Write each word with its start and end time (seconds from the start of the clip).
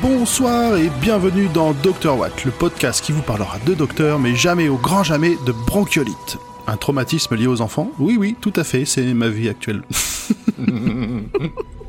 Bonsoir 0.00 0.76
et 0.76 0.88
bienvenue 1.00 1.48
dans 1.52 1.72
Dr 1.72 2.16
Watt, 2.16 2.44
le 2.44 2.50
podcast 2.50 3.04
qui 3.04 3.12
vous 3.12 3.22
parlera 3.22 3.58
de 3.66 3.74
docteur, 3.74 4.18
mais 4.18 4.34
jamais 4.34 4.68
au 4.68 4.76
grand 4.76 5.02
jamais 5.02 5.36
de 5.46 5.52
bronchiolite. 5.52 6.38
Un 6.66 6.76
traumatisme 6.76 7.36
lié 7.36 7.46
aux 7.46 7.60
enfants? 7.60 7.90
Oui, 7.98 8.16
oui, 8.18 8.36
tout 8.40 8.52
à 8.56 8.64
fait, 8.64 8.84
c'est 8.84 9.14
ma 9.14 9.28
vie 9.28 9.48
actuelle. 9.48 9.82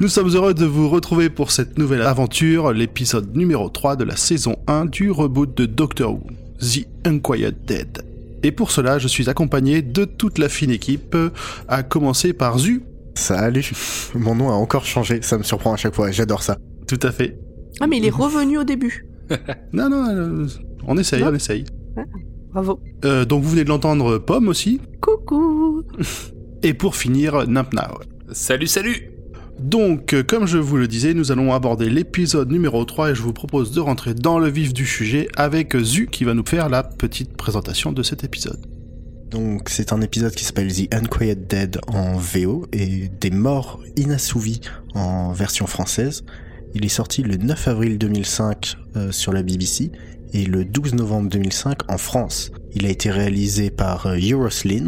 Nous 0.00 0.08
sommes 0.08 0.28
heureux 0.28 0.54
de 0.54 0.64
vous 0.64 0.88
retrouver 0.88 1.30
pour 1.30 1.50
cette 1.50 1.78
nouvelle 1.78 2.02
aventure, 2.02 2.72
l'épisode 2.72 3.36
numéro 3.36 3.68
3 3.68 3.96
de 3.96 4.04
la 4.04 4.16
saison 4.16 4.56
1 4.66 4.86
du 4.86 5.10
reboot 5.10 5.56
de 5.56 5.66
Doctor 5.66 6.14
Who, 6.14 6.22
The 6.60 6.86
Unquiet 7.06 7.52
Dead. 7.66 8.02
Et 8.42 8.50
pour 8.52 8.70
cela, 8.70 8.98
je 8.98 9.06
suis 9.08 9.30
accompagné 9.30 9.82
de 9.82 10.04
toute 10.04 10.38
la 10.38 10.48
fine 10.48 10.70
équipe, 10.70 11.16
à 11.68 11.82
commencer 11.82 12.32
par 12.32 12.58
Zu. 12.58 12.82
Salut, 13.14 13.70
mon 14.14 14.34
nom 14.34 14.48
a 14.50 14.54
encore 14.54 14.84
changé, 14.84 15.20
ça 15.22 15.38
me 15.38 15.44
surprend 15.44 15.72
à 15.72 15.76
chaque 15.76 15.94
fois, 15.94 16.10
j'adore 16.10 16.42
ça. 16.42 16.58
Tout 16.88 16.98
à 17.02 17.12
fait. 17.12 17.38
Ah, 17.80 17.86
mais 17.86 17.98
il 17.98 18.04
est 18.04 18.10
revenu 18.10 18.58
au 18.58 18.64
début. 18.64 19.06
Non, 19.72 19.88
non, 19.88 20.06
euh, 20.08 20.46
on 20.86 20.98
essaye, 20.98 21.22
Non. 21.22 21.28
on 21.30 21.34
essaye. 21.34 21.64
Bravo. 22.52 22.78
Euh, 23.06 23.24
donc 23.24 23.42
vous 23.42 23.48
venez 23.50 23.64
de 23.64 23.70
l'entendre, 23.70 24.18
Pomme 24.18 24.48
aussi. 24.48 24.80
Coucou. 25.00 25.82
Et 26.62 26.74
pour 26.74 26.94
finir, 26.94 27.48
Nampnao. 27.48 28.00
Salut, 28.32 28.66
salut 28.66 29.13
Donc, 29.58 30.12
euh, 30.12 30.22
comme 30.22 30.46
je 30.46 30.58
vous 30.58 30.76
le 30.76 30.88
disais, 30.88 31.14
nous 31.14 31.32
allons 31.32 31.52
aborder 31.52 31.88
l'épisode 31.88 32.50
numéro 32.50 32.84
3 32.84 33.10
et 33.10 33.14
je 33.14 33.22
vous 33.22 33.32
propose 33.32 33.72
de 33.72 33.80
rentrer 33.80 34.14
dans 34.14 34.38
le 34.38 34.48
vif 34.48 34.72
du 34.74 34.84
sujet 34.84 35.28
avec 35.36 35.76
Zu 35.76 36.06
qui 36.06 36.24
va 36.24 36.34
nous 36.34 36.44
faire 36.46 36.68
la 36.68 36.82
petite 36.82 37.36
présentation 37.36 37.92
de 37.92 38.02
cet 38.02 38.24
épisode. 38.24 38.60
Donc 39.30 39.68
c'est 39.68 39.92
un 39.92 40.00
épisode 40.00 40.32
qui 40.32 40.44
s'appelle 40.44 40.72
The 40.72 40.94
Unquiet 40.94 41.34
Dead 41.34 41.80
en 41.88 42.16
VO 42.16 42.66
et 42.72 43.08
Des 43.20 43.30
morts 43.30 43.80
inassouvis 43.96 44.60
en 44.94 45.32
version 45.32 45.66
française. 45.66 46.24
Il 46.74 46.84
est 46.84 46.88
sorti 46.88 47.22
le 47.22 47.36
9 47.36 47.68
avril 47.68 47.98
2005 47.98 48.76
euh, 48.96 49.12
sur 49.12 49.32
la 49.32 49.42
BBC 49.42 49.92
et 50.32 50.44
le 50.44 50.64
12 50.64 50.94
novembre 50.94 51.30
2005 51.30 51.90
en 51.90 51.98
France. 51.98 52.50
Il 52.74 52.86
a 52.86 52.90
été 52.90 53.10
réalisé 53.10 53.70
par 53.70 54.06
euh, 54.06 54.18
Euroslin 54.18 54.86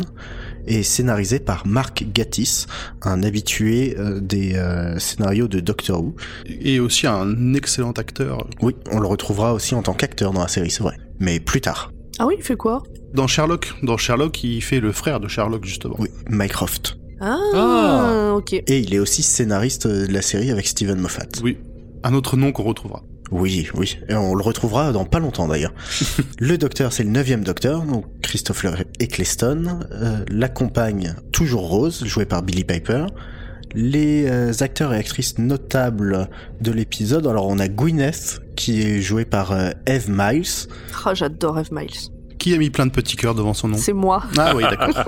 et 0.66 0.82
scénarisé 0.82 1.38
par 1.38 1.66
Mark 1.66 2.04
Gatiss, 2.12 2.66
un 3.02 3.22
habitué 3.22 3.96
euh, 3.98 4.20
des 4.20 4.54
euh, 4.54 4.98
scénarios 4.98 5.48
de 5.48 5.60
Doctor 5.60 6.02
Who. 6.02 6.14
Et 6.46 6.80
aussi 6.80 7.06
un 7.06 7.54
excellent 7.54 7.92
acteur. 7.92 8.46
Oui, 8.62 8.74
on 8.90 8.98
le 9.00 9.06
retrouvera 9.06 9.52
aussi 9.54 9.74
en 9.74 9.82
tant 9.82 9.94
qu'acteur 9.94 10.32
dans 10.32 10.42
la 10.42 10.48
série, 10.48 10.70
c'est 10.70 10.82
vrai. 10.82 10.96
Mais 11.20 11.40
plus 11.40 11.60
tard. 11.60 11.92
Ah 12.18 12.26
oui, 12.26 12.34
il 12.38 12.42
fait 12.44 12.56
quoi? 12.56 12.82
Dans 13.14 13.26
Sherlock, 13.26 13.72
dans 13.82 13.96
Sherlock, 13.96 14.42
il 14.44 14.60
fait 14.62 14.80
le 14.80 14.92
frère 14.92 15.20
de 15.20 15.28
Sherlock 15.28 15.64
justement. 15.64 15.96
Oui, 15.98 16.08
Mycroft. 16.30 16.98
Ah, 17.20 17.38
Ah. 17.54 18.34
ok. 18.36 18.52
Et 18.54 18.78
il 18.80 18.92
est 18.94 18.98
aussi 18.98 19.22
scénariste 19.22 19.86
de 19.86 20.12
la 20.12 20.22
série 20.22 20.50
avec 20.50 20.66
Steven 20.66 20.98
Moffat. 20.98 21.26
Oui, 21.42 21.58
un 22.02 22.12
autre 22.14 22.36
nom 22.36 22.52
qu'on 22.52 22.64
retrouvera. 22.64 23.02
Oui, 23.30 23.68
oui. 23.74 23.98
Et 24.08 24.14
on 24.14 24.34
le 24.34 24.42
retrouvera 24.42 24.92
dans 24.92 25.04
pas 25.04 25.18
longtemps 25.18 25.48
d'ailleurs. 25.48 25.74
le 26.38 26.58
docteur, 26.58 26.92
c'est 26.92 27.02
le 27.02 27.10
neuvième 27.10 27.44
docteur, 27.44 27.82
donc 27.82 28.04
Christopher 28.22 28.84
Eccleston. 29.00 29.80
Euh, 29.92 30.24
L'accompagne 30.28 31.14
toujours 31.32 31.68
Rose, 31.68 32.04
jouée 32.04 32.26
par 32.26 32.42
Billy 32.42 32.64
Piper. 32.64 33.06
Les 33.74 34.26
euh, 34.26 34.52
acteurs 34.60 34.94
et 34.94 34.96
actrices 34.96 35.38
notables 35.38 36.28
de 36.60 36.70
l'épisode, 36.70 37.26
alors 37.26 37.46
on 37.48 37.58
a 37.58 37.68
Gwyneth, 37.68 38.40
qui 38.54 38.80
est 38.80 39.00
jouée 39.00 39.24
par 39.24 39.52
euh, 39.52 39.70
Eve 39.86 40.08
Miles. 40.08 40.68
Ah, 41.04 41.14
j'adore 41.14 41.58
Eve 41.58 41.72
Miles. 41.72 42.10
Qui 42.38 42.54
a 42.54 42.58
mis 42.58 42.70
plein 42.70 42.86
de 42.86 42.92
petits 42.92 43.16
cœurs 43.16 43.34
devant 43.34 43.54
son 43.54 43.68
nom 43.68 43.76
C'est 43.76 43.92
moi. 43.92 44.22
Ah 44.38 44.54
oui, 44.54 44.62
d'accord. 44.70 45.04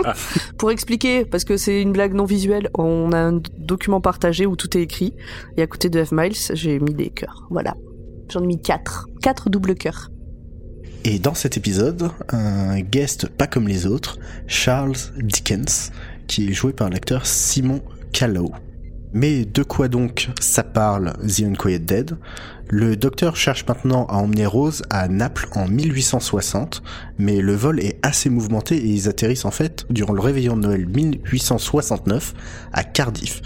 Pour 0.59 0.71
expliquer, 0.71 1.25
parce 1.25 1.45
que 1.45 1.57
c'est 1.57 1.81
une 1.81 1.93
blague 1.93 2.15
non 2.15 2.25
visuelle, 2.25 2.69
on 2.75 3.13
a 3.13 3.19
un 3.19 3.41
document 3.59 4.01
partagé 4.01 4.45
où 4.45 4.57
tout 4.57 4.77
est 4.77 4.83
écrit. 4.83 5.15
Et 5.57 5.63
à 5.63 5.67
côté 5.67 5.89
de 5.89 6.01
Eve 6.01 6.13
Miles, 6.13 6.37
j'ai 6.53 6.81
mis 6.81 6.95
des 6.95 7.11
cœurs. 7.11 7.47
Voilà. 7.51 7.75
J'en 8.31 8.43
ai 8.43 8.47
mis 8.47 8.61
quatre. 8.61 9.07
Quatre 9.23 9.51
doubles 9.51 9.75
cœurs. 9.75 10.11
Et 11.05 11.19
dans 11.19 11.35
cet 11.35 11.57
épisode, 11.57 12.11
un 12.29 12.81
guest 12.81 13.29
pas 13.29 13.47
comme 13.47 13.69
les 13.69 13.87
autres, 13.87 14.19
Charles 14.47 14.97
Dickens, 15.17 15.93
qui 16.27 16.49
est 16.49 16.53
joué 16.53 16.73
par 16.73 16.91
l'acteur 16.91 17.25
Simon 17.25 17.83
Callow. 18.13 18.53
Mais 19.15 19.47
de 19.47 19.63
quoi 19.63 19.89
donc 19.89 20.29
ça 20.41 20.63
parle 20.63 21.15
The 21.27 21.45
Unquiet 21.45 21.79
Dead? 21.79 22.19
Le 22.69 22.97
docteur 22.97 23.37
cherche 23.37 23.65
maintenant 23.67 24.05
à 24.07 24.17
emmener 24.17 24.45
Rose 24.45 24.83
à 24.91 25.09
Naples 25.09 25.49
en 25.55 25.67
1860, 25.67 26.83
mais 27.17 27.41
le 27.41 27.55
vol 27.55 27.81
est 27.81 27.99
assez 28.03 28.29
mouvementé 28.29 28.77
et 28.77 28.89
ils 28.89 29.09
atterrissent 29.09 29.47
en 29.47 29.51
fait 29.51 29.87
durant 29.89 30.13
le 30.13 30.21
réveillon 30.21 30.57
de 30.57 30.67
Noël 30.67 30.87
1869 30.87 32.35
à 32.73 32.85
Cardiff. 32.85 33.41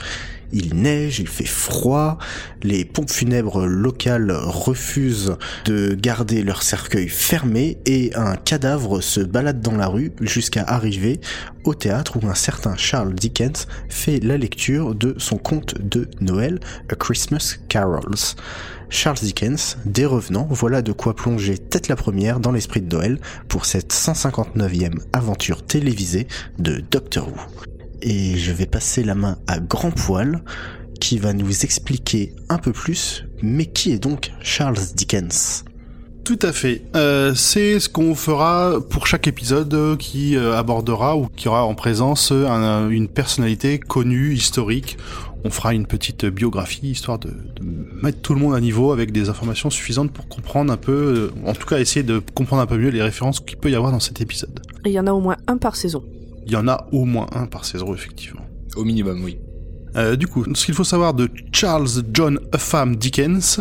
Il 0.52 0.74
neige, 0.76 1.18
il 1.18 1.28
fait 1.28 1.44
froid, 1.44 2.18
les 2.62 2.84
pompes 2.84 3.10
funèbres 3.10 3.66
locales 3.66 4.32
refusent 4.32 5.36
de 5.64 5.94
garder 5.94 6.42
leur 6.42 6.62
cercueil 6.62 7.08
fermé 7.08 7.78
et 7.86 8.14
un 8.14 8.36
cadavre 8.36 9.00
se 9.00 9.20
balade 9.20 9.60
dans 9.60 9.76
la 9.76 9.86
rue 9.86 10.12
jusqu'à 10.20 10.62
arriver 10.62 11.20
au 11.64 11.74
théâtre 11.74 12.18
où 12.22 12.26
un 12.26 12.34
certain 12.34 12.76
Charles 12.76 13.14
Dickens 13.14 13.66
fait 13.88 14.20
la 14.20 14.36
lecture 14.36 14.94
de 14.94 15.14
son 15.18 15.38
conte 15.38 15.80
de 15.80 16.08
Noël, 16.20 16.60
A 16.90 16.94
Christmas 16.94 17.56
Carols. 17.68 18.36
Charles 18.90 19.18
Dickens, 19.22 19.78
des 19.86 20.04
revenants, 20.04 20.46
voilà 20.50 20.82
de 20.82 20.92
quoi 20.92 21.16
plonger 21.16 21.56
tête 21.56 21.88
la 21.88 21.96
première 21.96 22.40
dans 22.40 22.52
l'esprit 22.52 22.82
de 22.82 22.94
Noël 22.94 23.18
pour 23.48 23.64
cette 23.64 23.92
159e 23.92 24.98
aventure 25.14 25.64
télévisée 25.64 26.26
de 26.58 26.82
Doctor 26.90 27.28
Who. 27.28 27.71
Et 28.02 28.36
je 28.36 28.52
vais 28.52 28.66
passer 28.66 29.04
la 29.04 29.14
main 29.14 29.38
à 29.46 29.58
Grand 29.60 29.90
Poil 29.92 30.42
qui 31.00 31.18
va 31.18 31.32
nous 31.32 31.64
expliquer 31.64 32.34
un 32.48 32.58
peu 32.58 32.72
plus, 32.72 33.24
mais 33.42 33.66
qui 33.66 33.92
est 33.92 33.98
donc 33.98 34.32
Charles 34.40 34.78
Dickens 34.94 35.64
Tout 36.24 36.38
à 36.42 36.52
fait. 36.52 36.82
Euh, 36.94 37.34
c'est 37.34 37.80
ce 37.80 37.88
qu'on 37.88 38.14
fera 38.14 38.74
pour 38.90 39.06
chaque 39.08 39.26
épisode 39.26 39.96
qui 39.98 40.36
euh, 40.36 40.56
abordera 40.56 41.16
ou 41.16 41.26
qui 41.36 41.48
aura 41.48 41.64
en 41.64 41.74
présence 41.74 42.30
euh, 42.32 42.46
un- 42.46 42.88
une 42.88 43.08
personnalité 43.08 43.78
connue, 43.80 44.32
historique. 44.34 44.96
On 45.44 45.50
fera 45.50 45.74
une 45.74 45.86
petite 45.86 46.24
biographie 46.24 46.90
histoire 46.90 47.18
de, 47.18 47.28
de 47.30 47.62
mettre 48.00 48.20
tout 48.20 48.32
le 48.34 48.38
monde 48.38 48.54
à 48.54 48.60
niveau 48.60 48.92
avec 48.92 49.10
des 49.10 49.28
informations 49.28 49.70
suffisantes 49.70 50.12
pour 50.12 50.28
comprendre 50.28 50.72
un 50.72 50.76
peu, 50.76 50.92
euh, 50.92 51.48
en 51.48 51.52
tout 51.52 51.66
cas 51.66 51.80
essayer 51.80 52.04
de 52.04 52.20
comprendre 52.34 52.62
un 52.62 52.66
peu 52.66 52.78
mieux 52.78 52.90
les 52.90 53.02
références 53.02 53.40
qu'il 53.40 53.56
peut 53.58 53.70
y 53.70 53.74
avoir 53.74 53.90
dans 53.90 53.98
cet 54.00 54.20
épisode. 54.20 54.60
Et 54.84 54.90
il 54.90 54.92
y 54.92 55.00
en 55.00 55.06
a 55.08 55.12
au 55.12 55.20
moins 55.20 55.36
un 55.48 55.56
par 55.56 55.74
saison. 55.74 56.04
Il 56.46 56.52
y 56.52 56.56
en 56.56 56.68
a 56.68 56.86
au 56.92 57.04
moins 57.04 57.26
un 57.32 57.46
par 57.46 57.64
saison 57.64 57.94
effectivement. 57.94 58.44
Au 58.76 58.84
minimum, 58.84 59.22
oui. 59.24 59.38
Euh, 59.96 60.16
du 60.16 60.26
coup, 60.26 60.44
ce 60.54 60.64
qu'il 60.64 60.74
faut 60.74 60.84
savoir 60.84 61.14
de 61.14 61.28
Charles 61.52 61.88
John 62.12 62.40
Upham 62.54 62.96
Dickens, 62.96 63.60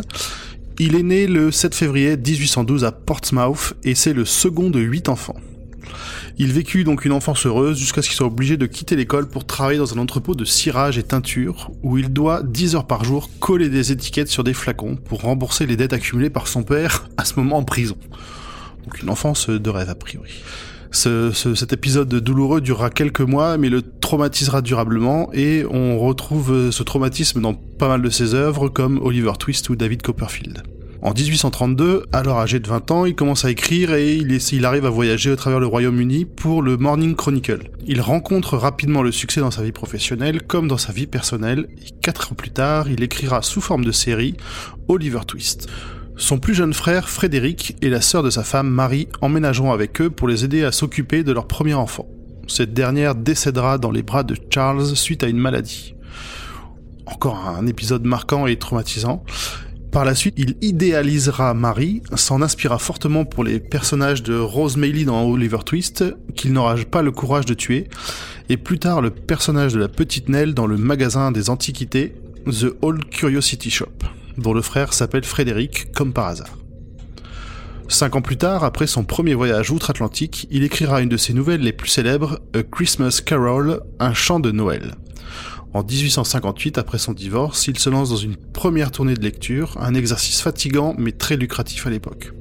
il 0.79 0.95
est 0.95 1.03
né 1.03 1.27
le 1.27 1.51
7 1.51 1.75
février 1.75 2.15
1812 2.15 2.85
à 2.85 2.91
Portsmouth 2.91 3.73
et 3.83 3.95
c'est 3.95 4.13
le 4.13 4.25
second 4.25 4.69
de 4.69 4.79
huit 4.79 5.09
enfants. 5.09 5.35
Il 6.37 6.53
vécut 6.53 6.83
donc 6.83 7.05
une 7.05 7.11
enfance 7.11 7.45
heureuse 7.45 7.77
jusqu'à 7.77 8.01
ce 8.01 8.07
qu'il 8.07 8.15
soit 8.15 8.27
obligé 8.27 8.57
de 8.57 8.65
quitter 8.65 8.95
l'école 8.95 9.27
pour 9.27 9.45
travailler 9.45 9.77
dans 9.77 9.93
un 9.93 9.97
entrepôt 9.97 10.33
de 10.33 10.45
cirage 10.45 10.97
et 10.97 11.03
teinture 11.03 11.71
où 11.83 11.97
il 11.97 12.11
doit 12.11 12.41
10 12.43 12.75
heures 12.75 12.87
par 12.87 13.03
jour 13.03 13.29
coller 13.39 13.69
des 13.69 13.91
étiquettes 13.91 14.29
sur 14.29 14.43
des 14.43 14.53
flacons 14.53 14.95
pour 14.95 15.21
rembourser 15.21 15.65
les 15.65 15.75
dettes 15.75 15.93
accumulées 15.93 16.29
par 16.29 16.47
son 16.47 16.63
père 16.63 17.07
à 17.17 17.25
ce 17.25 17.33
moment 17.35 17.57
en 17.57 17.63
prison. 17.63 17.97
Donc 18.85 19.01
une 19.01 19.09
enfance 19.09 19.49
de 19.49 19.69
rêve 19.69 19.89
a 19.89 19.95
priori. 19.95 20.31
Ce- 20.91 21.31
ce- 21.31 21.55
cet 21.55 21.71
épisode 21.73 22.09
douloureux 22.13 22.59
durera 22.61 22.89
quelques 22.89 23.21
mois, 23.21 23.57
mais 23.57 23.69
le 23.69 23.81
traumatisera 23.81 24.61
durablement, 24.61 25.29
et 25.33 25.63
on 25.71 25.97
retrouve 25.97 26.69
ce 26.71 26.83
traumatisme 26.83 27.39
dans 27.41 27.53
pas 27.53 27.87
mal 27.87 28.01
de 28.01 28.09
ses 28.09 28.33
œuvres, 28.35 28.67
comme 28.67 28.99
Oliver 29.01 29.31
Twist 29.39 29.69
ou 29.69 29.75
David 29.77 30.01
Copperfield. 30.01 30.63
En 31.03 31.13
1832, 31.15 32.03
alors 32.11 32.37
âgé 32.39 32.59
de 32.59 32.67
20 32.67 32.91
ans, 32.91 33.05
il 33.05 33.15
commence 33.15 33.43
à 33.43 33.49
écrire 33.49 33.93
et 33.95 34.13
il, 34.17 34.37
il 34.51 34.65
arrive 34.65 34.85
à 34.85 34.91
voyager 34.91 35.31
au 35.31 35.35
travers 35.35 35.59
le 35.59 35.65
Royaume-Uni 35.65 36.25
pour 36.25 36.61
le 36.61 36.77
Morning 36.77 37.15
Chronicle. 37.15 37.71
Il 37.87 38.01
rencontre 38.01 38.55
rapidement 38.55 39.01
le 39.01 39.11
succès 39.11 39.39
dans 39.41 39.49
sa 39.49 39.63
vie 39.63 39.71
professionnelle 39.71 40.43
comme 40.43 40.67
dans 40.67 40.77
sa 40.77 40.91
vie 40.93 41.07
personnelle, 41.07 41.69
et 41.79 41.89
quatre 42.03 42.31
ans 42.31 42.35
plus 42.35 42.51
tard, 42.51 42.87
il 42.87 43.01
écrira 43.01 43.41
sous 43.41 43.61
forme 43.61 43.83
de 43.83 43.91
série 43.91 44.35
Oliver 44.89 45.21
Twist. 45.25 45.67
Son 46.21 46.37
plus 46.37 46.53
jeune 46.53 46.75
frère, 46.75 47.09
Frédéric, 47.09 47.75
et 47.81 47.89
la 47.89 47.99
sœur 47.99 48.21
de 48.21 48.29
sa 48.29 48.43
femme, 48.43 48.69
Marie, 48.69 49.07
emménageront 49.21 49.71
avec 49.71 49.99
eux 50.01 50.11
pour 50.11 50.27
les 50.27 50.45
aider 50.45 50.63
à 50.63 50.71
s'occuper 50.71 51.23
de 51.23 51.31
leur 51.31 51.47
premier 51.47 51.73
enfant. 51.73 52.07
Cette 52.47 52.75
dernière 52.75 53.15
décédera 53.15 53.79
dans 53.79 53.89
les 53.89 54.03
bras 54.03 54.21
de 54.21 54.35
Charles 54.51 54.95
suite 54.95 55.23
à 55.23 55.27
une 55.27 55.39
maladie. 55.39 55.95
Encore 57.07 57.47
un 57.47 57.65
épisode 57.65 58.05
marquant 58.05 58.45
et 58.45 58.55
traumatisant. 58.55 59.23
Par 59.91 60.05
la 60.05 60.13
suite, 60.13 60.35
il 60.37 60.57
idéalisera 60.61 61.55
Marie, 61.55 62.03
s'en 62.13 62.43
inspira 62.43 62.77
fortement 62.77 63.25
pour 63.25 63.43
les 63.43 63.59
personnages 63.59 64.21
de 64.21 64.37
Rose 64.37 64.77
Maylie 64.77 65.05
dans 65.05 65.23
Oliver 65.23 65.63
Twist, 65.65 66.05
qu'il 66.35 66.53
n'aura 66.53 66.75
pas 66.75 67.01
le 67.01 67.11
courage 67.11 67.47
de 67.47 67.55
tuer, 67.55 67.89
et 68.47 68.57
plus 68.57 68.77
tard 68.77 69.01
le 69.01 69.09
personnage 69.09 69.73
de 69.73 69.79
la 69.79 69.87
petite 69.87 70.29
Nell 70.29 70.53
dans 70.53 70.67
le 70.67 70.77
magasin 70.77 71.31
des 71.31 71.49
antiquités, 71.49 72.13
The 72.45 72.67
Old 72.83 73.09
Curiosity 73.09 73.71
Shop, 73.71 73.87
dont 74.37 74.53
le 74.53 74.61
frère 74.61 74.93
s'appelle 74.93 75.23
Frédéric, 75.23 75.91
comme 75.93 76.13
par 76.13 76.27
hasard. 76.27 76.57
Cinq 77.87 78.15
ans 78.15 78.21
plus 78.21 78.37
tard, 78.37 78.63
après 78.63 78.87
son 78.87 79.03
premier 79.03 79.33
voyage 79.33 79.69
outre-Atlantique, 79.69 80.47
il 80.49 80.63
écrira 80.63 81.01
une 81.01 81.09
de 81.09 81.17
ses 81.17 81.33
nouvelles 81.33 81.61
les 81.61 81.73
plus 81.73 81.89
célèbres, 81.89 82.39
A 82.55 82.63
Christmas 82.63 83.21
Carol, 83.25 83.81
un 83.99 84.13
chant 84.13 84.39
de 84.39 84.51
Noël. 84.51 84.95
En 85.73 85.83
1858, 85.83 86.77
après 86.77 86.97
son 86.97 87.13
divorce, 87.13 87.67
il 87.67 87.77
se 87.77 87.89
lance 87.89 88.09
dans 88.09 88.15
une 88.15 88.37
première 88.37 88.91
tournée 88.91 89.13
de 89.13 89.21
lecture, 89.21 89.77
un 89.79 89.93
exercice 89.93 90.41
fatigant 90.41 90.95
mais 90.97 91.11
très 91.11 91.35
lucratif 91.35 91.85
à 91.85 91.89
l'époque. 91.89 92.33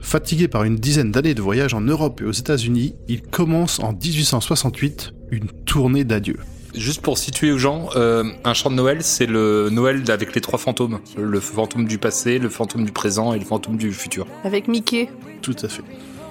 Fatigué 0.00 0.46
par 0.46 0.62
une 0.62 0.76
dizaine 0.76 1.10
d'années 1.10 1.34
de 1.34 1.42
voyage 1.42 1.74
en 1.74 1.80
Europe 1.80 2.20
et 2.20 2.24
aux 2.24 2.32
États-Unis, 2.32 2.94
il 3.08 3.22
commence 3.22 3.80
en 3.80 3.92
1868 3.92 5.12
une 5.32 5.48
tournée 5.66 6.04
d'adieu. 6.04 6.36
Juste 6.76 7.00
pour 7.00 7.16
situer 7.16 7.52
aux 7.52 7.58
gens, 7.58 7.88
euh, 7.96 8.24
un 8.44 8.52
chant 8.52 8.70
de 8.70 8.74
Noël, 8.74 9.02
c'est 9.02 9.24
le 9.24 9.70
Noël 9.70 10.02
avec 10.10 10.34
les 10.34 10.42
trois 10.42 10.58
fantômes. 10.58 10.98
Le 11.16 11.40
fantôme 11.40 11.86
du 11.86 11.96
passé, 11.96 12.38
le 12.38 12.50
fantôme 12.50 12.84
du 12.84 12.92
présent 12.92 13.32
et 13.32 13.38
le 13.38 13.44
fantôme 13.46 13.78
du 13.78 13.92
futur. 13.92 14.26
Avec 14.44 14.68
Mickey. 14.68 15.08
Tout 15.40 15.56
à 15.62 15.68
fait. 15.68 15.82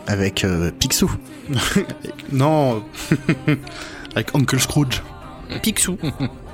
Avec 0.05 0.43
euh, 0.43 0.71
Picsou. 0.71 1.11
Non, 2.31 2.83
avec 4.15 4.35
Uncle 4.35 4.59
Scrooge. 4.59 5.01
Picsou. 5.63 5.97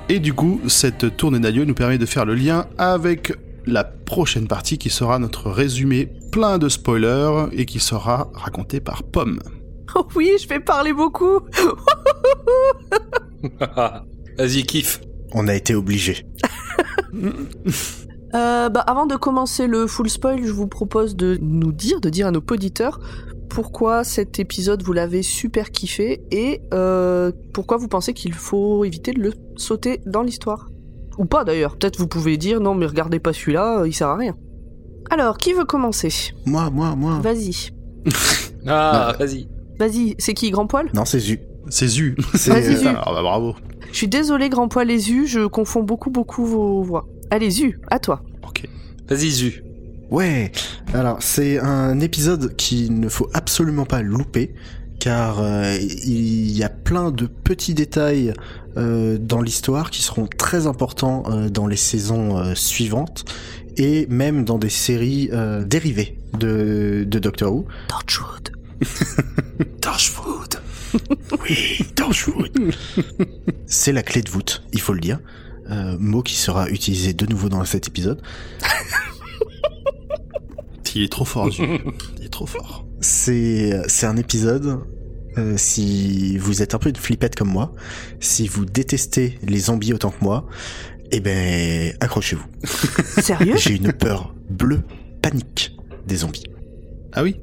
Et 0.08 0.20
du 0.20 0.32
coup, 0.32 0.60
cette 0.68 1.16
tournée 1.16 1.40
d'adieu 1.40 1.64
nous 1.64 1.74
permet 1.74 1.98
de 1.98 2.06
faire 2.06 2.24
le 2.24 2.34
lien 2.34 2.66
avec 2.78 3.32
la 3.66 3.84
prochaine 3.84 4.48
partie 4.48 4.78
qui 4.78 4.90
sera 4.90 5.18
notre 5.18 5.50
résumé 5.50 6.08
plein 6.30 6.58
de 6.58 6.68
spoilers 6.68 7.48
et 7.52 7.66
qui 7.66 7.78
sera 7.78 8.30
raconté 8.34 8.80
par 8.80 9.02
Pomme. 9.02 9.40
Oh 9.94 10.06
oui, 10.16 10.30
je 10.42 10.48
vais 10.48 10.60
parler 10.60 10.94
beaucoup. 10.94 11.40
Vas-y, 14.38 14.62
kiffe. 14.64 15.00
On 15.32 15.48
a 15.48 15.54
été 15.54 15.74
obligé. 15.74 16.26
Euh, 18.34 18.70
bah, 18.70 18.80
avant 18.80 19.04
de 19.04 19.14
commencer 19.14 19.66
le 19.66 19.86
full 19.86 20.08
spoil, 20.08 20.42
je 20.42 20.52
vous 20.52 20.66
propose 20.66 21.16
de 21.16 21.36
nous 21.42 21.70
dire, 21.70 22.00
de 22.00 22.08
dire 22.08 22.28
à 22.28 22.30
nos 22.30 22.42
auditeurs 22.50 22.98
pourquoi 23.50 24.04
cet 24.04 24.38
épisode 24.38 24.82
vous 24.82 24.94
l'avez 24.94 25.22
super 25.22 25.70
kiffé 25.70 26.22
et 26.30 26.62
euh, 26.72 27.30
pourquoi 27.52 27.76
vous 27.76 27.88
pensez 27.88 28.14
qu'il 28.14 28.32
faut 28.32 28.86
éviter 28.86 29.12
de 29.12 29.20
le 29.20 29.34
sauter 29.56 30.00
dans 30.06 30.22
l'histoire. 30.22 30.70
Ou 31.18 31.26
pas 31.26 31.44
d'ailleurs. 31.44 31.76
Peut-être 31.76 31.98
vous 31.98 32.08
pouvez 32.08 32.38
dire 32.38 32.60
non 32.60 32.74
mais 32.74 32.86
regardez 32.86 33.18
pas 33.18 33.34
celui-là, 33.34 33.84
il 33.84 33.92
sert 33.92 34.08
à 34.08 34.16
rien. 34.16 34.34
Alors, 35.10 35.36
qui 35.36 35.52
veut 35.52 35.66
commencer? 35.66 36.32
Moi, 36.46 36.70
moi, 36.70 36.96
moi. 36.96 37.20
Vas-y. 37.22 37.70
Ah, 38.64 39.16
vas-y. 39.18 39.48
Vas-y, 39.80 40.14
c'est 40.18 40.34
qui 40.34 40.52
Grand 40.52 40.68
Poil? 40.68 40.88
Non, 40.94 41.04
c'est 41.04 41.18
Zu. 41.18 41.40
C'est 41.68 41.88
Zu. 41.88 42.16
C'est, 42.34 42.50
Vas-y, 42.50 42.74
euh, 42.74 42.78
Zu. 42.78 42.86
Ah 42.88 43.12
bah 43.12 43.22
bravo. 43.22 43.54
Je 43.90 43.96
suis 43.96 44.08
désolé 44.08 44.48
Grand 44.48 44.68
Poil 44.68 44.90
et 44.90 44.98
Zu, 44.98 45.26
je 45.26 45.46
confonds 45.46 45.82
beaucoup 45.82 46.10
beaucoup 46.10 46.44
vos 46.46 46.82
voix. 46.82 47.06
Allez 47.30 47.50
Zu, 47.50 47.78
à 47.90 47.98
toi. 47.98 48.22
Ok. 48.46 48.66
Vas-y, 49.08 49.30
Zu. 49.30 49.62
Ouais, 50.10 50.52
alors 50.92 51.22
c'est 51.22 51.58
un 51.58 51.98
épisode 52.00 52.54
qu'il 52.56 53.00
ne 53.00 53.08
faut 53.08 53.30
absolument 53.32 53.86
pas 53.86 54.02
louper, 54.02 54.54
car 55.00 55.40
euh, 55.40 55.74
il 55.80 56.50
y 56.50 56.62
a 56.62 56.68
plein 56.68 57.10
de 57.10 57.24
petits 57.26 57.72
détails 57.72 58.34
euh, 58.76 59.16
dans 59.18 59.40
l'histoire 59.40 59.90
qui 59.90 60.02
seront 60.02 60.26
très 60.26 60.66
importants 60.66 61.22
euh, 61.30 61.48
dans 61.48 61.66
les 61.66 61.76
saisons 61.76 62.36
euh, 62.36 62.54
suivantes, 62.54 63.24
et 63.78 64.06
même 64.10 64.44
dans 64.44 64.58
des 64.58 64.68
séries 64.68 65.30
euh, 65.32 65.64
dérivées 65.64 66.18
de, 66.38 67.04
de 67.06 67.18
Doctor 67.18 67.54
Who. 67.54 67.64
Torchwood. 67.88 68.52
Torchwood. 69.80 70.21
Oui, 71.48 71.78
Torchwood 71.94 72.72
C'est 73.66 73.92
la 73.92 74.02
clé 74.02 74.22
de 74.22 74.30
voûte, 74.30 74.62
il 74.72 74.80
faut 74.80 74.92
le 74.92 75.00
dire. 75.00 75.18
Euh, 75.70 75.96
mot 75.98 76.22
qui 76.22 76.34
sera 76.34 76.68
utilisé 76.68 77.12
de 77.14 77.24
nouveau 77.26 77.48
dans 77.48 77.64
cet 77.64 77.88
épisode. 77.88 78.20
Il 80.94 81.02
est 81.02 81.08
trop 81.12 81.24
fort. 81.24 81.48
Il 81.48 82.24
est 82.26 82.28
trop 82.28 82.46
fort. 82.46 82.84
C'est 83.00 83.80
c'est 83.88 84.04
un 84.06 84.16
épisode. 84.16 84.80
euh, 85.38 85.54
si 85.56 86.36
vous 86.36 86.60
êtes 86.60 86.74
un 86.74 86.78
peu 86.78 86.90
une 86.90 86.96
flippette 86.96 87.34
comme 87.34 87.48
moi, 87.48 87.74
si 88.20 88.46
vous 88.46 88.66
détestez 88.66 89.38
les 89.42 89.58
zombies 89.58 89.94
autant 89.94 90.10
que 90.10 90.22
moi, 90.22 90.46
eh 91.10 91.20
ben 91.20 91.94
accrochez-vous. 92.00 92.44
Sérieux? 93.22 93.56
J'ai 93.56 93.76
une 93.76 93.92
peur 93.94 94.34
bleue, 94.50 94.82
panique 95.22 95.74
des 96.06 96.16
zombies. 96.16 96.44
Ah 97.14 97.22
oui? 97.22 97.40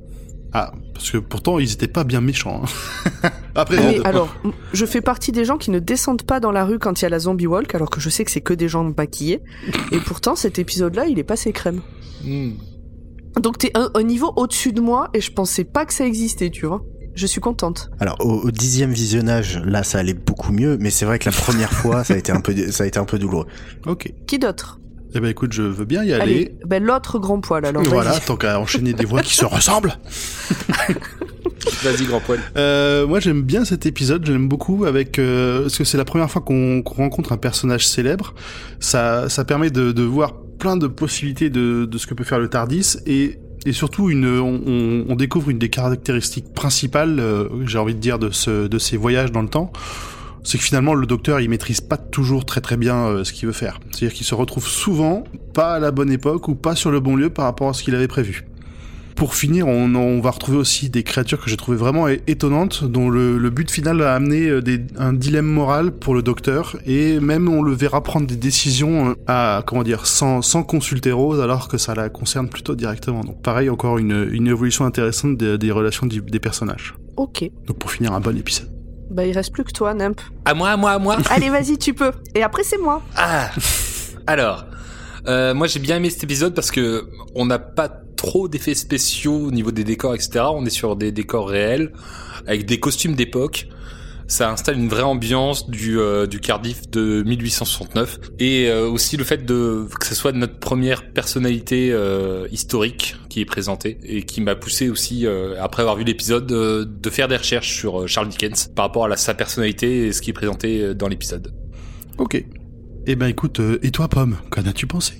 Ah, 0.53 0.71
parce 0.93 1.11
que 1.11 1.17
pourtant, 1.17 1.59
ils 1.59 1.71
étaient 1.71 1.87
pas 1.87 2.03
bien 2.03 2.21
méchants. 2.21 2.63
hein. 2.63 3.29
Après, 3.55 3.77
Mais 3.77 3.99
euh, 3.99 4.03
alors, 4.05 4.33
je 4.73 4.85
fais 4.85 5.01
partie 5.01 5.31
des 5.31 5.45
gens 5.45 5.57
qui 5.57 5.69
ne 5.71 5.79
descendent 5.79 6.23
pas 6.23 6.39
dans 6.39 6.51
la 6.51 6.65
rue 6.65 6.79
quand 6.79 6.99
il 6.99 7.03
y 7.03 7.05
a 7.05 7.09
la 7.09 7.19
zombie 7.19 7.45
walk, 7.47 7.75
alors 7.75 7.89
que 7.89 7.99
je 7.99 8.09
sais 8.09 8.23
que 8.25 8.31
c'est 8.31 8.41
que 8.41 8.53
des 8.53 8.67
gens 8.67 8.83
maquillés. 8.97 9.41
Et 9.91 9.99
pourtant, 9.99 10.35
cet 10.35 10.57
épisode-là, 10.59 11.05
il 11.07 11.19
est 11.19 11.23
passé 11.23 11.51
crème. 11.51 11.81
Hmm. 12.23 12.51
Donc 13.41 13.59
t'es 13.59 13.71
un, 13.75 13.89
un 13.93 14.03
niveau 14.03 14.33
au-dessus 14.35 14.73
de 14.73 14.81
moi 14.81 15.09
et 15.13 15.21
je 15.21 15.31
pensais 15.31 15.63
pas 15.63 15.85
que 15.85 15.93
ça 15.93 16.05
existait, 16.05 16.49
tu 16.49 16.65
vois. 16.65 16.83
Je 17.13 17.27
suis 17.27 17.41
contente. 17.41 17.89
Alors 17.99 18.17
au, 18.19 18.39
au 18.47 18.51
dixième 18.51 18.91
visionnage, 18.91 19.59
là 19.65 19.83
ça 19.83 19.99
allait 19.99 20.13
beaucoup 20.15 20.51
mieux, 20.51 20.77
mais 20.79 20.89
c'est 20.89 21.05
vrai 21.05 21.19
que 21.19 21.25
la 21.29 21.31
première 21.35 21.71
fois 21.71 22.03
ça 22.03 22.15
a 22.15 22.17
été 22.17 22.31
un 22.31 22.41
peu 22.41 22.55
ça 22.71 22.83
a 22.83 22.87
été 22.87 22.97
un 22.99 23.05
peu 23.05 23.19
douloureux. 23.19 23.45
ok. 23.85 24.11
Qui 24.27 24.39
d'autre? 24.39 24.79
Eh 25.15 25.19
ben 25.19 25.29
écoute, 25.29 25.53
je 25.53 25.63
veux 25.63 25.85
bien 25.85 26.03
y 26.03 26.13
aller. 26.13 26.21
Allez, 26.21 26.55
ben 26.65 26.83
l'autre 26.83 27.17
grand 27.19 27.39
poil 27.41 27.65
alors. 27.65 27.83
voilà, 27.83 28.19
tant 28.19 28.35
qu'à 28.35 28.59
enchaîner 28.59 28.93
des 28.93 29.05
voix 29.05 29.21
qui 29.21 29.33
se 29.35 29.45
ressemblent. 29.45 29.93
Vas-y, 31.83 32.05
grand 32.05 32.19
poil. 32.19 32.39
Euh, 32.57 33.07
moi 33.07 33.19
j'aime 33.19 33.41
bien 33.41 33.65
cet 33.65 33.85
épisode, 33.85 34.25
je 34.25 34.31
l'aime 34.31 34.47
beaucoup 34.47 34.85
avec 34.85 35.19
euh, 35.19 35.63
parce 35.63 35.77
que 35.77 35.83
c'est 35.83 35.97
la 35.97 36.05
première 36.05 36.29
fois 36.29 36.41
qu'on 36.41 36.83
rencontre 36.85 37.31
un 37.31 37.37
personnage 37.37 37.87
célèbre. 37.87 38.33
Ça, 38.79 39.29
ça 39.29 39.45
permet 39.45 39.69
de, 39.69 39.91
de 39.91 40.03
voir 40.03 40.33
plein 40.59 40.77
de 40.77 40.87
possibilités 40.87 41.49
de, 41.49 41.85
de 41.85 41.97
ce 41.97 42.05
que 42.07 42.13
peut 42.13 42.23
faire 42.23 42.39
le 42.39 42.49
Tardis 42.49 42.97
et 43.05 43.39
et 43.65 43.73
surtout 43.73 44.09
une, 44.09 44.25
on, 44.39 44.61
on- 44.65 45.05
on 45.09 45.15
découvre 45.15 45.49
une 45.49 45.59
des 45.59 45.69
caractéristiques 45.69 46.53
principales, 46.53 47.19
euh, 47.19 47.49
j'ai 47.67 47.77
envie 47.77 47.93
de 47.93 47.99
dire, 47.99 48.17
de, 48.17 48.29
ce, 48.31 48.67
de 48.67 48.79
ces 48.79 48.95
voyages 48.95 49.33
dans 49.33 49.41
le 49.41 49.49
temps. 49.49 49.73
C'est 50.43 50.57
que 50.57 50.63
finalement 50.63 50.93
le 50.93 51.05
docteur 51.05 51.39
il 51.39 51.49
maîtrise 51.49 51.81
pas 51.81 51.97
toujours 51.97 52.45
très 52.45 52.61
très 52.61 52.77
bien 52.77 52.95
euh, 53.05 53.23
ce 53.23 53.33
qu'il 53.33 53.47
veut 53.47 53.53
faire. 53.53 53.79
C'est-à-dire 53.91 54.13
qu'il 54.13 54.25
se 54.25 54.35
retrouve 54.35 54.67
souvent 54.67 55.23
pas 55.53 55.75
à 55.75 55.79
la 55.79 55.91
bonne 55.91 56.11
époque 56.11 56.47
ou 56.47 56.55
pas 56.55 56.75
sur 56.75 56.91
le 56.91 56.99
bon 56.99 57.15
lieu 57.15 57.29
par 57.29 57.45
rapport 57.45 57.69
à 57.69 57.73
ce 57.73 57.83
qu'il 57.83 57.95
avait 57.95 58.07
prévu. 58.07 58.45
Pour 59.15 59.35
finir, 59.35 59.67
on, 59.67 59.93
on 59.95 60.21
va 60.21 60.31
retrouver 60.31 60.57
aussi 60.57 60.89
des 60.89 61.03
créatures 61.03 61.41
que 61.43 61.49
j'ai 61.49 61.57
trouvées 61.57 61.75
vraiment 61.75 62.07
étonnantes, 62.07 62.85
dont 62.85 63.09
le, 63.09 63.37
le 63.37 63.49
but 63.49 63.69
final 63.69 64.01
a 64.01 64.15
amené 64.15 64.47
euh, 64.47 64.61
des- 64.61 64.79
un 64.97 65.11
dilemme 65.11 65.45
moral 65.45 65.91
pour 65.91 66.15
le 66.15 66.21
docteur, 66.21 66.77
et 66.85 67.19
même 67.19 67.49
on 67.49 67.61
le 67.61 67.73
verra 67.73 68.01
prendre 68.01 68.27
des 68.27 68.37
décisions 68.37 69.09
euh, 69.09 69.13
à 69.27 69.61
comment 69.67 69.83
dire 69.83 70.05
sans, 70.05 70.41
sans 70.41 70.63
consulter 70.63 71.11
Rose, 71.11 71.41
alors 71.41 71.67
que 71.67 71.77
ça 71.77 71.95
la 71.95 72.07
concerne 72.07 72.47
plutôt 72.47 72.75
directement. 72.75 73.25
Donc 73.25 73.41
pareil, 73.41 73.69
encore 73.69 73.97
une, 73.97 74.29
une 74.31 74.47
évolution 74.47 74.85
intéressante 74.85 75.35
des, 75.35 75.57
des 75.57 75.71
relations 75.73 76.07
des 76.07 76.39
personnages. 76.39 76.93
Ok. 77.17 77.43
Donc 77.67 77.77
pour 77.77 77.91
finir, 77.91 78.13
un 78.13 78.21
bon 78.21 78.37
épisode. 78.37 78.69
Bah 79.09 79.25
il 79.25 79.33
reste 79.33 79.51
plus 79.51 79.63
que 79.63 79.71
toi, 79.71 79.93
Nimp. 79.93 80.21
À 80.45 80.53
moi, 80.53 80.69
à 80.69 80.77
moi, 80.77 80.91
à 80.91 80.99
moi. 80.99 81.17
Allez, 81.29 81.49
vas-y, 81.49 81.77
tu 81.77 81.93
peux. 81.93 82.11
Et 82.35 82.43
après 82.43 82.63
c'est 82.63 82.77
moi. 82.77 83.01
Ah 83.15 83.49
Alors, 84.27 84.65
euh, 85.27 85.53
moi 85.53 85.67
j'ai 85.67 85.79
bien 85.79 85.97
aimé 85.97 86.09
cet 86.09 86.23
épisode 86.23 86.53
parce 86.53 86.71
que 86.71 87.07
on 87.35 87.45
n'a 87.45 87.59
pas 87.59 87.89
trop 88.15 88.47
d'effets 88.47 88.75
spéciaux 88.75 89.47
au 89.47 89.51
niveau 89.51 89.71
des 89.71 89.83
décors, 89.83 90.13
etc. 90.13 90.45
On 90.51 90.65
est 90.65 90.69
sur 90.71 90.95
des 90.95 91.11
décors 91.11 91.49
réels, 91.49 91.93
avec 92.45 92.65
des 92.65 92.79
costumes 92.79 93.15
d'époque. 93.15 93.67
Ça 94.31 94.51
installe 94.51 94.77
une 94.77 94.87
vraie 94.89 95.01
ambiance 95.03 95.69
du, 95.71 95.99
euh, 95.99 96.27
du 96.27 96.39
Cardiff 96.39 96.87
de 96.91 97.23
1869 97.23 98.19
et 98.37 98.69
euh, 98.69 98.87
aussi 98.87 99.17
le 99.17 99.23
fait 99.23 99.43
de 99.43 99.87
que 99.99 100.05
ce 100.05 100.13
soit 100.13 100.31
notre 100.33 100.59
première 100.59 101.11
personnalité 101.11 101.89
euh, 101.91 102.47
historique 102.51 103.15
qui 103.29 103.41
est 103.41 103.45
présentée 103.45 103.97
et 104.03 104.21
qui 104.23 104.41
m'a 104.41 104.55
poussé 104.55 104.87
aussi 104.89 105.25
euh, 105.25 105.55
après 105.59 105.81
avoir 105.81 105.95
vu 105.97 106.03
l'épisode 106.03 106.51
euh, 106.51 106.85
de 106.85 107.09
faire 107.09 107.27
des 107.27 107.37
recherches 107.37 107.75
sur 107.75 108.01
euh, 108.01 108.07
Charles 108.07 108.29
Dickens 108.29 108.67
par 108.75 108.85
rapport 108.85 109.05
à 109.05 109.07
la- 109.07 109.17
sa 109.17 109.33
personnalité 109.33 110.05
et 110.05 110.13
ce 110.13 110.21
qui 110.21 110.29
est 110.29 110.33
présenté 110.33 110.83
euh, 110.83 110.93
dans 110.93 111.07
l'épisode. 111.07 111.51
Ok. 112.19 112.45
Eh 113.07 113.15
ben 113.15 113.25
écoute, 113.27 113.59
euh, 113.59 113.79
et 113.81 113.89
toi 113.89 114.07
Pomme, 114.09 114.37
qu'en 114.51 114.61
as-tu 114.67 114.85
pensé? 114.85 115.15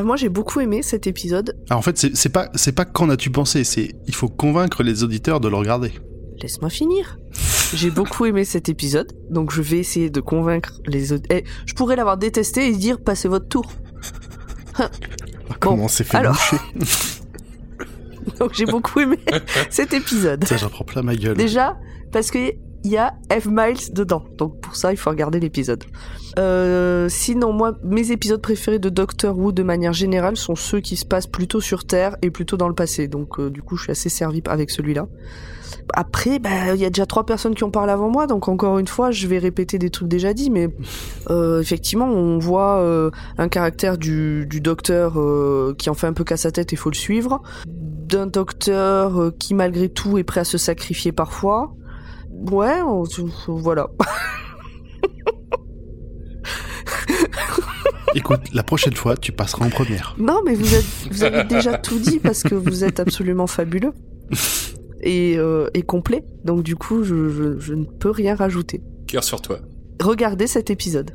Moi 0.00 0.14
j'ai 0.14 0.28
beaucoup 0.28 0.60
aimé 0.60 0.82
cet 0.82 1.08
épisode. 1.08 1.56
Alors 1.70 1.80
en 1.80 1.82
fait, 1.82 1.98
c'est 1.98 2.14
c'est 2.14 2.28
pas 2.28 2.48
c'est 2.54 2.72
pas 2.72 2.84
qu'en 2.84 3.10
as-tu 3.10 3.30
pensé, 3.30 3.64
c'est 3.64 3.96
il 4.06 4.14
faut 4.14 4.28
convaincre 4.28 4.84
les 4.84 5.02
auditeurs 5.02 5.40
de 5.40 5.48
le 5.48 5.56
regarder. 5.56 5.90
Laisse-moi 6.40 6.70
finir. 6.70 7.18
J'ai 7.74 7.90
beaucoup 7.90 8.24
aimé 8.24 8.44
cet 8.44 8.68
épisode, 8.68 9.12
donc 9.30 9.50
je 9.50 9.60
vais 9.60 9.78
essayer 9.78 10.08
de 10.08 10.20
convaincre 10.20 10.80
les 10.86 11.12
autres. 11.12 11.26
Eh, 11.30 11.44
je 11.66 11.74
pourrais 11.74 11.96
l'avoir 11.96 12.16
détesté 12.16 12.68
et 12.68 12.72
dire 12.72 13.00
passez 13.00 13.26
votre 13.28 13.48
tour. 13.48 13.70
Comment 15.60 15.84
on 15.84 15.88
s'est 15.88 16.04
fait 16.04 16.16
alors. 16.16 16.34
boucher 16.34 16.56
Donc 18.38 18.54
j'ai 18.54 18.66
beaucoup 18.66 19.00
aimé 19.00 19.18
cet 19.70 19.92
épisode. 19.92 20.44
Ça, 20.44 20.56
j'en 20.56 20.68
prends 20.68 20.84
plein 20.84 21.02
ma 21.02 21.16
gueule. 21.16 21.36
Déjà, 21.36 21.76
parce 22.12 22.30
que 22.30 22.52
il 22.84 22.90
y 22.90 22.96
a 22.96 23.14
F 23.30 23.46
Miles 23.46 23.92
dedans. 23.92 24.24
Donc 24.36 24.60
pour 24.60 24.76
ça, 24.76 24.92
il 24.92 24.96
faut 24.96 25.10
regarder 25.10 25.40
l'épisode. 25.40 25.84
Euh, 26.38 27.08
sinon, 27.08 27.52
moi, 27.52 27.78
mes 27.82 28.12
épisodes 28.12 28.42
préférés 28.42 28.78
de 28.78 28.90
Doctor 28.90 29.36
Who 29.36 29.52
de 29.52 29.62
manière 29.62 29.94
générale 29.94 30.36
sont 30.36 30.54
ceux 30.54 30.80
qui 30.80 30.96
se 30.96 31.04
passent 31.04 31.26
plutôt 31.26 31.60
sur 31.60 31.86
Terre 31.86 32.16
et 32.22 32.30
plutôt 32.30 32.56
dans 32.56 32.68
le 32.68 32.74
passé. 32.74 33.08
Donc 33.08 33.40
euh, 33.40 33.50
du 33.50 33.62
coup, 33.62 33.76
je 33.76 33.84
suis 33.84 33.92
assez 33.92 34.10
servi 34.10 34.42
avec 34.46 34.70
celui-là. 34.70 35.08
Après, 35.94 36.38
bah, 36.38 36.74
il 36.74 36.80
y 36.80 36.84
a 36.84 36.90
déjà 36.90 37.06
trois 37.06 37.24
personnes 37.26 37.54
qui 37.54 37.64
ont 37.64 37.70
parlé 37.70 37.92
avant 37.92 38.08
moi, 38.10 38.26
donc 38.26 38.48
encore 38.48 38.78
une 38.78 38.86
fois, 38.88 39.10
je 39.10 39.26
vais 39.26 39.38
répéter 39.38 39.78
des 39.78 39.90
trucs 39.90 40.08
déjà 40.08 40.32
dits, 40.34 40.50
mais 40.50 40.68
euh, 41.30 41.60
effectivement, 41.60 42.06
on 42.06 42.38
voit 42.38 42.78
euh, 42.80 43.10
un 43.38 43.48
caractère 43.48 43.98
du, 43.98 44.46
du 44.48 44.60
docteur 44.60 45.18
euh, 45.20 45.74
qui 45.78 45.90
en 45.90 45.94
fait 45.94 46.06
un 46.06 46.12
peu 46.12 46.24
qu'à 46.24 46.36
sa 46.36 46.50
tête 46.50 46.72
et 46.72 46.76
faut 46.76 46.90
le 46.90 46.94
suivre. 46.96 47.42
d'un 47.66 48.26
docteur 48.26 49.32
qui 49.38 49.54
malgré 49.54 49.88
tout 49.88 50.18
est 50.18 50.24
prêt 50.24 50.40
à 50.40 50.44
se 50.44 50.58
sacrifier 50.58 51.12
parfois. 51.12 51.74
Ouais, 52.50 52.80
on- 52.82 53.04
voilà. 53.48 53.88
Écoute, 58.16 58.40
la 58.52 58.62
prochaine 58.62 58.94
fois, 58.94 59.16
tu 59.16 59.32
passeras 59.32 59.66
en 59.66 59.70
première. 59.70 60.14
Non, 60.18 60.40
mais 60.46 60.54
vous, 60.54 60.72
êtes, 60.74 60.84
vous 61.10 61.24
avez 61.24 61.42
déjà 61.44 61.76
tout 61.78 61.98
dit 61.98 62.20
parce 62.20 62.42
que 62.44 62.54
vous 62.54 62.84
êtes 62.84 63.00
absolument 63.00 63.46
fabuleux 63.48 63.92
et, 65.04 65.36
euh, 65.38 65.68
et 65.74 65.82
complet. 65.82 66.24
Donc 66.44 66.62
du 66.64 66.74
coup, 66.74 67.04
je, 67.04 67.28
je- 67.28 67.58
je 67.60 67.74
ne 67.74 67.84
peux 67.84 68.10
rien 68.10 68.34
rajouter. 68.34 68.82
Cœur 69.06 69.22
sur 69.22 69.40
toi. 69.40 69.60
Regardez 70.02 70.46
cet 70.48 70.70
épisode. 70.70 71.12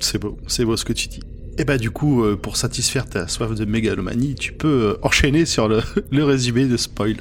C'est 0.00 0.18
beau, 0.18 0.36
c'est 0.48 0.64
beau 0.64 0.76
ce 0.76 0.84
que 0.84 0.92
tu 0.92 1.06
dis. 1.08 1.20
Et 1.58 1.64
bah 1.64 1.78
du 1.78 1.90
coup, 1.90 2.22
euh, 2.24 2.36
pour 2.36 2.56
satisfaire 2.56 3.06
ta 3.08 3.28
soif 3.28 3.54
de 3.54 3.64
mégalomanie, 3.64 4.34
tu 4.34 4.52
peux 4.52 4.68
euh, 4.68 4.94
enchaîner 5.02 5.46
sur 5.46 5.68
le, 5.68 5.80
le 6.10 6.24
résumé 6.24 6.66
de 6.66 6.76
spoil. 6.76 7.16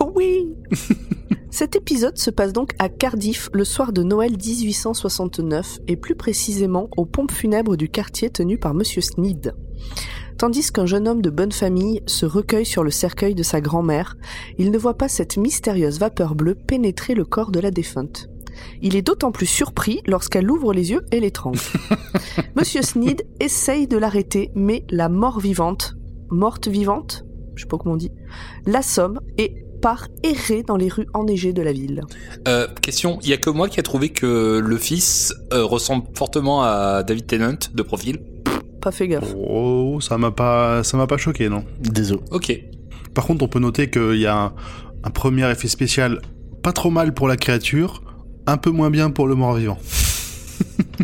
Oh 0.00 0.12
oui 0.14 0.52
Cet 1.50 1.74
épisode 1.76 2.16
se 2.16 2.30
passe 2.30 2.52
donc 2.52 2.72
à 2.78 2.88
Cardiff 2.88 3.50
le 3.52 3.64
soir 3.64 3.92
de 3.92 4.02
Noël 4.02 4.32
1869 4.32 5.80
et 5.88 5.96
plus 5.96 6.14
précisément 6.14 6.88
aux 6.96 7.04
pompes 7.04 7.32
funèbres 7.32 7.76
du 7.76 7.88
quartier 7.88 8.30
tenu 8.30 8.56
par 8.56 8.72
Monsieur 8.74 9.02
Sneed. 9.02 9.54
Tandis 10.38 10.70
qu'un 10.72 10.86
jeune 10.86 11.08
homme 11.08 11.22
de 11.22 11.30
bonne 11.30 11.52
famille 11.52 12.02
se 12.06 12.26
recueille 12.26 12.66
sur 12.66 12.84
le 12.84 12.90
cercueil 12.90 13.34
de 13.34 13.42
sa 13.42 13.60
grand-mère, 13.60 14.16
il 14.58 14.70
ne 14.70 14.78
voit 14.78 14.98
pas 14.98 15.08
cette 15.08 15.36
mystérieuse 15.36 15.98
vapeur 15.98 16.34
bleue 16.34 16.54
pénétrer 16.54 17.14
le 17.14 17.24
corps 17.24 17.50
de 17.50 17.60
la 17.60 17.70
défunte. 17.70 18.28
Il 18.80 18.96
est 18.96 19.02
d'autant 19.02 19.32
plus 19.32 19.46
surpris 19.46 20.00
lorsqu'elle 20.06 20.50
ouvre 20.50 20.72
les 20.72 20.90
yeux 20.90 21.04
et 21.10 21.20
l'étrangle. 21.20 21.58
Monsieur 22.56 22.82
Sneed 22.82 23.24
essaye 23.40 23.86
de 23.86 23.96
l'arrêter, 23.96 24.50
mais 24.54 24.84
la 24.90 25.08
mort 25.08 25.40
vivante, 25.40 25.94
morte 26.30 26.68
vivante, 26.68 27.24
je 27.54 27.62
sais 27.62 27.68
pas 27.68 27.78
comment 27.78 27.94
on 27.94 27.98
dit, 27.98 28.12
l'assomme 28.66 29.20
et 29.38 29.64
part 29.80 30.06
errer 30.22 30.62
dans 30.62 30.76
les 30.76 30.88
rues 30.88 31.08
enneigées 31.12 31.52
de 31.52 31.60
la 31.60 31.72
ville. 31.72 32.02
Euh, 32.46 32.68
question, 32.80 33.18
il 33.22 33.28
y 33.28 33.32
a 33.32 33.36
que 33.36 33.50
moi 33.50 33.68
qui 33.68 33.80
a 33.80 33.82
trouvé 33.82 34.10
que 34.10 34.62
le 34.64 34.76
fils 34.78 35.34
euh, 35.52 35.64
ressemble 35.64 36.04
fortement 36.14 36.62
à 36.62 37.02
David 37.02 37.26
Tennant 37.26 37.58
de 37.74 37.82
profil? 37.82 38.20
Pas 38.82 38.90
fait 38.92 39.08
gaffe. 39.08 39.32
Oh, 39.36 39.98
ça 40.00 40.18
m'a 40.18 40.30
pas, 40.32 40.82
ça 40.82 40.96
m'a 40.96 41.06
pas 41.06 41.16
choqué, 41.16 41.48
non. 41.48 41.64
Désolé. 41.80 42.20
Ok. 42.30 42.52
Par 43.14 43.24
contre, 43.24 43.44
on 43.44 43.48
peut 43.48 43.60
noter 43.60 43.88
qu'il 43.88 44.16
y 44.16 44.26
a 44.26 44.36
un, 44.36 44.52
un 45.04 45.10
premier 45.10 45.48
effet 45.50 45.68
spécial 45.68 46.20
pas 46.62 46.72
trop 46.72 46.90
mal 46.90 47.14
pour 47.14 47.28
la 47.28 47.36
créature, 47.36 48.02
un 48.46 48.56
peu 48.56 48.70
moins 48.70 48.90
bien 48.90 49.10
pour 49.10 49.26
le 49.26 49.34
mort-vivant. 49.34 49.78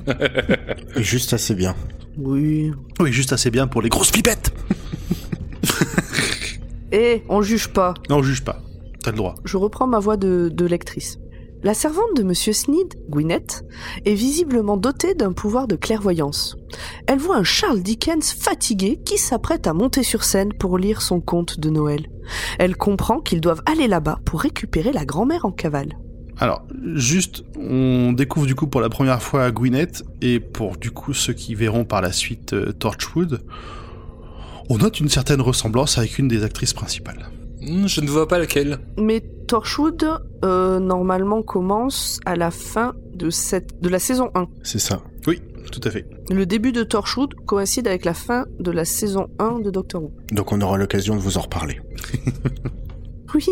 Juste 0.97 1.33
assez 1.33 1.55
bien. 1.55 1.75
Oui. 2.17 2.73
Oui, 3.01 3.13
juste 3.13 3.33
assez 3.33 3.51
bien 3.51 3.69
pour 3.69 3.81
les 3.81 3.89
grosses 3.89 4.11
pipettes. 4.11 4.53
Eh, 6.91 7.23
on 7.29 7.43
juge 7.43 7.69
pas. 7.69 7.95
Non, 8.09 8.23
juge 8.23 8.43
pas. 8.43 8.63
T'as 9.05 9.11
le 9.13 9.17
droit. 9.19 9.35
Je 9.45 9.57
reprends 9.57 9.87
ma 9.87 9.99
voix 9.99 10.17
de, 10.17 10.51
de 10.53 10.65
lectrice. 10.67 11.19
La 11.65 11.75
servante 11.75 12.17
de 12.17 12.23
Monsieur 12.23 12.53
Sneed, 12.53 12.95
Gwyneth, 13.11 13.65
est 14.05 14.15
visiblement 14.15 14.77
dotée 14.77 15.15
d'un 15.15 15.33
pouvoir 15.33 15.67
de 15.67 15.75
clairvoyance. 15.75 16.57
Elle 17.09 17.19
voit 17.19 17.37
un 17.37 17.43
Charles 17.43 17.81
Dickens 17.81 18.33
fatigué 18.33 19.00
qui 19.05 19.19
s'apprête 19.19 19.67
à 19.67 19.75
monter 19.75 20.05
sur 20.05 20.23
scène 20.23 20.53
pour 20.53 20.79
lire 20.79 21.03
son 21.03 21.21
conte 21.21 21.59
de 21.59 21.69
Noël. 21.69 22.07
Elle 22.61 22.77
comprend 22.77 23.19
qu'ils 23.19 23.41
doivent 23.41 23.62
aller 23.67 23.88
là-bas 23.88 24.21
pour 24.25 24.41
récupérer 24.41 24.93
la 24.93 25.05
grand-mère 25.05 25.47
en 25.47 25.50
cavale. 25.50 25.99
Alors, 26.38 26.62
juste, 26.95 27.43
on 27.59 28.12
découvre 28.12 28.47
du 28.47 28.55
coup 28.55 28.69
pour 28.69 28.81
la 28.81 28.88
première 28.88 29.21
fois 29.21 29.50
Gwyneth, 29.50 30.05
et 30.23 30.38
pour 30.38 30.77
du 30.77 30.93
coup 30.93 31.12
ceux 31.12 31.33
qui 31.33 31.57
verront 31.57 31.85
par 31.85 32.03
la 32.03 32.12
suite 32.12 32.53
euh, 32.53 32.71
Torchwood, 32.71 33.43
on 34.69 34.79
note 34.79 35.00
une 35.00 35.09
certaine 35.09 35.41
ressemblance 35.41 35.99
avec 35.99 36.19
une 36.19 36.29
des 36.29 36.45
actrices 36.45 36.75
principales. 36.75 37.29
Hmm, 37.61 37.87
Je 37.87 38.00
ne 38.00 38.09
vois 38.09 38.29
pas 38.29 38.38
laquelle. 38.38 38.79
Mais 38.99 39.21
Torchwood, 39.47 40.07
euh, 40.45 40.79
normalement, 40.79 41.43
commence 41.43 42.21
à 42.27 42.37
la 42.37 42.50
fin 42.50 42.95
de, 43.15 43.31
cette, 43.31 43.81
de 43.81 43.88
la 43.88 43.99
saison 43.99 44.31
1. 44.35 44.47
C'est 44.62 44.79
ça. 44.79 45.03
Oui, 45.27 45.41
tout 45.73 45.81
à 45.85 45.91
fait. 45.91 46.07
Le 46.31 46.47
début 46.47 46.73
de 46.73 46.83
Torchwood 46.83 47.35
coïncide 47.47 47.88
avec 47.88 48.05
la 48.05 48.15
fin 48.15 48.47
de 48.61 48.71
la 48.71 48.85
saison 48.85 49.29
1 49.38 49.61
de 49.61 49.71
Doctor 49.71 50.03
Who. 50.03 50.12
Donc 50.33 50.53
on 50.53 50.61
aura 50.61 50.77
l'occasion 50.77 51.15
de 51.17 51.21
vous 51.21 51.38
en 51.38 51.43
reparler. 51.43 51.81
Oui. 53.35 53.45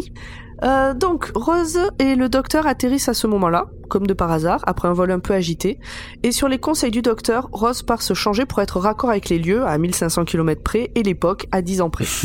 Euh, 0.64 0.94
donc, 0.94 1.30
Rose 1.34 1.78
et 1.98 2.14
le 2.14 2.30
docteur 2.30 2.66
atterrissent 2.66 3.10
à 3.10 3.14
ce 3.14 3.26
moment-là, 3.26 3.66
comme 3.90 4.06
de 4.06 4.14
par 4.14 4.30
hasard, 4.30 4.62
après 4.66 4.88
un 4.88 4.94
vol 4.94 5.10
un 5.10 5.18
peu 5.18 5.34
agité. 5.34 5.78
Et 6.22 6.32
sur 6.32 6.48
les 6.48 6.58
conseils 6.58 6.90
du 6.90 7.02
docteur, 7.02 7.48
Rose 7.52 7.82
part 7.82 8.00
se 8.00 8.14
changer 8.14 8.46
pour 8.46 8.60
être 8.62 8.80
raccord 8.80 9.10
avec 9.10 9.28
les 9.28 9.38
lieux, 9.38 9.66
à 9.66 9.76
1500 9.76 10.24
km 10.24 10.62
près, 10.62 10.90
et 10.94 11.02
l'époque, 11.02 11.46
à 11.52 11.60
10 11.60 11.82
ans 11.82 11.90
près. 11.90 12.06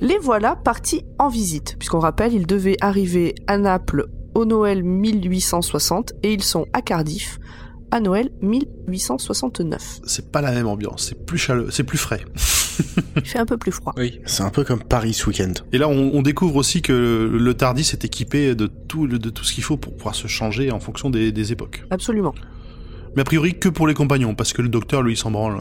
les 0.00 0.18
voilà 0.18 0.56
partis 0.56 1.02
en 1.18 1.28
visite, 1.28 1.76
puisqu'on 1.78 1.98
rappelle, 2.00 2.32
ils 2.34 2.46
devaient 2.46 2.76
arriver 2.80 3.34
à 3.46 3.58
Naples 3.58 4.06
au 4.34 4.44
Noël 4.44 4.82
1860, 4.82 6.12
et 6.22 6.32
ils 6.32 6.42
sont 6.42 6.66
à 6.72 6.82
Cardiff 6.82 7.38
à 7.90 8.00
Noël 8.00 8.30
1869. 8.42 10.00
C'est 10.04 10.32
pas 10.32 10.40
la 10.40 10.50
même 10.50 10.66
ambiance, 10.66 11.06
c'est 11.08 11.24
plus 11.26 11.38
chaleureux, 11.38 11.70
c'est 11.70 11.84
plus 11.84 11.98
frais. 11.98 12.24
Il 13.16 13.22
fait 13.24 13.38
un 13.38 13.46
peu 13.46 13.56
plus 13.56 13.70
froid. 13.70 13.92
Oui. 13.96 14.20
C'est 14.26 14.42
un 14.42 14.50
peu 14.50 14.64
comme 14.64 14.82
Paris 14.82 15.14
ce 15.14 15.28
week-end. 15.28 15.52
Et 15.72 15.78
là, 15.78 15.88
on, 15.88 16.10
on 16.12 16.22
découvre 16.22 16.56
aussi 16.56 16.82
que 16.82 16.92
le, 16.92 17.38
le 17.38 17.54
Tardis 17.54 17.88
est 17.92 18.04
équipé 18.04 18.56
de 18.56 18.66
tout, 18.66 19.06
le- 19.06 19.20
de 19.20 19.30
tout 19.30 19.44
ce 19.44 19.52
qu'il 19.52 19.62
faut 19.62 19.76
pour 19.76 19.96
pouvoir 19.96 20.16
se 20.16 20.26
changer 20.26 20.72
en 20.72 20.80
fonction 20.80 21.08
des, 21.08 21.30
des 21.30 21.52
époques. 21.52 21.84
Absolument. 21.90 22.34
Mais 23.14 23.22
a 23.22 23.24
priori 23.24 23.56
que 23.56 23.68
pour 23.68 23.86
les 23.86 23.94
compagnons, 23.94 24.34
parce 24.34 24.52
que 24.52 24.60
le 24.62 24.68
docteur, 24.68 25.02
lui, 25.02 25.12
il 25.12 25.16
s'en 25.16 25.30
branle. 25.30 25.60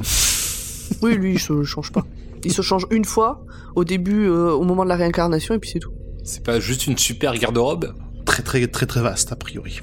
Oui, 1.04 1.14
lui, 1.16 1.34
il 1.34 1.40
se 1.40 1.62
change 1.64 1.92
pas. 1.92 2.04
Il 2.46 2.54
se 2.54 2.62
change 2.62 2.86
une 2.92 3.06
fois, 3.06 3.46
au 3.76 3.84
début, 3.84 4.28
euh, 4.28 4.52
au 4.52 4.64
moment 4.64 4.84
de 4.84 4.90
la 4.90 4.96
réincarnation, 4.96 5.56
et 5.56 5.60
puis 5.60 5.70
c'est 5.72 5.80
tout. 5.80 5.94
C'est 6.24 6.44
pas 6.44 6.60
juste 6.60 6.88
une 6.88 6.98
super 6.98 7.34
garde-robe? 7.36 7.94
Très 8.26 8.44
très 8.44 8.66
très 8.68 8.86
très 8.86 9.02
vaste, 9.02 9.32
a 9.32 9.36
priori. 9.36 9.82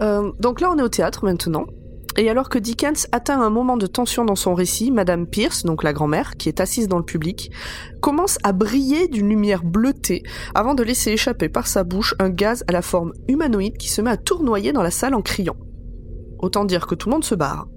Euh, 0.00 0.30
donc 0.38 0.60
là, 0.60 0.70
on 0.70 0.78
est 0.78 0.82
au 0.82 0.88
théâtre 0.88 1.24
maintenant. 1.24 1.66
Et 2.16 2.28
alors 2.28 2.48
que 2.48 2.58
Dickens 2.58 3.06
atteint 3.12 3.40
un 3.40 3.50
moment 3.50 3.76
de 3.76 3.86
tension 3.86 4.24
dans 4.24 4.34
son 4.34 4.54
récit, 4.54 4.90
Madame 4.90 5.26
Pierce, 5.26 5.62
donc 5.62 5.84
la 5.84 5.92
grand-mère, 5.92 6.36
qui 6.36 6.48
est 6.48 6.60
assise 6.60 6.88
dans 6.88 6.98
le 6.98 7.04
public, 7.04 7.50
commence 8.00 8.38
à 8.42 8.52
briller 8.52 9.08
d'une 9.08 9.28
lumière 9.28 9.62
bleutée 9.62 10.22
avant 10.54 10.74
de 10.74 10.82
laisser 10.82 11.12
échapper 11.12 11.48
par 11.48 11.66
sa 11.66 11.84
bouche 11.84 12.14
un 12.18 12.28
gaz 12.28 12.64
à 12.66 12.72
la 12.72 12.82
forme 12.82 13.12
humanoïde 13.28 13.78
qui 13.78 13.88
se 13.88 14.02
met 14.02 14.10
à 14.10 14.16
tournoyer 14.16 14.72
dans 14.72 14.82
la 14.82 14.90
salle 14.90 15.14
en 15.14 15.22
criant. 15.22 15.56
Autant 16.40 16.64
dire 16.64 16.86
que 16.86 16.94
tout 16.94 17.08
le 17.08 17.14
monde 17.14 17.24
se 17.24 17.34
barre. 17.34 17.68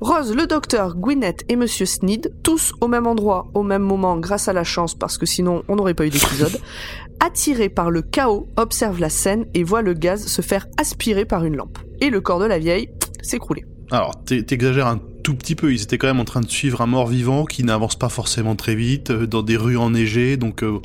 Rose, 0.00 0.34
le 0.34 0.46
docteur, 0.46 0.96
Gwyneth 0.96 1.44
et 1.48 1.56
Monsieur 1.56 1.86
Sneed, 1.86 2.32
tous 2.42 2.72
au 2.80 2.88
même 2.88 3.06
endroit, 3.06 3.46
au 3.54 3.62
même 3.62 3.82
moment, 3.82 4.16
grâce 4.16 4.48
à 4.48 4.52
la 4.52 4.64
chance, 4.64 4.94
parce 4.94 5.16
que 5.18 5.26
sinon 5.26 5.62
on 5.68 5.76
n'aurait 5.76 5.94
pas 5.94 6.06
eu 6.06 6.10
d'épisode, 6.10 6.58
attirés 7.20 7.68
par 7.68 7.90
le 7.90 8.02
chaos, 8.02 8.48
observent 8.56 9.00
la 9.00 9.10
scène 9.10 9.46
et 9.54 9.62
voient 9.62 9.82
le 9.82 9.94
gaz 9.94 10.26
se 10.26 10.42
faire 10.42 10.66
aspirer 10.76 11.24
par 11.24 11.44
une 11.44 11.56
lampe. 11.56 11.78
Et 12.00 12.10
le 12.10 12.20
corps 12.20 12.40
de 12.40 12.46
la 12.46 12.58
vieille 12.58 12.88
s'écrouler. 13.22 13.64
Alors, 13.92 14.24
t'e- 14.24 14.42
t'exagères 14.44 14.86
un 14.88 15.00
tout 15.22 15.34
petit 15.34 15.54
peu, 15.54 15.72
ils 15.72 15.82
étaient 15.82 15.98
quand 15.98 16.08
même 16.08 16.18
en 16.20 16.24
train 16.24 16.40
de 16.40 16.50
suivre 16.50 16.80
un 16.80 16.86
mort-vivant 16.86 17.44
qui 17.44 17.62
n'avance 17.62 17.94
pas 17.96 18.08
forcément 18.08 18.56
très 18.56 18.74
vite, 18.74 19.10
euh, 19.10 19.26
dans 19.26 19.42
des 19.42 19.56
rues 19.56 19.76
enneigées, 19.76 20.36
donc 20.36 20.64
euh, 20.64 20.80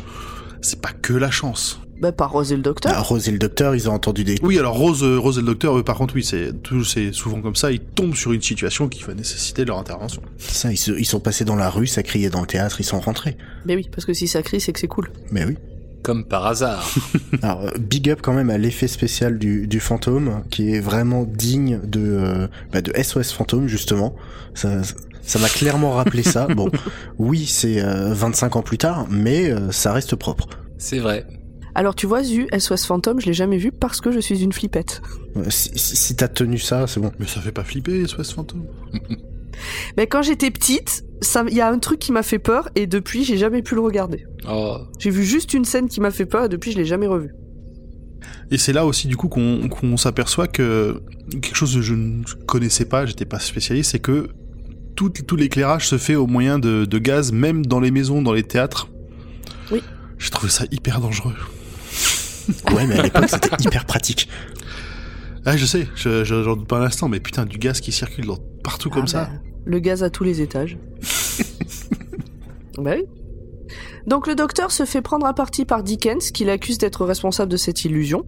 c'est 0.62 0.80
pas 0.82 0.92
que 0.92 1.14
la 1.14 1.32
chance. 1.32 1.80
Bah, 2.00 2.12
pas 2.12 2.28
Rose 2.28 2.52
et 2.52 2.56
le 2.56 2.62
docteur. 2.62 2.92
Ah, 2.96 3.02
Rose 3.02 3.28
et 3.28 3.32
le 3.32 3.40
docteur, 3.40 3.74
ils 3.76 3.90
ont 3.90 3.94
entendu 3.94 4.24
des... 4.24 4.36
Oui, 4.44 4.60
alors 4.60 4.76
Rose, 4.78 5.04
euh, 5.04 5.18
Rose 5.18 5.38
et 5.38 5.42
le 5.42 5.48
docteur, 5.48 5.78
eux, 5.78 5.84
par 5.84 5.96
contre, 5.98 6.14
oui, 6.16 6.24
c'est 6.24 6.54
tout- 6.62 6.84
c'est 6.84 7.12
souvent 7.12 7.42
comme 7.42 7.56
ça, 7.56 7.72
ils 7.72 7.80
tombent 7.80 8.16
sur 8.16 8.34
une 8.34 8.42
situation 8.42 8.88
qui 8.88 9.04
va 9.04 9.14
nécessiter 9.16 9.66
leur 9.66 9.78
intervention. 9.80 10.22
Ça, 10.38 10.72
ils, 10.72 10.78
se- 10.78 10.92
ils 10.92 11.06
sont 11.06 11.20
passés 11.20 11.44
dans 11.46 11.56
la 11.56 11.70
rue, 11.70 11.88
ça 11.88 12.04
criait 12.04 12.30
dans 12.30 12.42
le 12.42 12.48
théâtre, 12.48 12.80
ils 12.80 12.84
sont 12.86 13.00
rentrés. 13.00 13.36
Mais 13.66 13.76
oui, 13.76 13.90
parce 13.92 14.06
que 14.06 14.14
si 14.14 14.28
ça 14.28 14.42
crie, 14.44 14.62
c'est 14.62 14.74
que 14.74 14.80
c'est 14.80 14.88
cool. 14.88 15.10
Mais 15.32 15.44
oui. 15.46 15.58
Comme 16.04 16.24
par 16.26 16.46
hasard. 16.46 16.88
Alors, 17.42 17.62
euh, 17.64 17.72
big 17.80 18.10
up 18.12 18.20
quand 18.22 18.34
même 18.34 18.50
à 18.52 18.58
l'effet 18.60 18.88
spécial 18.88 19.40
du, 19.40 19.66
du 19.68 19.80
fantôme, 19.80 20.44
qui 20.52 20.74
est 20.76 20.80
vraiment 20.80 21.24
digne 21.26 21.80
de, 21.84 22.00
euh, 22.00 22.48
bah, 22.72 22.82
de 22.82 22.94
SOS 23.02 23.32
Fantôme, 23.34 23.68
justement. 23.68 24.16
Ça 24.54 24.82
ça 25.24 25.40
m'a 25.40 25.50
clairement 25.50 25.92
rappelé 25.92 26.24
ça. 26.24 26.48
Bon, 26.56 26.70
oui, 27.18 27.46
c'est 27.48 27.82
euh, 27.82 28.14
25 28.14 28.56
ans 28.56 28.62
plus 28.62 28.78
tard, 28.78 29.08
mais 29.10 29.52
euh, 29.52 29.72
ça 29.72 29.92
reste 29.92 30.16
propre. 30.16 30.48
C'est 30.78 31.00
vrai. 31.00 31.26
Alors 31.78 31.94
tu 31.94 32.08
vois, 32.08 32.24
Zu, 32.24 32.48
SOS 32.58 32.86
Phantom, 32.88 33.20
je 33.22 33.28
l'ai 33.28 33.34
jamais 33.34 33.58
vu 33.58 33.72
parce 33.72 34.02
que 34.02 34.12
je 34.12 34.20
suis 34.20 34.42
une 34.44 34.52
flippette. 34.52 35.02
Si, 35.50 35.70
si- 35.76 35.96
si 35.96 36.16
t'as 36.16 36.28
tenu 36.28 36.58
ça, 36.58 36.88
c'est 36.88 37.00
bon. 37.00 37.12
Mais 37.20 37.28
ça 37.28 37.40
fait 37.40 37.52
pas 37.52 37.64
flipper, 37.64 38.04
SOS 38.08 38.34
Fantôme 38.34 38.66
Mais 39.96 40.08
quand 40.08 40.24
j'étais 40.24 40.50
petite, 40.50 41.04
ça- 41.22 41.46
il 41.48 41.56
y 41.56 41.62
a 41.62 41.70
un 41.72 41.78
truc 41.78 42.00
qui 42.00 42.12
m'a 42.12 42.24
fait 42.24 42.40
peur 42.40 42.70
et 42.76 42.88
depuis, 42.88 43.24
j'ai 43.24 43.38
jamais 43.38 43.62
pu 43.62 43.76
le 43.76 43.82
regarder. 43.82 44.26
Oh. 44.50 44.78
J'ai 44.98 45.12
vu 45.12 45.24
juste 45.24 45.54
une 45.54 45.66
scène 45.66 45.88
qui 45.88 46.02
m'a 46.02 46.10
fait 46.10 46.26
peur 46.26 46.46
et 46.46 46.50
depuis, 46.50 46.72
je 46.72 46.78
l'ai 46.78 46.86
jamais 46.86 47.06
revu. 47.08 47.30
Et 48.50 48.58
c'est 48.58 48.74
là 48.74 48.86
aussi, 48.88 49.08
du 49.08 49.16
coup, 49.16 49.28
qu'on 49.30 49.98
s'aperçoit 49.98 50.48
que 50.48 51.02
quelque 51.30 51.56
chose 51.56 51.76
que 51.76 51.82
je 51.82 51.94
ne 51.94 52.24
connaissais 52.48 52.86
pas, 52.86 53.06
j'étais 53.06 53.26
pas 53.26 53.38
spécialiste, 53.40 53.92
c'est 53.92 54.00
que 54.00 54.30
tout, 54.96 55.10
tout 55.10 55.36
l'éclairage 55.36 55.88
se 55.88 56.00
fait 56.00 56.16
au 56.16 56.26
moyen 56.26 56.58
de, 56.58 56.86
de 56.86 56.98
gaz, 56.98 57.32
même 57.32 57.66
dans 57.68 57.80
les 57.80 57.92
maisons, 57.92 58.24
dans 58.24 58.34
les 58.34 58.42
théâtres. 58.44 58.90
Oui. 59.72 59.84
J'ai 60.18 60.32
trouvé 60.32 60.50
ça 60.52 60.66
hyper 60.72 61.00
dangereux. 61.02 61.36
Ouais, 62.74 62.86
mais 62.88 63.00
à 63.00 63.04
l'époque, 63.04 63.30
c'était 63.30 63.50
hyper 63.64 63.86
pratique. 63.86 64.30
Ah, 65.46 65.56
je 65.58 65.66
sais, 65.66 65.88
je, 65.96 66.24
je- 66.26 66.44
j'en 66.44 66.56
doute 66.56 66.68
pas 66.68 66.80
un 66.80 66.84
instant, 66.84 67.08
mais 67.08 67.20
putain, 67.20 67.46
du 67.46 67.58
gaz 67.58 67.80
qui 67.80 67.92
circule 67.92 68.26
dans- 68.26 68.40
partout 68.64 68.90
comme 68.90 69.04
Ah 69.06 69.08
ça. 69.08 69.24
bah, 69.26 69.40
Le 69.66 69.80
gaz 69.80 70.04
à 70.04 70.10
tous 70.10 70.24
les 70.24 70.42
étages. 70.42 70.78
bah 72.78 72.92
oui. 72.96 73.06
Donc 74.06 74.28
le 74.28 74.36
docteur 74.36 74.72
se 74.72 74.86
fait 74.86 75.02
prendre 75.02 75.26
à 75.26 75.34
partie 75.34 75.66
par 75.66 75.84
Dickens, 75.84 76.32
qui 76.32 76.46
l'accuse 76.46 76.78
d'être 76.78 77.06
responsable 77.06 77.52
de 77.52 77.58
cette 77.58 77.84
illusion, 77.84 78.26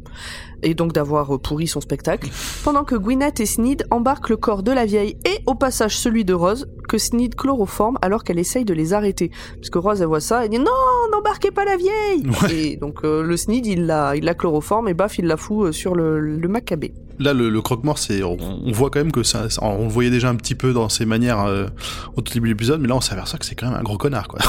et 0.64 0.74
donc 0.74 0.94
d'avoir 0.94 1.34
euh, 1.36 1.38
pourri 1.38 1.68
son 1.68 1.82
spectacle, 1.82 2.30
pendant 2.64 2.84
que 2.84 2.96
Gwyneth 2.96 3.40
et 3.40 3.46
Sneed 3.46 3.86
embarquent 3.92 4.30
le 4.30 4.38
corps 4.38 4.64
de 4.64 4.72
la 4.72 4.86
vieille 4.86 5.18
et 5.26 5.40
au 5.46 5.56
passage 5.56 5.98
celui 5.98 6.26
de 6.26 6.34
Rose, 6.34 6.68
que 6.88 6.98
Sneed 6.98 7.36
chloroforme 7.36 7.98
alors 8.02 8.24
qu'elle 8.24 8.40
essaye 8.40 8.66
de 8.66 8.74
les 8.74 8.94
arrêter. 8.94 9.32
Parce 9.56 9.70
que 9.70 9.78
Rose 9.80 10.02
elle 10.02 10.08
voit 10.08 10.20
ça, 10.20 10.44
elle 10.44 10.50
dit 10.50 10.60
non, 10.60 10.66
n'embarquez 11.12 11.52
pas 11.52 11.66
la 11.66 11.78
vieille 11.78 12.24
Ouais. 12.44 12.54
Et 12.56 12.78
donc 12.78 13.00
euh, 13.04 13.24
le 13.24 13.38
Sneed 13.38 13.66
il 13.66 13.86
la, 13.86 14.16
il 14.16 14.24
la 14.24 14.34
chloroforme 14.34 14.88
et 14.88 14.94
baf 14.94 15.18
il 15.20 15.26
la 15.26 15.38
fout 15.38 15.68
euh, 15.68 15.72
sur 15.72 15.96
le, 15.96 16.20
le 16.20 16.48
macabé. 16.48 16.94
Là, 17.22 17.34
le, 17.34 17.50
le 17.50 17.62
croque-mort, 17.62 17.98
c'est, 17.98 18.24
on, 18.24 18.38
on 18.40 18.72
voit 18.72 18.90
quand 18.90 19.00
même 19.00 19.12
que 19.12 19.24
ça, 19.24 19.50
ça- 19.50 19.62
on 19.62 19.84
le 19.84 19.90
voyait 19.90 20.10
déjà 20.10 20.30
un 20.30 20.36
petit 20.36 20.56
peu 20.56 20.72
dans 20.72 20.88
ses 20.88 21.06
manières 21.06 21.42
euh, 21.46 21.66
au 22.16 22.22
tout 22.22 22.32
début 22.34 22.48
de 22.48 22.54
l'épisode, 22.54 22.80
mais 22.80 22.88
là, 22.88 22.96
on 22.96 23.02
s'aperçoit 23.02 23.38
que 23.38 23.46
c'est 23.46 23.56
quand 23.56 23.68
même 23.70 23.78
un 23.78 23.84
gros 23.84 23.98
connard, 23.98 24.30
quoi. 24.30 24.40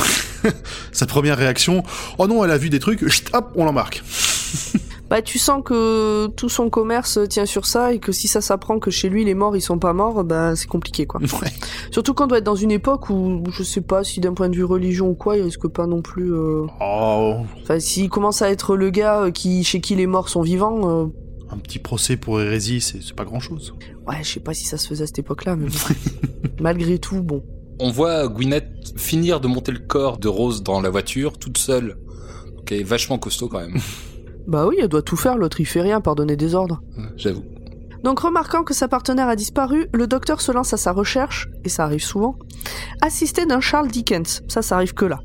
Sa 0.92 1.06
première 1.06 1.36
réaction, 1.36 1.82
oh 2.18 2.28
non, 2.28 2.44
elle 2.44 2.52
a 2.52 2.58
vu 2.58 2.70
des 2.70 2.78
trucs, 2.78 3.08
chut, 3.08 3.28
hop, 3.34 3.50
on 3.56 3.64
l'embarque. 3.64 4.04
Bah 5.10 5.20
tu 5.22 5.38
sens 5.38 5.60
que 5.64 6.28
tout 6.28 6.48
son 6.48 6.70
commerce 6.70 7.18
tient 7.28 7.44
sur 7.44 7.66
ça 7.66 7.92
et 7.92 7.98
que 7.98 8.12
si 8.12 8.28
ça 8.28 8.40
s'apprend 8.40 8.78
que 8.78 8.90
chez 8.92 9.08
lui 9.08 9.24
les 9.24 9.34
morts 9.34 9.56
ils 9.56 9.60
sont 9.60 9.78
pas 9.80 9.92
morts, 9.92 10.22
bah 10.22 10.54
c'est 10.54 10.68
compliqué 10.68 11.04
quoi. 11.06 11.20
Ouais. 11.42 11.48
Surtout 11.90 12.14
qu'on 12.14 12.28
doit 12.28 12.38
être 12.38 12.44
dans 12.44 12.54
une 12.54 12.70
époque 12.70 13.10
où 13.10 13.42
je 13.50 13.62
sais 13.64 13.80
pas 13.80 14.04
si 14.04 14.20
d'un 14.20 14.34
point 14.34 14.48
de 14.48 14.54
vue 14.54 14.62
religion 14.64 15.08
ou 15.10 15.14
quoi, 15.14 15.36
il 15.36 15.42
risque 15.42 15.66
pas 15.68 15.86
non 15.88 16.00
plus. 16.00 16.32
euh, 16.32 16.64
Oh, 16.80 17.38
Enfin, 17.62 17.80
s'il 17.80 18.08
commence 18.08 18.40
à 18.40 18.50
être 18.50 18.76
le 18.76 18.90
gars 18.90 19.22
euh, 19.24 19.30
qui 19.32 19.64
chez 19.64 19.80
qui 19.80 19.96
les 19.96 20.06
morts 20.06 20.28
sont 20.28 20.42
vivants, 20.42 20.88
euh, 20.88 21.06
un 21.50 21.58
petit 21.58 21.80
procès 21.80 22.16
pour 22.16 22.40
hérésie, 22.40 22.80
c'est 22.80 23.02
c'est 23.02 23.14
pas 23.16 23.24
grand-chose. 23.24 23.74
ouais, 24.06 24.18
je 24.22 24.28
sais 24.34 24.40
pas 24.40 24.54
si 24.54 24.64
ça 24.64 24.76
se 24.78 24.86
faisait 24.86 25.02
à 25.02 25.06
cette 25.08 25.18
époque-là, 25.18 25.56
mais 25.56 25.66
bon. 25.66 25.94
malgré 26.60 26.98
tout, 27.00 27.20
bon. 27.22 27.42
On 27.80 27.90
voit 27.90 28.28
Gwyneth 28.28 28.92
finir 28.96 29.40
de 29.40 29.48
monter 29.48 29.72
le 29.72 29.80
corps 29.80 30.18
de 30.18 30.28
Rose 30.28 30.62
dans 30.62 30.80
la 30.80 30.90
voiture, 30.90 31.36
toute 31.38 31.58
seule. 31.58 31.96
Donc 32.54 32.70
elle 32.70 32.80
est 32.80 32.84
vachement 32.84 33.18
costaud 33.18 33.48
quand 33.48 33.58
même, 33.60 33.78
Bah 34.46 34.66
oui, 34.66 34.76
elle 34.80 34.88
doit 34.88 35.02
tout 35.02 35.16
faire, 35.16 35.36
l'autre 35.36 35.60
il 35.60 35.66
fait 35.66 35.80
rien 35.80 36.00
par 36.00 36.14
donner 36.14 36.36
des 36.36 36.54
ordres. 36.54 36.82
j'avoue. 37.16 37.44
Donc 38.02 38.20
remarquant 38.20 38.64
que 38.64 38.72
sa 38.72 38.88
partenaire 38.88 39.28
a 39.28 39.36
disparu, 39.36 39.88
le 39.92 40.06
docteur 40.06 40.40
se 40.40 40.52
lance 40.52 40.72
à 40.72 40.78
sa 40.78 40.92
recherche, 40.92 41.48
et 41.64 41.68
ça 41.68 41.84
arrive 41.84 42.02
souvent, 42.02 42.36
assisté 43.02 43.44
d'un 43.44 43.60
Charles 43.60 43.88
Dickens, 43.88 44.42
ça 44.48 44.62
ça 44.62 44.76
arrive 44.76 44.94
que 44.94 45.04
là. 45.04 45.20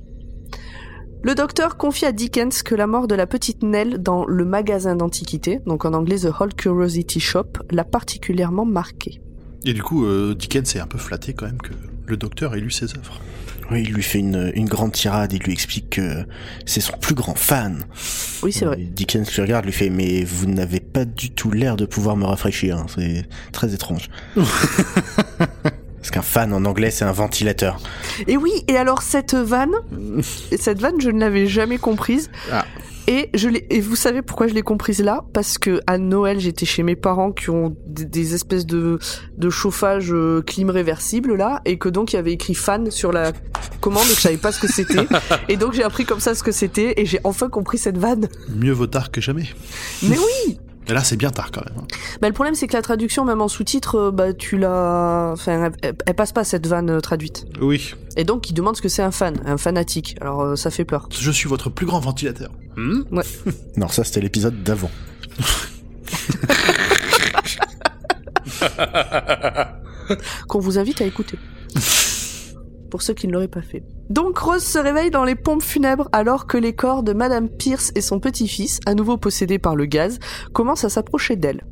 Le 1.23 1.33
docteur 1.33 1.77
confie 1.77 2.05
à 2.05 2.11
Dickens 2.11 2.61
que 2.61 2.75
la 2.75 2.85
mort 2.85 3.07
de 3.07 3.15
la 3.15 3.25
petite 3.25 3.63
Nell 3.63 3.97
dans 3.97 4.25
le 4.27 4.45
magasin 4.45 4.95
d'antiquités, 4.95 5.59
donc 5.65 5.83
en 5.83 5.93
anglais 5.93 6.19
The 6.19 6.29
Old 6.39 6.53
Curiosity 6.53 7.19
Shop, 7.19 7.47
l'a 7.71 7.83
particulièrement 7.83 8.65
marqué. 8.65 9.21
Et 9.65 9.73
du 9.73 9.81
coup, 9.81 10.05
euh, 10.05 10.35
Dickens 10.35 10.75
est 10.75 10.79
un 10.79 10.85
peu 10.85 10.99
flatté 10.99 11.33
quand 11.33 11.47
même 11.47 11.61
que 11.61 11.73
le 12.05 12.17
docteur 12.17 12.53
ait 12.53 12.59
lu 12.59 12.69
ses 12.69 12.95
œuvres. 12.95 13.19
Oui, 13.71 13.83
il 13.83 13.93
lui 13.93 14.03
fait 14.03 14.19
une, 14.19 14.51
une 14.55 14.67
grande 14.67 14.91
tirade, 14.91 15.33
il 15.33 15.41
lui 15.41 15.53
explique 15.53 15.89
que 15.89 16.25
c'est 16.65 16.81
son 16.81 16.97
plus 16.97 17.15
grand 17.15 17.35
fan. 17.35 17.85
Oui, 18.43 18.53
c'est 18.53 18.65
vrai. 18.65 18.79
Et 18.79 18.85
Dickens 18.85 19.35
le 19.37 19.43
regarde, 19.43 19.65
lui 19.65 19.71
fait 19.71 19.89
mais 19.89 20.23
vous 20.23 20.45
n'avez 20.45 20.79
pas 20.79 21.05
du 21.05 21.31
tout 21.31 21.51
l'air 21.51 21.75
de 21.75 21.85
pouvoir 21.85 22.15
me 22.15 22.25
rafraîchir, 22.25 22.77
hein. 22.77 22.85
c'est 22.93 23.25
très 23.51 23.73
étrange. 23.73 24.09
Parce 26.05 26.11
qu'un 26.11 26.21
fan 26.21 26.53
en 26.53 26.65
anglais 26.65 26.91
c'est 26.91 27.03
un 27.03 27.11
ventilateur. 27.11 27.79
Et 28.27 28.37
oui, 28.37 28.51
et 28.67 28.77
alors 28.77 29.01
cette 29.01 29.33
vanne, 29.33 29.73
cette 30.55 30.79
vanne, 30.79 31.01
je 31.01 31.09
ne 31.09 31.19
l'avais 31.19 31.47
jamais 31.47 31.79
comprise. 31.79 32.29
Ah. 32.51 32.63
Et 33.07 33.31
je 33.33 33.49
l'ai, 33.49 33.65
et 33.71 33.81
vous 33.81 33.95
savez 33.95 34.21
pourquoi 34.21 34.45
je 34.45 34.53
l'ai 34.53 34.61
comprise 34.61 35.01
là? 35.01 35.25
Parce 35.33 35.57
que 35.57 35.79
à 35.87 35.97
Noël, 35.97 36.39
j'étais 36.39 36.67
chez 36.67 36.83
mes 36.83 36.95
parents 36.95 37.31
qui 37.31 37.49
ont 37.49 37.75
des, 37.87 38.05
des 38.05 38.35
espèces 38.35 38.67
de, 38.67 38.99
de 39.35 39.49
chauffage 39.49 40.13
euh, 40.13 40.43
clim 40.43 40.69
réversible 40.69 41.35
là, 41.35 41.61
et 41.65 41.79
que 41.79 41.89
donc 41.89 42.13
il 42.13 42.17
y 42.17 42.19
avait 42.19 42.33
écrit 42.33 42.53
fan 42.53 42.91
sur 42.91 43.11
la 43.11 43.31
commande 43.81 44.05
et 44.05 44.09
que 44.11 44.17
je 44.17 44.21
savais 44.21 44.37
pas 44.37 44.51
ce 44.51 44.59
que 44.59 44.71
c'était. 44.71 45.07
et 45.49 45.57
donc 45.57 45.73
j'ai 45.73 45.83
appris 45.83 46.05
comme 46.05 46.19
ça 46.19 46.35
ce 46.35 46.43
que 46.43 46.51
c'était 46.51 47.01
et 47.01 47.07
j'ai 47.07 47.19
enfin 47.23 47.49
compris 47.49 47.79
cette 47.79 47.97
vanne. 47.97 48.29
Mieux 48.55 48.73
vaut 48.73 48.85
tard 48.85 49.09
que 49.09 49.21
jamais. 49.21 49.47
Mais 50.03 50.19
oui 50.19 50.59
Et 50.87 50.93
là, 50.93 51.03
c'est 51.03 51.17
bien 51.17 51.31
tard 51.31 51.51
quand 51.51 51.63
même. 51.65 51.73
hein. 51.79 51.87
bah, 52.21 52.27
Le 52.27 52.33
problème 52.33 52.53
c'est 52.55 52.67
que 52.67 52.73
la 52.73 52.81
traduction, 52.81 53.25
même 53.25 53.41
en 53.41 53.47
sous-titre, 53.47 53.95
euh, 53.95 54.11
bah 54.11 54.33
tu 54.33 54.57
l'as. 54.57 55.31
Enfin, 55.33 55.71
elle, 55.81 56.13
passe 56.15 56.31
pas 56.31 56.43
cette 56.43 56.67
vanne 56.67 56.89
euh, 56.91 56.99
traduite. 56.99 57.45
Oui. 57.59 57.93
Et 58.17 58.23
donc 58.23 58.49
il 58.49 58.53
demande 58.53 58.75
ce 58.77 58.81
que 58.81 58.89
c'est 58.89 59.01
un 59.01 59.11
fan, 59.11 59.35
un 59.45 59.57
fanatique. 59.57 60.15
Alors 60.21 60.41
euh, 60.41 60.55
ça 60.55 60.69
fait 60.69 60.85
peur. 60.85 61.09
Je 61.11 61.31
suis 61.31 61.49
votre 61.49 61.69
plus 61.69 61.85
grand 61.87 61.99
ventilateur. 61.99 62.51
Hmm 62.77 63.01
Non, 63.77 63.87
ça 63.87 64.03
c'était 64.03 64.21
l'épisode 64.21 64.61
d'avant. 64.63 64.91
qu'on 70.47 70.59
vous 70.59 70.77
invite 70.77 71.01
à 71.01 71.05
écouter. 71.05 71.37
Pour 72.95 73.01
ceux 73.01 73.13
qui 73.13 73.27
ne 73.27 73.33
l'auraient 73.33 73.49
pas 73.49 73.61
fait. 73.61 73.83
Donc 74.09 74.37
Rose 74.37 74.63
se 74.63 74.79
réveille 74.79 75.11
dans 75.11 75.25
les 75.25 75.35
pompes 75.35 75.61
funèbres 75.61 76.07
alors 76.13 76.47
que 76.47 76.57
les 76.57 76.71
corps 76.71 77.03
de 77.03 77.11
Madame 77.11 77.49
Pierce 77.49 77.91
et 77.93 77.99
son 77.99 78.21
petit-fils, 78.21 78.79
à 78.85 78.93
nouveau 78.93 79.17
possédés 79.17 79.59
par 79.59 79.75
le 79.75 79.85
gaz, 79.85 80.17
commencent 80.53 80.85
à 80.85 80.89
s'approcher 80.89 81.35
d'elle. 81.35 81.65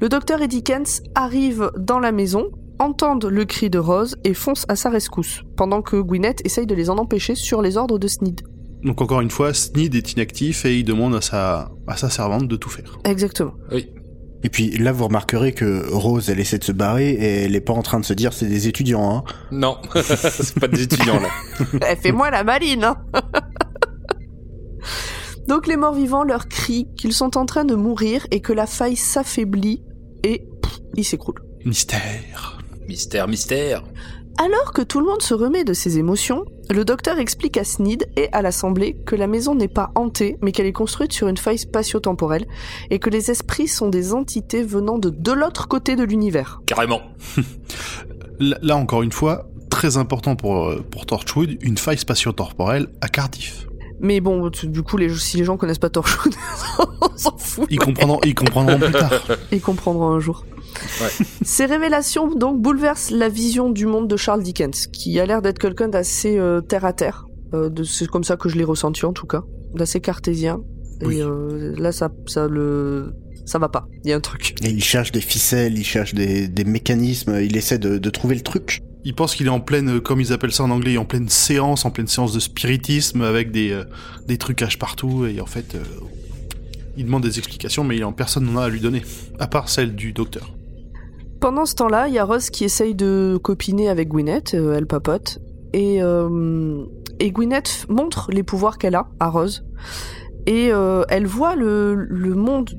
Le 0.00 0.08
docteur 0.08 0.40
et 0.40 0.48
Dickens 0.48 1.02
arrivent 1.14 1.70
dans 1.76 1.98
la 1.98 2.10
maison, 2.10 2.46
entendent 2.78 3.26
le 3.26 3.44
cri 3.44 3.68
de 3.68 3.78
Rose 3.78 4.16
et 4.24 4.32
foncent 4.32 4.64
à 4.70 4.76
sa 4.76 4.88
rescousse, 4.88 5.42
pendant 5.58 5.82
que 5.82 6.00
Gwyneth 6.00 6.40
essaye 6.46 6.66
de 6.66 6.74
les 6.74 6.88
en 6.88 6.96
empêcher 6.96 7.34
sur 7.34 7.60
les 7.60 7.76
ordres 7.76 7.98
de 7.98 8.08
Sneed. 8.08 8.40
Donc 8.82 9.02
encore 9.02 9.20
une 9.20 9.30
fois, 9.30 9.52
Sneed 9.52 9.94
est 9.94 10.12
inactif 10.14 10.64
et 10.64 10.78
il 10.78 10.84
demande 10.84 11.14
à 11.16 11.20
sa, 11.20 11.70
à 11.86 11.98
sa 11.98 12.08
servante 12.08 12.48
de 12.48 12.56
tout 12.56 12.70
faire. 12.70 12.98
Exactement. 13.04 13.52
Oui. 13.70 13.90
Et 14.42 14.48
puis 14.48 14.70
là 14.78 14.92
vous 14.92 15.04
remarquerez 15.06 15.52
que 15.52 15.86
Rose 15.92 16.30
elle 16.30 16.40
essaie 16.40 16.58
de 16.58 16.64
se 16.64 16.72
barrer 16.72 17.10
et 17.10 17.44
elle 17.44 17.56
est 17.56 17.60
pas 17.60 17.72
en 17.72 17.82
train 17.82 17.98
de 17.98 18.04
se 18.04 18.12
dire 18.12 18.32
c'est 18.32 18.46
des 18.46 18.68
étudiants 18.68 19.16
hein. 19.16 19.24
Non, 19.50 19.78
c'est 19.94 20.58
pas 20.58 20.68
des 20.68 20.82
étudiants 20.82 21.20
là. 21.20 21.28
Eh, 21.90 21.96
Fais-moi 21.96 22.30
la 22.30 22.44
maline, 22.44 22.84
hein 22.84 22.96
Donc 25.48 25.66
les 25.66 25.76
morts-vivants 25.76 26.24
leur 26.24 26.48
crient 26.48 26.88
qu'ils 26.96 27.12
sont 27.12 27.36
en 27.36 27.46
train 27.46 27.64
de 27.64 27.74
mourir 27.74 28.26
et 28.30 28.40
que 28.40 28.52
la 28.52 28.66
faille 28.66 28.96
s'affaiblit 28.96 29.82
et 30.22 30.44
pff, 30.62 30.78
ils 30.96 31.04
s'écroulent. 31.04 31.42
Mystère. 31.64 32.58
Mystère, 32.88 33.28
mystère. 33.28 33.82
Alors 34.38 34.72
que 34.72 34.82
tout 34.82 35.00
le 35.00 35.06
monde 35.06 35.22
se 35.22 35.32
remet 35.32 35.64
de 35.64 35.72
ses 35.72 35.98
émotions, 35.98 36.44
le 36.68 36.84
docteur 36.84 37.18
explique 37.18 37.56
à 37.56 37.64
Sneed 37.64 38.06
et 38.16 38.28
à 38.32 38.42
l'Assemblée 38.42 38.94
que 39.06 39.16
la 39.16 39.26
maison 39.26 39.54
n'est 39.54 39.66
pas 39.68 39.92
hantée, 39.94 40.36
mais 40.42 40.52
qu'elle 40.52 40.66
est 40.66 40.72
construite 40.72 41.12
sur 41.12 41.28
une 41.28 41.38
faille 41.38 41.58
spatio-temporelle, 41.58 42.46
et 42.90 42.98
que 42.98 43.08
les 43.08 43.30
esprits 43.30 43.68
sont 43.68 43.88
des 43.88 44.12
entités 44.12 44.62
venant 44.62 44.98
de 44.98 45.08
de 45.08 45.32
l'autre 45.32 45.68
côté 45.68 45.96
de 45.96 46.04
l'univers. 46.04 46.60
Carrément. 46.66 47.00
Là, 48.38 48.76
encore 48.76 49.02
une 49.02 49.12
fois, 49.12 49.48
très 49.70 49.96
important 49.96 50.36
pour, 50.36 50.66
euh, 50.66 50.84
pour 50.90 51.06
Torchwood, 51.06 51.56
une 51.62 51.78
faille 51.78 51.98
spatio-temporelle 51.98 52.88
à 53.00 53.08
Cardiff. 53.08 53.66
Mais 54.00 54.20
bon, 54.20 54.50
du 54.50 54.82
coup, 54.82 54.98
les, 54.98 55.14
si 55.14 55.38
les 55.38 55.44
gens 55.44 55.56
connaissent 55.56 55.78
pas 55.78 55.88
Torchwood, 55.88 56.34
on 57.00 57.16
s'en 57.16 57.36
fout. 57.38 57.66
Ils 57.70 57.78
comprendront, 57.78 58.20
ils 58.24 58.34
comprendront 58.34 58.78
plus 58.78 58.92
tard. 58.92 59.10
Ils 59.50 59.62
comprendront 59.62 60.10
un 60.12 60.20
jour. 60.20 60.44
Ouais. 61.00 61.26
Ces 61.42 61.66
révélations 61.66 62.34
donc 62.34 62.60
bouleversent 62.60 63.10
la 63.10 63.28
vision 63.28 63.70
du 63.70 63.86
monde 63.86 64.08
de 64.08 64.16
Charles 64.16 64.42
Dickens, 64.42 64.86
qui 64.86 65.18
a 65.20 65.26
l'air 65.26 65.42
d'être 65.42 65.58
quelqu'un 65.58 65.88
d'assez 65.88 66.38
euh, 66.38 66.60
terre 66.60 66.84
à 66.84 66.92
terre. 66.92 67.26
Euh, 67.54 67.70
c'est 67.84 68.08
comme 68.08 68.24
ça 68.24 68.36
que 68.36 68.48
je 68.48 68.56
l'ai 68.56 68.64
ressenti 68.64 69.04
en 69.04 69.12
tout 69.12 69.26
cas, 69.26 69.42
d'assez 69.74 70.00
cartésien. 70.00 70.60
Oui. 71.02 71.18
Et 71.18 71.22
euh, 71.22 71.74
là, 71.76 71.92
ça, 71.92 72.10
ça 72.26 72.48
le, 72.48 73.12
ça 73.44 73.58
va 73.58 73.68
pas. 73.68 73.86
Il 74.04 74.10
y 74.10 74.12
a 74.12 74.16
un 74.16 74.20
truc. 74.20 74.54
Et 74.64 74.70
il 74.70 74.82
cherche 74.82 75.12
des 75.12 75.20
ficelles, 75.20 75.78
il 75.78 75.84
cherche 75.84 76.14
des, 76.14 76.48
des 76.48 76.64
mécanismes, 76.64 77.38
il 77.42 77.56
essaie 77.56 77.78
de, 77.78 77.98
de 77.98 78.10
trouver 78.10 78.34
le 78.34 78.42
truc. 78.42 78.80
Il 79.04 79.14
pense 79.14 79.36
qu'il 79.36 79.46
est 79.46 79.50
en 79.50 79.60
pleine, 79.60 80.00
comme 80.00 80.20
ils 80.20 80.32
appellent 80.32 80.52
ça 80.52 80.64
en 80.64 80.70
anglais, 80.70 80.96
en 80.96 81.04
pleine 81.04 81.28
séance, 81.28 81.84
en 81.84 81.92
pleine 81.92 82.08
séance 82.08 82.32
de 82.32 82.40
spiritisme, 82.40 83.22
avec 83.22 83.52
des, 83.52 83.70
euh, 83.70 83.84
des 84.26 84.36
trucages 84.36 84.80
partout, 84.80 85.26
et 85.26 85.40
en 85.40 85.46
fait, 85.46 85.76
euh, 85.76 85.82
il 86.96 87.04
demande 87.04 87.22
des 87.22 87.38
explications, 87.38 87.84
mais 87.84 87.96
il 87.96 88.04
en 88.04 88.12
personne 88.12 88.46
n'en 88.46 88.60
a 88.60 88.64
à 88.64 88.68
lui 88.68 88.80
donner, 88.80 89.02
à 89.38 89.46
part 89.46 89.68
celle 89.68 89.94
du 89.94 90.12
docteur. 90.12 90.52
Pendant 91.46 91.64
ce 91.64 91.76
temps-là, 91.76 92.08
il 92.08 92.14
y 92.14 92.18
a 92.18 92.24
Rose 92.24 92.50
qui 92.50 92.64
essaye 92.64 92.96
de 92.96 93.38
copiner 93.40 93.88
avec 93.88 94.08
Gwyneth, 94.08 94.54
euh, 94.54 94.74
elle 94.76 94.86
papote, 94.86 95.38
et, 95.72 96.02
euh, 96.02 96.84
et 97.20 97.30
Gwyneth 97.30 97.86
montre 97.88 98.32
les 98.32 98.42
pouvoirs 98.42 98.78
qu'elle 98.78 98.96
a 98.96 99.06
à 99.20 99.28
Rose. 99.28 99.64
Et 100.46 100.72
euh, 100.72 101.04
elle 101.08 101.24
voit 101.24 101.54
le, 101.54 101.94
le 101.94 102.34
monde 102.34 102.70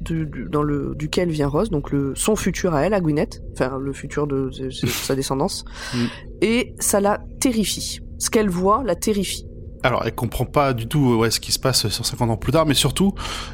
dans 0.52 0.64
le, 0.64 0.96
duquel 0.96 1.30
vient 1.30 1.48
Rose, 1.48 1.70
donc 1.70 1.92
le, 1.92 2.12
son 2.16 2.36
futur 2.36 2.74
à 2.74 2.82
elle, 2.82 2.94
à 2.94 3.00
Gwyneth, 3.00 3.42
enfin 3.54 3.78
le 3.80 3.94
futur 3.94 4.28
de 4.28 4.52
sa 4.70 5.16
descendance, 5.16 5.64
Mm. 5.94 6.06
et 6.42 6.76
ça 6.78 7.00
la 7.00 7.22
terrifie. 7.40 8.02
Ce 8.20 8.30
qu'elle 8.30 8.50
voit 8.50 8.84
la 8.84 8.96
terrifie. 8.96 9.47
Alors, 9.84 10.04
elle 10.06 10.16
comprend 10.16 10.46
pas 10.46 10.74
du 10.74 10.88
tout 10.88 11.14
euh, 11.14 11.16
ouais, 11.16 11.32
ce 11.32 11.40
qui 11.40 11.52
se 11.52 11.60
passe 11.60 11.88
150 11.88 12.30
ans 12.30 12.38
plus 12.38 12.52
tard, 12.52 12.66
mais 12.66 12.74
surtout, 12.74 13.14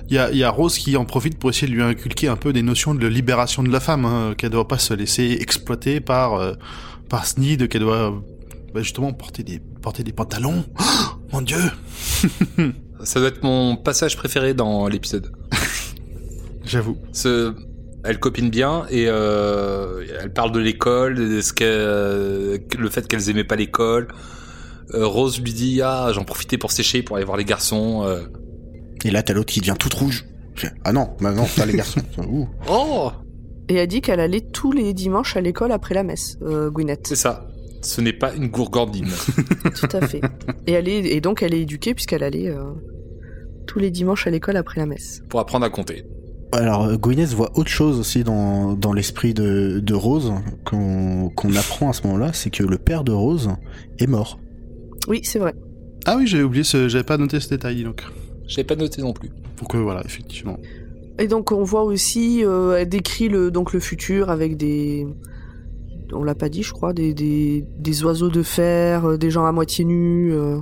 il 0.10 0.16
y 0.16 0.18
a, 0.18 0.32
il 0.32 0.38
y 0.38 0.44
a 0.44 0.50
Rose 0.50 0.78
qui 0.78 0.96
en 0.96 1.06
profite 1.06 1.38
pour 1.38 1.50
essayer 1.50 1.68
de 1.68 1.74
lui 1.74 1.84
inculquer 1.84 2.28
un 2.28 2.36
peu 2.36 2.54
des 2.54 2.62
notions 2.62 2.96
de 2.96 3.08
libération 3.08 3.64
de 3.64 3.70
la 3.70 3.80
femme, 3.80 4.06
hein, 4.06 4.34
qu'elle 4.38 4.52
doit 4.52 4.68
pas 4.68 4.78
se 4.78 4.94
laisser 4.94 5.38
exploiter 5.40 6.00
par, 6.00 6.36
euh, 6.36 6.54
par 7.10 7.26
Sneed, 7.26 7.68
qu'elle 7.68 7.82
doit 7.82 8.14
bah, 8.74 8.82
justement 8.82 9.14
porter 9.14 9.44
des, 9.44 9.60
porter 9.82 10.04
des 10.04 10.14
pantalons. 10.14 10.66
Oh, 10.80 11.38
mon 11.38 11.42
dieu 11.42 11.58
Ça 13.04 13.20
doit 13.20 13.30
être 13.30 13.44
mon 13.44 13.76
passage 13.76 14.16
préféré 14.16 14.54
dans 14.54 14.88
l'épisode. 14.88 15.32
J'avoue. 16.66 16.98
Ce... 17.12 17.54
Elle 18.06 18.20
copine 18.20 18.50
bien 18.50 18.86
et 18.90 19.06
euh, 19.08 20.06
elle 20.22 20.32
parle 20.34 20.52
de 20.52 20.60
l'école, 20.60 21.16
que, 21.56 22.60
le 22.78 22.90
fait 22.90 23.08
qu'elles 23.08 23.30
aimaient 23.30 23.46
pas 23.46 23.56
l'école. 23.56 24.10
Euh, 24.93 25.06
Rose 25.06 25.39
lui 25.41 25.54
dit 25.54 25.82
ah 25.82 26.12
j'en 26.13 26.24
profitais 26.24 26.58
pour 26.58 26.72
sécher 26.72 27.04
pour 27.04 27.15
aller 27.17 27.26
voir 27.26 27.38
les 27.38 27.46
garçons. 27.46 28.04
euh. 28.06 28.22
Et 29.06 29.12
là, 29.12 29.22
t'as 29.24 29.34
l'autre 29.34 29.52
qui 29.54 29.60
devient 29.60 29.76
toute 29.80 29.93
rouge. 29.93 30.26
Ah 30.86 30.93
non, 30.93 31.10
maintenant, 31.19 31.46
t'as 31.56 31.65
les 31.65 31.74
garçons. 31.74 32.02
Ouh. 32.30 32.48
Oh 32.69 33.12
Et 33.69 33.80
a 33.80 33.86
dit 33.88 34.02
qu'elle 34.02 34.19
allait 34.19 34.41
tous 34.41 34.72
les 34.72 34.93
dimanches 34.93 35.36
à 35.36 35.41
l'école 35.41 35.72
après 35.72 35.96
la 35.96 36.04
messe, 36.04 36.38
euh, 36.43 36.69
Gwyneth. 36.69 37.08
c'est 37.08 37.15
ça. 37.15 37.48
Ce 37.82 38.00
n'est 38.00 38.13
pas 38.13 38.34
une 38.34 38.48
gourgandine. 38.48 39.10
Tout 39.76 39.89
à 39.98 40.08
fait. 40.08 40.22
et, 40.67 40.72
elle 40.72 40.88
est, 40.88 41.00
et 41.06 41.19
donc 41.19 41.43
elle 41.43 41.54
est 41.54 41.62
éduquée 41.62 41.93
puisqu'elle 41.93 42.24
allait 42.24 42.48
euh, 42.50 42.63
tous 43.67 43.80
les 43.80 43.91
dimanches 43.91 44.26
à 44.26 44.30
l'école 44.30 44.56
après 44.56 44.80
la 44.80 44.86
messe. 44.86 45.22
pour 45.28 45.41
apprendre 45.41 45.65
à 45.65 45.69
compter. 45.69 46.06
Alors, 46.54 46.96
Gwyneth 46.98 47.34
voit 47.34 47.52
autre 47.58 47.72
chose 47.72 48.00
aussi 48.00 48.24
dans, 48.24 48.74
dans 48.74 48.93
l'esprit 48.93 49.34
de, 49.34 49.80
de 49.84 49.93
Rose 49.96 50.32
qu'on 50.63 51.30
qu'on 51.36 51.54
apprend 51.56 51.89
à 51.89 51.93
ce 51.93 52.04
moment-là, 52.04 52.32
c'est 52.32 52.52
que 52.52 52.63
le 52.63 52.78
père 52.78 53.04
de 53.04 53.12
Rose 53.12 53.50
est 54.00 54.08
mort. 54.08 54.39
Oui, 55.08 55.22
c'est 55.24 55.39
vrai. 55.39 55.54
Ah 56.06 56.16
oui, 56.18 56.28
j'avais 56.28 56.44
oublié, 56.44 56.63
ce... 56.63 56.88
j'avais 56.89 57.04
pas 57.04 57.18
noté 57.18 57.39
ce 57.39 57.50
détail, 57.50 57.84
donc. 57.84 58.04
J'avais 58.48 58.63
pas 58.66 58.76
noté 58.76 59.02
non 59.02 59.13
plus. 59.13 59.30
Donc 59.60 59.74
euh, 59.76 59.80
voilà, 59.80 60.02
effectivement. 60.06 60.58
Et 61.20 61.28
donc 61.28 61.52
on 61.52 61.63
voit 61.63 61.84
aussi, 61.84 62.44
euh, 62.44 62.78
elle 62.80 62.89
décrit 62.89 63.30
le, 63.30 63.52
donc 63.52 63.72
le 63.74 63.80
futur 63.80 64.30
avec 64.30 64.58
des, 64.58 65.06
on 66.12 66.24
l'a 66.24 66.36
pas 66.36 66.50
dit, 66.50 66.63
je 66.63 66.72
crois, 66.74 66.92
des, 66.94 67.13
des, 67.13 67.66
des 67.78 68.04
oiseaux 68.04 68.30
de 68.30 68.42
fer, 68.44 69.06
euh, 69.06 69.18
des 69.18 69.30
gens 69.30 69.46
à 69.46 69.52
moitié 69.52 69.86
nus. 69.86 70.34
euh. 70.34 70.58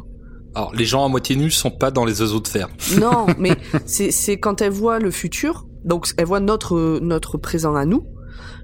Alors 0.54 0.74
les 0.76 0.84
gens 0.86 1.06
à 1.06 1.08
moitié 1.08 1.36
nus 1.38 1.52
sont 1.52 1.72
pas 1.72 1.90
dans 1.90 2.04
les 2.04 2.22
oiseaux 2.22 2.42
de 2.42 2.48
fer. 2.48 2.68
Non, 3.00 3.28
mais 3.40 3.56
c'est 3.86 4.12
c'est 4.12 4.38
quand 4.38 4.62
elle 4.62 4.74
voit 4.74 5.00
le 5.00 5.10
futur, 5.10 5.66
donc 5.86 6.08
elle 6.18 6.26
voit 6.26 6.42
notre 6.42 7.00
notre 7.02 7.38
présent 7.38 7.76
à 7.76 7.86
nous, 7.86 8.04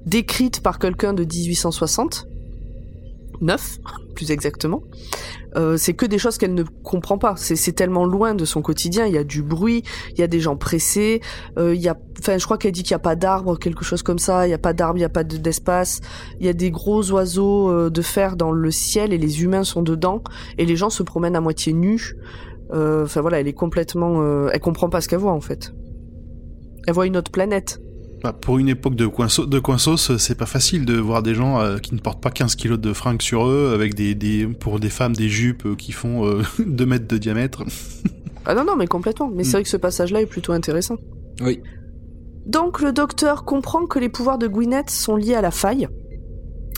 décrite 0.06 0.60
par 0.62 0.80
quelqu'un 0.80 1.14
de 1.14 1.24
1860, 1.24 2.28
9 3.42 3.80
plus 4.16 4.32
exactement. 4.32 4.82
Euh, 5.56 5.78
c'est 5.78 5.94
que 5.94 6.06
des 6.06 6.18
choses 6.18 6.38
qu'elle 6.40 6.54
ne 6.56 6.64
comprend 6.84 7.18
pas. 7.20 7.36
C'est 7.38 7.72
tellement 7.74 8.06
loin 8.06 8.34
de 8.34 8.46
son 8.46 8.62
quotidien. 8.64 9.06
Il 9.06 9.14
y 9.14 9.18
a 9.18 9.24
du 9.24 9.44
bruit, 9.44 9.84
il 10.14 10.20
y 10.20 10.24
a 10.24 10.28
des 10.28 10.40
gens 10.40 10.56
pressés. 10.56 11.22
euh, 11.60 11.76
il 11.76 11.82
y 11.82 11.88
a, 11.88 11.96
enfin, 12.20 12.38
je 12.40 12.46
crois 12.46 12.58
qu'elle 12.58 12.72
dit 12.72 12.82
qu'il 12.84 12.92
y 12.92 12.96
a 12.96 13.00
pas 13.00 13.16
d'arbres, 13.16 13.58
quelque 13.60 13.84
chose 13.86 14.02
comme 14.02 14.18
ça. 14.20 14.48
Il 14.48 14.52
y 14.52 14.54
a 14.56 14.58
pas 14.58 14.74
d'arbres, 14.74 14.98
il 14.98 15.02
y 15.02 15.06
a 15.06 15.10
pas 15.10 15.24
de- 15.24 15.38
d'espace. 15.38 16.02
Il 16.40 16.46
y 16.46 16.50
a 16.50 16.54
des 16.54 16.72
gros 16.72 17.12
oiseaux 17.12 17.70
euh, 17.70 17.90
de 17.92 18.02
fer 18.02 18.36
dans 18.38 18.52
le 18.52 18.72
ciel 18.72 19.14
et 19.14 19.18
les 19.20 19.44
humains 19.44 19.64
sont 19.64 19.84
dedans. 19.84 20.24
Et 20.58 20.66
les 20.66 20.76
gens 20.76 20.90
se 20.90 21.04
promènent 21.04 21.36
à 21.36 21.42
moitié 21.42 21.74
nus. 21.74 22.16
Euh, 22.74 23.04
Enfin 23.04 23.22
voilà, 23.22 23.40
elle 23.40 23.48
est 23.48 23.54
complètement, 23.54 24.22
euh, 24.22 24.50
elle 24.52 24.60
comprend 24.60 24.90
pas 24.90 25.00
ce 25.02 25.08
qu'elle 25.08 25.20
voit 25.20 25.32
en 25.32 25.42
fait. 25.42 25.74
Elle 26.88 26.94
voit 26.94 27.06
une 27.06 27.18
autre 27.18 27.32
planète. 27.32 27.80
Bah, 28.24 28.34
pour 28.34 28.58
une 28.58 28.70
époque 28.70 28.96
de, 28.96 29.06
coinso 29.06 29.46
de 29.46 29.60
coinsos, 29.60 30.18
c'est 30.18 30.36
pas 30.36 30.46
facile 30.48 30.86
de 30.86 30.98
voir 30.98 31.22
des 31.22 31.36
gens 31.36 31.60
euh, 31.60 31.78
qui 31.78 31.94
ne 31.94 32.00
portent 32.00 32.22
pas 32.22 32.32
15 32.32 32.56
kilos 32.56 32.80
de 32.80 32.92
fringues 32.94 33.22
sur 33.22 33.48
eux, 33.48 33.72
avec 33.74 33.94
des, 33.94 34.16
des 34.16 34.48
pour 34.48 34.80
des 34.80 34.90
femmes 34.90 35.16
des 35.16 35.30
jupes 35.30 35.66
euh, 35.66 35.76
qui 35.76 35.92
font 35.92 36.26
euh, 36.26 36.42
2 36.60 36.86
mètres 36.86 37.08
de 37.08 37.18
diamètre. 37.18 37.64
Ah 38.50 38.56
non 38.56 38.64
non, 38.64 38.78
mais 38.78 38.88
complètement. 38.88 39.30
Mais 39.30 39.44
c'est 39.44 39.52
vrai 39.52 39.64
que 39.64 39.68
ce 39.68 39.76
passage-là 39.76 40.22
est 40.22 40.26
plutôt 40.26 40.54
intéressant. 40.54 40.96
Oui. 41.42 41.62
Donc 42.46 42.82
le 42.82 42.94
docteur 42.94 43.44
comprend 43.44 43.88
que 43.88 44.00
les 44.00 44.08
pouvoirs 44.08 44.38
de 44.38 44.48
Gwyneth 44.48 44.90
sont 44.90 45.18
liés 45.18 45.36
à 45.36 45.42
la 45.42 45.52
faille 45.52 45.90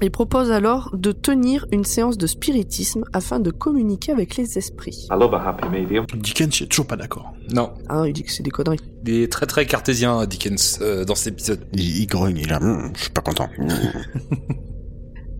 et 0.02 0.10
propose 0.10 0.52
alors 0.52 0.92
de 0.94 1.12
tenir 1.12 1.66
une 1.72 1.84
séance 1.84 2.18
de 2.18 2.28
spiritisme 2.28 3.04
afin 3.14 3.40
de 3.40 3.52
communiquer 3.52 4.12
avec 4.12 4.38
les 4.38 4.58
esprits. 4.58 5.08
I 5.12 5.16
love 5.20 5.34
a 5.34 5.50
happy 5.50 5.68
medium. 5.70 6.06
Dickens, 6.16 6.60
il 6.60 6.64
est 6.64 6.68
toujours 6.68 6.88
pas 6.88 6.98
d'accord. 6.98 7.34
Non. 7.54 7.72
Ah, 7.90 8.04
il 8.08 8.14
dit 8.14 8.24
que 8.24 8.32
c'est 8.32 8.44
des 8.44 8.52
conneries. 8.52 8.80
Il 9.06 9.14
est 9.14 9.32
très 9.32 9.46
très 9.46 9.66
cartésien 9.66 10.26
Dickens 10.26 10.80
euh, 10.82 11.06
dans 11.06 11.16
cet 11.16 11.34
épisode. 11.34 11.66
Il, 11.74 11.98
il 12.02 12.08
grogne, 12.08 12.38
il 12.38 12.54
a, 12.54 12.60
Hum, 12.62 12.92
je 12.96 13.04
suis 13.04 13.12
pas 13.12 13.22
content. 13.22 13.48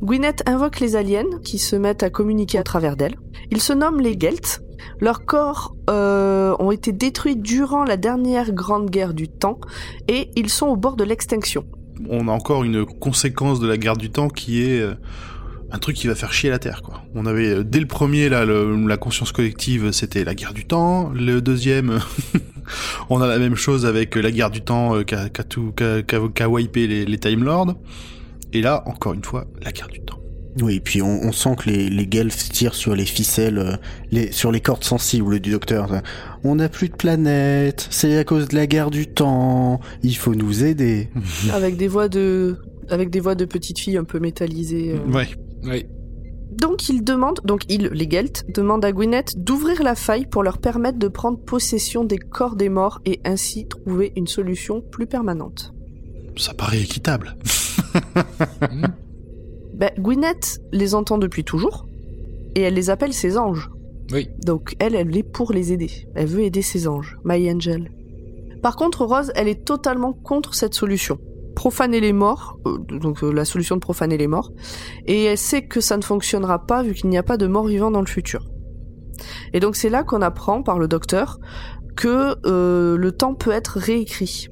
Gwyneth 0.02 0.48
invoque 0.48 0.80
les 0.80 0.96
aliens 0.96 1.26
qui 1.44 1.60
se 1.60 1.76
mettent 1.76 2.04
à 2.04 2.10
communiquer 2.10 2.58
à 2.58 2.64
travers 2.64 2.96
d'elle. 2.96 3.16
Ils 3.52 3.62
se 3.62 3.74
nomment 3.74 4.00
les 4.00 4.18
Gelt. 4.18 4.62
Leurs 5.02 5.26
corps 5.26 5.76
euh, 5.90 6.56
ont 6.60 6.72
été 6.72 6.94
détruits 6.94 7.36
durant 7.36 7.84
la 7.84 7.98
dernière 7.98 8.54
grande 8.54 8.90
guerre 8.90 9.14
du 9.14 9.28
temps 9.28 9.60
et 10.08 10.32
ils 10.38 10.50
sont 10.50 10.68
au 10.68 10.78
bord 10.78 10.96
de 10.96 11.04
l'extinction. 11.04 11.66
On 12.08 12.28
a 12.28 12.32
encore 12.32 12.64
une 12.64 12.86
conséquence 12.86 13.60
de 13.60 13.68
la 13.68 13.78
guerre 13.78 13.98
du 13.98 14.10
temps 14.10 14.30
qui 14.30 14.64
est 14.64 14.80
euh, 14.80 14.94
un 15.72 15.80
truc 15.80 15.96
qui 15.96 16.08
va 16.08 16.16
faire 16.16 16.34
chier 16.34 16.50
la 16.50 16.60
Terre, 16.60 16.82
quoi. 16.82 17.04
On 17.16 17.26
avait, 17.26 17.50
euh, 17.50 17.64
dès 17.64 17.80
le 17.80 17.86
premier, 17.86 18.30
là, 18.30 18.46
la 18.46 18.98
conscience 18.98 19.32
collective, 19.32 19.92
c'était 19.92 20.24
la 20.24 20.34
guerre 20.36 20.54
du 20.54 20.66
temps. 20.66 21.12
Le 21.14 21.42
deuxième, 21.42 22.00
on 23.10 23.22
a 23.22 23.28
la 23.28 23.40
même 23.40 23.56
chose 23.56 23.86
avec 23.86 24.16
la 24.16 24.32
guerre 24.32 24.52
du 24.52 24.62
temps 24.62 24.96
euh, 24.96 25.04
qu'a 25.04 26.50
wipé 26.50 26.88
les, 26.88 27.06
les 27.06 27.18
Time. 27.18 27.46
Et 28.54 28.62
là, 28.62 28.84
encore 28.86 29.14
une 29.14 29.24
fois, 29.24 29.46
la 29.62 29.72
guerre 29.72 29.90
du 29.90 30.02
temps. 30.02 30.19
Oui, 30.62 30.76
et 30.76 30.80
puis 30.80 31.02
on, 31.02 31.22
on 31.24 31.32
sent 31.32 31.56
que 31.58 31.70
les, 31.70 31.90
les 31.90 32.08
Guelphs 32.08 32.50
tirent 32.50 32.76
sur 32.76 32.96
les 32.96 33.06
ficelles, 33.06 33.58
euh, 33.60 33.76
les, 34.12 34.32
sur 34.32 34.52
les 34.52 34.60
cordes 34.62 34.84
sensibles 34.84 35.40
du 35.40 35.52
docteur. 35.52 36.02
On 36.44 36.56
n'a 36.56 36.70
plus 36.70 36.90
de 36.90 36.96
planète, 36.96 37.88
c'est 37.90 38.18
à 38.18 38.24
cause 38.24 38.48
de 38.50 38.56
la 38.56 38.68
guerre 38.68 38.92
du 38.92 39.08
temps, 39.08 39.80
il 40.04 40.16
faut 40.16 40.36
nous 40.36 40.64
aider. 40.64 41.10
avec 41.54 41.78
des 41.78 41.88
voix 41.88 42.10
de 42.10 42.58
avec 42.90 43.10
des 43.12 43.20
voix 43.20 43.36
de 43.36 43.46
petites 43.46 43.80
filles 43.80 43.98
un 43.98 44.04
peu 44.04 44.20
métallisées. 44.20 44.96
euh. 44.96 45.12
Ouais. 45.12 45.28
Oui. 45.64 45.86
Donc 46.52 46.90
ils 46.90 47.04
demandent, 47.04 47.40
donc 47.46 47.62
ils, 47.70 47.88
les 47.94 48.10
Gelt, 48.10 48.44
demandent 48.54 48.84
à 48.84 48.92
Gwyneth 48.92 49.36
d'ouvrir 49.38 49.84
la 49.84 49.96
faille 49.96 50.26
pour 50.26 50.42
leur 50.44 50.58
permettre 50.58 50.98
de 50.98 51.08
prendre 51.08 51.38
possession 51.40 52.04
des 52.04 52.18
corps 52.18 52.56
des 52.56 52.70
morts 52.70 53.00
et 53.06 53.22
ainsi 53.24 53.68
trouver 53.68 54.12
une 54.16 54.28
solution 54.28 54.82
plus 54.82 55.06
permanente. 55.06 55.74
Ça 56.36 56.54
paraît 56.54 56.82
équitable. 56.82 57.38
Ben, 59.80 59.92
Gwyneth 59.98 60.60
les 60.74 60.94
entend 60.94 61.18
depuis 61.18 61.46
toujours 61.46 61.88
et 62.56 62.62
elle 62.62 62.74
les 62.74 62.90
appelle 62.90 63.14
ses 63.14 63.38
anges. 63.38 63.70
Oui. 64.12 64.30
Donc 64.44 64.76
elle, 64.80 64.94
elle 64.94 65.16
est 65.16 65.24
pour 65.24 65.54
les 65.54 65.72
aider. 65.72 65.90
Elle 66.16 66.28
veut 66.28 66.42
aider 66.42 66.62
ses 66.62 66.88
anges. 66.88 67.18
My 67.24 67.50
angel. 67.50 67.90
Par 68.62 68.76
contre, 68.76 69.06
Rose, 69.06 69.32
elle 69.36 69.48
est 69.48 69.64
totalement 69.64 70.12
contre 70.12 70.54
cette 70.54 70.74
solution. 70.74 71.18
Profaner 71.56 72.02
les 72.02 72.12
morts, 72.12 72.58
euh, 72.68 72.78
donc 72.78 73.24
euh, 73.24 73.32
la 73.32 73.46
solution 73.46 73.76
de 73.76 73.82
profaner 73.82 74.18
les 74.18 74.28
morts, 74.28 74.52
et 75.06 75.26
elle 75.26 75.38
sait 75.38 75.66
que 75.66 75.80
ça 75.80 75.96
ne 75.96 76.02
fonctionnera 76.02 76.66
pas 76.66 76.84
vu 76.84 76.94
qu'il 76.94 77.10
n'y 77.10 77.18
a 77.18 77.24
pas 77.24 77.38
de 77.38 77.48
morts 77.48 77.68
vivants 77.68 77.92
dans 77.92 78.02
le 78.02 78.08
futur. 78.08 78.50
Et 79.54 79.60
donc 79.60 79.76
c'est 79.76 79.90
là 79.90 80.04
qu'on 80.04 80.22
apprend 80.22 80.62
par 80.62 80.78
le 80.78 80.88
docteur 80.88 81.40
que 81.96 82.36
euh, 82.46 82.98
le 82.98 83.12
temps 83.12 83.34
peut 83.34 83.52
être 83.52 83.80
réécrit, 83.80 84.48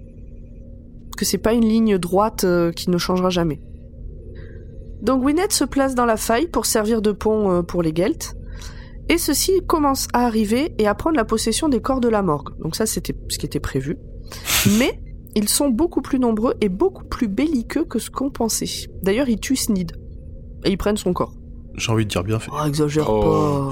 que 1.18 1.26
c'est 1.26 1.38
pas 1.38 1.54
une 1.54 1.66
ligne 1.66 1.98
droite 1.98 2.46
qui 2.76 2.90
ne 2.90 2.98
changera 2.98 3.30
jamais. 3.30 3.62
Donc 5.02 5.22
Gwyneth 5.22 5.54
se 5.54 5.64
place 5.64 5.96
dans 5.96 6.06
la 6.06 6.18
faille 6.18 6.48
pour 6.48 6.66
servir 6.66 7.02
de 7.02 7.12
pont 7.12 7.52
euh, 7.52 7.62
pour 7.62 7.84
les 7.84 7.94
Gelt, 7.96 8.36
et 9.10 9.18
ceux-ci 9.18 9.62
commencent 9.68 10.08
à 10.14 10.26
arriver 10.26 10.74
et 10.80 10.88
à 10.88 10.96
prendre 10.96 11.16
la 11.16 11.26
possession 11.26 11.70
des 11.70 11.80
corps 11.82 12.00
de 12.02 12.10
la 12.10 12.22
morgue. 12.24 12.50
Donc 12.60 12.76
ça, 12.76 12.86
c'était 12.86 13.16
ce 13.30 13.38
qui 13.38 13.46
était 13.46 13.60
prévu. 13.60 13.98
Mais 14.80 15.00
ils 15.36 15.48
sont 15.48 15.70
beaucoup 15.70 16.02
plus 16.02 16.20
nombreux 16.20 16.56
et 16.62 16.68
beaucoup 16.70 17.06
plus 17.06 17.28
belliqueux 17.28 17.86
que 17.86 18.00
ce 18.00 18.10
qu'on 18.10 18.30
pensait. 18.32 18.66
D'ailleurs, 19.04 19.30
ils 19.30 19.40
tuent 19.40 19.56
Sneed. 19.56 19.94
Et 20.66 20.72
ils 20.72 20.78
prennent 20.78 20.98
son 20.98 21.14
corps. 21.14 21.34
J'ai 21.76 21.92
envie 21.92 22.06
de 22.06 22.10
dire 22.10 22.24
bien 22.24 22.40
fait. 22.40 22.50
Oh, 22.52 22.66
exagère 22.66 23.08
Oh. 23.08 23.70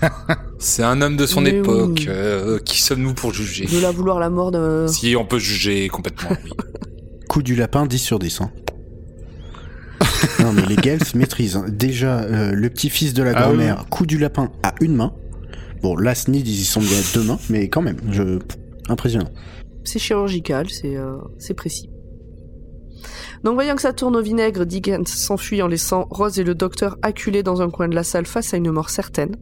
pas. 0.00 0.36
C'est 0.60 0.84
un 0.84 1.02
homme 1.02 1.16
de 1.16 1.26
son 1.26 1.40
Mais 1.40 1.50
époque. 1.56 1.90
oui. 1.98 2.06
euh, 2.08 2.58
qui 2.60 2.80
sommes-nous 2.80 3.14
pour 3.14 3.34
juger? 3.34 3.66
De 3.66 3.80
la 3.82 3.90
vouloir 3.90 4.20
la 4.20 4.30
mort 4.30 4.52
de... 4.52 4.86
Si 4.88 5.16
on 5.16 5.24
peut 5.26 5.40
juger 5.40 5.88
complètement, 5.88 6.30
oui. 6.44 6.50
Coup 7.28 7.42
du 7.42 7.56
lapin, 7.56 7.84
10 7.84 7.98
sur 7.98 8.18
10. 8.20 8.40
Hein. 8.42 8.50
non 10.40 10.52
mais 10.52 10.66
les 10.66 10.76
Guelphs 10.76 11.14
maîtrisent. 11.14 11.56
hein. 11.56 11.66
Déjà, 11.68 12.20
euh, 12.20 12.52
le 12.52 12.70
petit-fils 12.70 13.14
de 13.14 13.22
la 13.22 13.32
Ah 13.34 13.42
grand-mère, 13.42 13.86
coup 13.90 14.06
du 14.06 14.18
lapin 14.18 14.50
à 14.62 14.74
une 14.80 14.94
main. 14.94 15.12
Bon, 15.82 15.96
là, 15.96 16.14
Sneed, 16.14 16.46
ils 16.46 16.60
y 16.60 16.64
sont 16.64 16.80
bien 16.80 16.98
à 16.98 17.14
deux 17.14 17.22
mains, 17.22 17.38
mais 17.50 17.68
quand 17.68 17.82
même, 17.82 17.98
je... 18.10 18.38
impressionnant. 18.88 19.30
C'est 19.84 19.98
chirurgical, 20.00 20.68
c'est 20.70 20.96
euh, 20.96 21.16
c'est 21.38 21.54
précis. 21.54 21.88
Donc 23.44 23.54
voyant 23.54 23.76
que 23.76 23.82
ça 23.82 23.92
tourne 23.92 24.16
au 24.16 24.22
vinaigre, 24.22 24.64
Dickens 24.66 25.06
s'enfuit 25.06 25.62
en 25.62 25.68
laissant 25.68 26.08
Rose 26.10 26.40
et 26.40 26.44
le 26.44 26.56
docteur 26.56 26.96
acculés 27.02 27.44
dans 27.44 27.62
un 27.62 27.70
coin 27.70 27.88
de 27.88 27.94
la 27.94 28.02
salle 28.02 28.26
face 28.26 28.52
à 28.52 28.56
une 28.56 28.70
mort 28.72 28.90
certaine. 28.90 29.36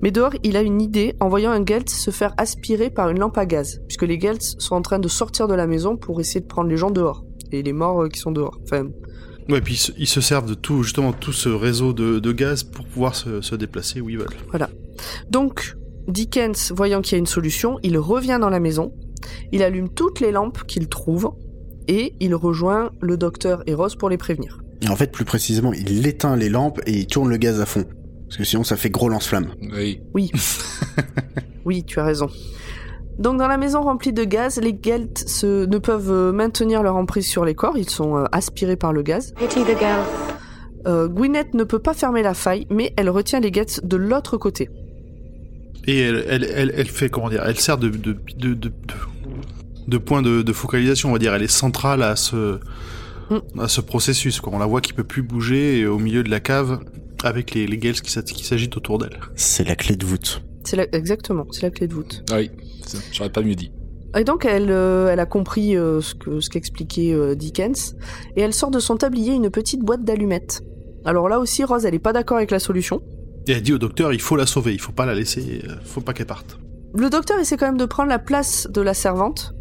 Mais 0.00 0.12
dehors, 0.12 0.34
il 0.44 0.56
a 0.56 0.62
une 0.62 0.80
idée 0.80 1.14
en 1.18 1.28
voyant 1.28 1.50
un 1.50 1.64
Gelt 1.66 1.90
se 1.90 2.12
faire 2.12 2.32
aspirer 2.36 2.90
par 2.90 3.10
une 3.10 3.18
lampe 3.18 3.36
à 3.38 3.46
gaz, 3.46 3.80
puisque 3.88 4.04
les 4.04 4.20
Gelts 4.20 4.54
sont 4.58 4.76
en 4.76 4.82
train 4.82 5.00
de 5.00 5.08
sortir 5.08 5.48
de 5.48 5.54
la 5.54 5.66
maison 5.66 5.96
pour 5.96 6.20
essayer 6.20 6.40
de 6.40 6.46
prendre 6.46 6.68
les 6.70 6.76
gens 6.76 6.90
dehors. 6.92 7.24
Et 7.50 7.62
les 7.62 7.72
morts 7.72 8.04
euh, 8.04 8.08
qui 8.08 8.20
sont 8.20 8.30
dehors. 8.32 8.58
Enfin, 8.62 8.86
Ouais, 9.48 9.60
puis 9.60 9.74
ils 9.74 9.78
se, 9.78 9.92
ils 9.98 10.06
se 10.06 10.20
servent 10.20 10.48
de 10.48 10.54
tout, 10.54 10.82
justement, 10.82 11.12
tout 11.12 11.32
ce 11.32 11.48
réseau 11.48 11.92
de, 11.92 12.18
de 12.18 12.32
gaz 12.32 12.62
pour 12.62 12.86
pouvoir 12.86 13.14
se, 13.14 13.40
se 13.40 13.54
déplacer 13.54 14.00
où 14.00 14.08
ils 14.08 14.18
veulent. 14.18 14.36
Donc, 15.30 15.76
Dickens, 16.08 16.72
voyant 16.74 17.00
qu'il 17.02 17.12
y 17.12 17.16
a 17.16 17.18
une 17.18 17.26
solution, 17.26 17.78
il 17.82 17.98
revient 17.98 18.38
dans 18.40 18.50
la 18.50 18.60
maison, 18.60 18.92
il 19.52 19.62
allume 19.62 19.88
toutes 19.88 20.20
les 20.20 20.32
lampes 20.32 20.64
qu'il 20.66 20.88
trouve, 20.88 21.32
et 21.88 22.14
il 22.20 22.34
rejoint 22.34 22.90
le 23.00 23.16
docteur 23.16 23.62
et 23.66 23.74
Rose 23.74 23.96
pour 23.96 24.08
les 24.08 24.18
prévenir. 24.18 24.62
Et 24.82 24.88
en 24.88 24.96
fait, 24.96 25.12
plus 25.12 25.24
précisément, 25.24 25.72
il 25.72 26.06
éteint 26.06 26.36
les 26.36 26.48
lampes 26.48 26.80
et 26.86 26.92
il 26.92 27.06
tourne 27.06 27.28
le 27.28 27.36
gaz 27.36 27.60
à 27.60 27.66
fond. 27.66 27.84
Parce 28.26 28.36
que 28.36 28.44
sinon, 28.44 28.64
ça 28.64 28.76
fait 28.76 28.90
gros 28.90 29.08
lance-flamme. 29.08 29.52
Oui. 29.60 30.00
Oui, 31.64 31.84
tu 31.86 32.00
as 32.00 32.04
raison. 32.04 32.28
Donc 33.18 33.38
dans 33.38 33.46
la 33.48 33.58
maison 33.58 33.82
remplie 33.82 34.12
de 34.12 34.24
gaz, 34.24 34.58
les 34.60 34.76
Gelt 34.82 35.18
se, 35.18 35.66
ne 35.66 35.78
peuvent 35.78 36.10
euh, 36.10 36.32
maintenir 36.32 36.82
leur 36.82 36.96
emprise 36.96 37.26
sur 37.26 37.44
les 37.44 37.54
corps, 37.54 37.76
ils 37.76 37.88
sont 37.90 38.16
euh, 38.16 38.24
aspirés 38.32 38.76
par 38.76 38.92
le 38.92 39.02
gaz. 39.02 39.32
Pity 39.38 39.60
the 39.64 39.78
girl. 39.78 40.00
Euh, 40.86 41.08
Gwyneth 41.08 41.54
ne 41.54 41.64
peut 41.64 41.78
pas 41.78 41.94
fermer 41.94 42.22
la 42.22 42.34
faille, 42.34 42.66
mais 42.70 42.92
elle 42.96 43.10
retient 43.10 43.38
les 43.40 43.52
Gets 43.52 43.80
de 43.84 43.96
l'autre 43.96 44.36
côté. 44.36 44.68
Et 45.86 46.00
elle, 46.00 46.24
elle, 46.28 46.44
elle, 46.44 46.72
elle 46.76 46.88
fait, 46.88 47.08
comment 47.08 47.28
dire, 47.28 47.42
elle 47.46 47.58
sert 47.58 47.78
de, 47.78 47.88
de, 47.88 48.16
de, 48.36 48.54
de, 48.54 48.72
de 49.88 49.98
point 49.98 50.22
de, 50.22 50.42
de 50.42 50.52
focalisation, 50.52 51.10
on 51.10 51.12
va 51.12 51.18
dire. 51.18 51.34
Elle 51.34 51.42
est 51.42 51.46
centrale 51.48 52.02
à 52.02 52.16
ce, 52.16 52.58
Mm. 53.30 53.60
à 53.60 53.68
ce 53.68 53.80
processus. 53.80 54.40
Quoi. 54.40 54.52
On 54.54 54.58
la 54.58 54.66
voit 54.66 54.80
qui 54.80 54.92
peut 54.92 55.04
plus 55.04 55.22
bouger 55.22 55.86
au 55.86 55.98
milieu 55.98 56.22
de 56.22 56.30
la 56.30 56.40
cave 56.40 56.80
avec 57.22 57.54
les, 57.54 57.66
les 57.66 57.78
qui 57.78 58.10
s'agitent 58.44 58.76
autour 58.76 58.98
d'elle. 58.98 59.18
C'est 59.36 59.64
la 59.66 59.76
clé 59.76 59.96
de 59.96 60.04
voûte. 60.04 60.42
C'est 60.64 60.76
la- 60.76 60.92
exactement, 60.94 61.46
c'est 61.50 61.62
la 61.62 61.70
clé 61.70 61.86
de 61.86 61.94
voûte. 61.94 62.22
Ah 62.30 62.36
oui, 62.38 62.50
j'aurais 63.12 63.30
pas 63.30 63.42
mieux 63.42 63.54
dit. 63.54 63.72
Et 64.16 64.24
donc 64.24 64.44
elle, 64.44 64.70
euh, 64.70 65.08
elle 65.10 65.20
a 65.20 65.26
compris 65.26 65.76
euh, 65.76 66.00
ce 66.00 66.14
que 66.14 66.40
ce 66.40 66.50
qu'expliquait 66.50 67.14
euh, 67.14 67.34
Dickens, 67.34 67.96
et 68.36 68.42
elle 68.42 68.52
sort 68.52 68.70
de 68.70 68.78
son 68.78 68.96
tablier 68.96 69.32
une 69.32 69.50
petite 69.50 69.80
boîte 69.80 70.04
d'allumettes. 70.04 70.62
Alors 71.04 71.28
là 71.28 71.38
aussi, 71.38 71.64
Rose, 71.64 71.84
elle 71.86 71.94
est 71.94 71.98
pas 71.98 72.12
d'accord 72.12 72.36
avec 72.36 72.50
la 72.50 72.58
solution. 72.58 73.00
Et 73.46 73.52
elle 73.52 73.62
dit 73.62 73.72
au 73.72 73.78
docteur, 73.78 74.12
il 74.12 74.20
faut 74.20 74.36
la 74.36 74.46
sauver, 74.46 74.72
il 74.72 74.80
faut 74.80 74.92
pas 74.92 75.06
la 75.06 75.14
laisser, 75.14 75.62
faut 75.84 76.00
pas 76.00 76.12
qu'elle 76.12 76.26
parte. 76.26 76.58
Le 76.94 77.08
docteur 77.08 77.38
essaie 77.38 77.56
quand 77.56 77.66
même 77.66 77.78
de 77.78 77.86
prendre 77.86 78.10
la 78.10 78.18
place 78.18 78.68
de 78.70 78.80
la 78.82 78.94
servante, 78.94 79.54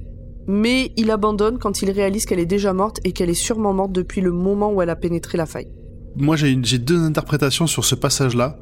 mais 0.47 0.91
il 0.97 1.09
abandonne 1.11 1.57
quand 1.57 1.81
il 1.81 1.89
réalise 1.89 2.25
qu'elle 2.25 2.39
est 2.39 2.45
déjà 2.45 2.73
morte 2.73 2.99
et 3.05 3.13
qu'elle 3.13 3.29
est 3.29 3.33
sûrement 3.33 3.73
morte 3.73 3.93
depuis 3.93 4.21
le 4.21 4.31
moment 4.31 4.71
où 4.71 4.81
elle 4.81 4.89
a 4.89 4.95
pénétré 4.95 5.37
la 5.37 5.45
faille. 5.45 5.69
Moi, 6.15 6.35
j'ai 6.35 6.77
deux 6.77 6.99
interprétations 6.99 7.67
sur 7.67 7.85
ce 7.85 7.95
passage-là. 7.95 8.59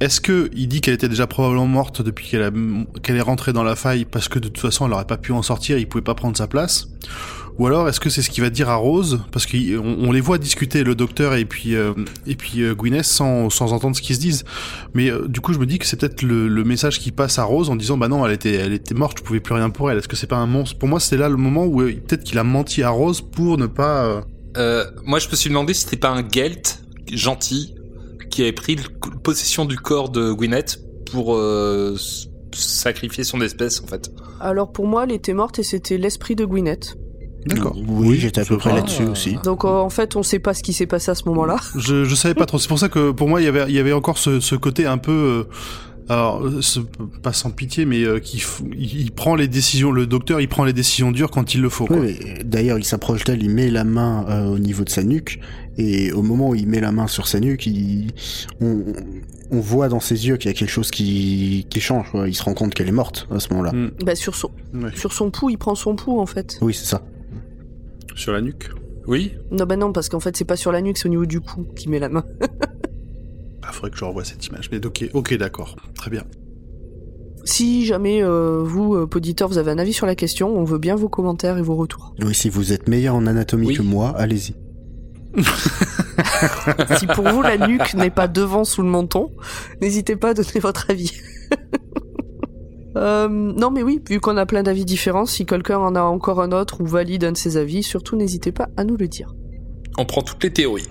Est-ce 0.00 0.20
que 0.20 0.50
il 0.54 0.68
dit 0.68 0.80
qu'elle 0.80 0.94
était 0.94 1.08
déjà 1.08 1.26
probablement 1.26 1.66
morte 1.66 2.02
depuis 2.02 2.28
qu'elle 2.28 3.16
est 3.16 3.20
rentrée 3.20 3.52
dans 3.52 3.64
la 3.64 3.76
faille 3.76 4.04
parce 4.04 4.28
que 4.28 4.38
de 4.38 4.48
toute 4.48 4.58
façon 4.58 4.86
elle 4.86 4.92
aurait 4.92 5.06
pas 5.06 5.16
pu 5.16 5.32
en 5.32 5.42
sortir, 5.42 5.78
il 5.78 5.88
pouvait 5.88 6.04
pas 6.04 6.14
prendre 6.14 6.36
sa 6.36 6.46
place? 6.46 6.88
Ou 7.58 7.66
alors 7.66 7.88
est-ce 7.88 8.00
que 8.00 8.10
c'est 8.10 8.20
ce 8.20 8.28
qu'il 8.28 8.44
va 8.44 8.50
dire 8.50 8.68
à 8.68 8.74
Rose? 8.74 9.22
Parce 9.32 9.46
qu'on 9.46 9.96
on 10.02 10.12
les 10.12 10.20
voit 10.20 10.36
discuter 10.36 10.84
le 10.84 10.94
docteur 10.94 11.34
et 11.34 11.46
puis 11.46 11.74
euh, 11.74 11.94
et 12.26 12.34
puis 12.34 12.60
euh, 12.60 12.74
Gwyneth 12.74 13.06
sans 13.06 13.48
sans 13.48 13.72
entendre 13.72 13.96
ce 13.96 14.02
qu'ils 14.02 14.16
se 14.16 14.20
disent. 14.20 14.44
Mais 14.92 15.10
euh, 15.10 15.26
du 15.26 15.40
coup 15.40 15.54
je 15.54 15.58
me 15.58 15.64
dis 15.64 15.78
que 15.78 15.86
c'est 15.86 15.98
peut-être 15.98 16.20
le, 16.20 16.48
le 16.48 16.64
message 16.64 17.00
qui 17.00 17.12
passe 17.12 17.38
à 17.38 17.44
Rose 17.44 17.70
en 17.70 17.76
disant 17.76 17.96
bah 17.96 18.08
non 18.08 18.26
elle 18.26 18.32
était 18.32 18.54
elle 18.54 18.74
était 18.74 18.94
morte, 18.94 19.20
je 19.20 19.24
pouvais 19.24 19.40
plus 19.40 19.54
rien 19.54 19.70
pour 19.70 19.90
elle. 19.90 19.96
Est-ce 19.96 20.08
que 20.08 20.16
c'est 20.16 20.26
pas 20.26 20.36
un 20.36 20.46
monstre? 20.46 20.78
Pour 20.78 20.90
moi 20.90 21.00
c'était 21.00 21.16
là 21.16 21.30
le 21.30 21.38
moment 21.38 21.64
où 21.64 21.80
euh, 21.80 21.94
peut-être 22.06 22.24
qu'il 22.24 22.38
a 22.38 22.44
menti 22.44 22.82
à 22.82 22.90
Rose 22.90 23.22
pour 23.22 23.56
ne 23.56 23.66
pas 23.66 24.04
euh, 24.04 24.20
Euh, 24.58 24.84
moi, 25.04 25.18
je 25.18 25.28
me 25.28 25.36
suis 25.36 25.50
demandé 25.50 25.74
si 25.74 25.82
c'était 25.82 25.98
pas 25.98 26.10
un 26.10 26.26
Gelt 26.26 26.82
gentil 27.12 27.74
qui 28.30 28.42
avait 28.42 28.52
pris 28.52 28.76
possession 29.22 29.64
du 29.64 29.76
corps 29.76 30.08
de 30.08 30.32
Gwyneth 30.32 30.80
pour 31.10 31.34
euh, 31.34 31.96
sacrifier 32.52 33.24
son 33.24 33.40
espèce, 33.40 33.80
en 33.82 33.86
fait. 33.86 34.10
Alors 34.40 34.72
pour 34.72 34.86
moi, 34.86 35.04
elle 35.04 35.12
était 35.12 35.32
morte 35.32 35.58
et 35.58 35.62
c'était 35.62 35.98
l'esprit 35.98 36.34
de 36.36 36.44
Gwyneth. 36.44 36.96
D'accord. 37.46 37.76
Oui, 37.86 38.18
j'étais 38.18 38.40
à 38.40 38.44
peu 38.44 38.58
près 38.58 38.74
là-dessus 38.74 39.04
aussi. 39.04 39.36
Donc 39.44 39.64
euh, 39.64 39.68
en 39.68 39.88
fait, 39.88 40.16
on 40.16 40.24
sait 40.24 40.40
pas 40.40 40.52
ce 40.52 40.64
qui 40.64 40.72
s'est 40.72 40.86
passé 40.86 41.12
à 41.12 41.14
ce 41.14 41.24
moment-là. 41.26 41.56
Je, 41.76 42.02
je 42.02 42.14
savais 42.16 42.34
pas 42.34 42.44
trop. 42.44 42.58
C'est 42.58 42.66
pour 42.66 42.78
ça 42.78 42.88
que 42.88 43.12
pour 43.12 43.28
moi, 43.28 43.40
il 43.40 43.44
y 43.44 43.46
avait, 43.46 43.66
il 43.68 43.74
y 43.74 43.78
avait 43.78 43.92
encore 43.92 44.18
ce, 44.18 44.40
ce 44.40 44.56
côté 44.56 44.84
un 44.84 44.98
peu, 44.98 45.12
euh, 45.12 45.44
alors, 46.08 46.44
euh, 46.44 46.60
pas 47.22 47.32
sans 47.32 47.50
pitié, 47.50 47.84
mais 47.84 48.04
euh, 48.04 48.18
qui, 48.20 48.42
il, 48.76 49.00
il 49.00 49.10
prend 49.12 49.34
les 49.34 49.48
décisions. 49.48 49.90
Le 49.90 50.06
docteur, 50.06 50.40
il 50.40 50.48
prend 50.48 50.64
les 50.64 50.72
décisions 50.72 51.10
dures 51.12 51.30
quand 51.30 51.54
il 51.54 51.60
le 51.62 51.68
faut. 51.68 51.86
Quoi. 51.86 51.98
Oui, 51.98 52.18
mais 52.24 52.44
d'ailleurs, 52.44 52.78
il 52.78 52.84
s'approche 52.84 53.24
d'elle, 53.24 53.42
il 53.42 53.50
met 53.50 53.70
la 53.70 53.84
main 53.84 54.24
euh, 54.28 54.46
au 54.54 54.58
niveau 54.58 54.84
de 54.84 54.90
sa 54.90 55.02
nuque, 55.02 55.40
et 55.78 56.12
au 56.12 56.22
moment 56.22 56.50
où 56.50 56.54
il 56.54 56.68
met 56.68 56.80
la 56.80 56.92
main 56.92 57.06
sur 57.08 57.26
sa 57.28 57.40
nuque, 57.40 57.66
il... 57.66 58.12
on, 58.60 58.84
on 59.50 59.60
voit 59.60 59.88
dans 59.88 60.00
ses 60.00 60.26
yeux 60.26 60.36
qu'il 60.36 60.50
y 60.50 60.54
a 60.54 60.56
quelque 60.56 60.70
chose 60.70 60.90
qui, 60.90 61.66
qui 61.70 61.80
change. 61.80 62.10
quoi. 62.10 62.28
Il 62.28 62.34
se 62.34 62.42
rend 62.42 62.54
compte 62.54 62.74
qu'elle 62.74 62.88
est 62.88 62.92
morte 62.92 63.28
à 63.30 63.38
ce 63.40 63.48
moment-là. 63.50 63.72
Mm, 63.72 63.90
Bah 64.04 64.14
sur 64.16 64.34
son 64.34 64.50
ouais. 64.74 64.90
sur 64.96 65.12
son 65.12 65.30
pouls, 65.30 65.50
il 65.50 65.58
prend 65.58 65.74
son 65.76 65.94
pouls 65.96 66.18
en 66.20 66.26
fait. 66.26 66.58
Oui, 66.60 66.74
c'est 66.74 66.86
ça. 66.86 67.02
Sur 68.16 68.32
la 68.32 68.40
nuque? 68.40 68.70
Oui. 69.06 69.34
Non 69.52 69.66
bah 69.66 69.76
non 69.76 69.92
parce 69.92 70.08
qu'en 70.08 70.18
fait 70.18 70.36
c'est 70.36 70.44
pas 70.44 70.56
sur 70.56 70.72
la 70.72 70.80
nuque, 70.80 70.98
c'est 70.98 71.06
au 71.06 71.10
niveau 71.10 71.26
du 71.26 71.40
cou 71.40 71.64
qu'il 71.76 71.90
met 71.90 72.00
la 72.00 72.08
main. 72.08 72.24
Faudrait 73.86 73.92
que 73.92 73.98
je 73.98 74.04
revoie 74.04 74.24
cette 74.24 74.44
image. 74.46 74.68
Mais 74.72 74.84
ok, 74.84 75.10
ok, 75.14 75.34
d'accord, 75.34 75.76
très 75.94 76.10
bien. 76.10 76.24
Si 77.44 77.86
jamais 77.86 78.20
euh, 78.20 78.64
vous, 78.64 78.96
euh, 78.96 79.08
auditeurs, 79.14 79.46
vous 79.48 79.58
avez 79.58 79.70
un 79.70 79.78
avis 79.78 79.92
sur 79.92 80.06
la 80.06 80.16
question, 80.16 80.48
on 80.48 80.64
veut 80.64 80.78
bien 80.78 80.96
vos 80.96 81.08
commentaires 81.08 81.56
et 81.56 81.62
vos 81.62 81.76
retours. 81.76 82.12
Oui, 82.20 82.34
si 82.34 82.48
vous 82.48 82.72
êtes 82.72 82.88
meilleur 82.88 83.14
en 83.14 83.28
anatomie 83.28 83.68
Oui. 83.68 83.76
que 83.76 83.82
moi, 83.82 84.12
allez-y. 84.16 84.56
si 86.98 87.06
pour 87.06 87.28
vous 87.28 87.42
la 87.42 87.68
nuque 87.68 87.94
n'est 87.94 88.10
pas 88.10 88.26
devant 88.26 88.64
sous 88.64 88.82
le 88.82 88.88
menton, 88.88 89.30
n'hésitez 89.80 90.16
pas 90.16 90.30
à 90.30 90.34
donner 90.34 90.58
votre 90.60 90.90
avis. 90.90 91.12
Euh, 92.96 93.28
non 93.28 93.70
mais 93.70 93.82
oui, 93.82 94.00
vu 94.08 94.20
qu'on 94.20 94.38
a 94.38 94.46
plein 94.46 94.62
d'avis 94.62 94.86
différents, 94.86 95.26
si 95.26 95.44
quelqu'un 95.44 95.76
en 95.76 95.94
a 95.96 96.00
encore 96.00 96.40
un 96.40 96.50
autre 96.50 96.80
ou 96.80 96.86
valide 96.86 97.24
un 97.24 97.32
de 97.32 97.36
ses 97.36 97.58
avis, 97.58 97.82
surtout 97.82 98.16
n'hésitez 98.16 98.52
pas 98.52 98.70
à 98.78 98.84
nous 98.84 98.96
le 98.96 99.06
dire. 99.06 99.34
On 99.98 100.06
prend 100.06 100.22
toutes 100.22 100.42
les 100.42 100.50
théories. 100.50 100.88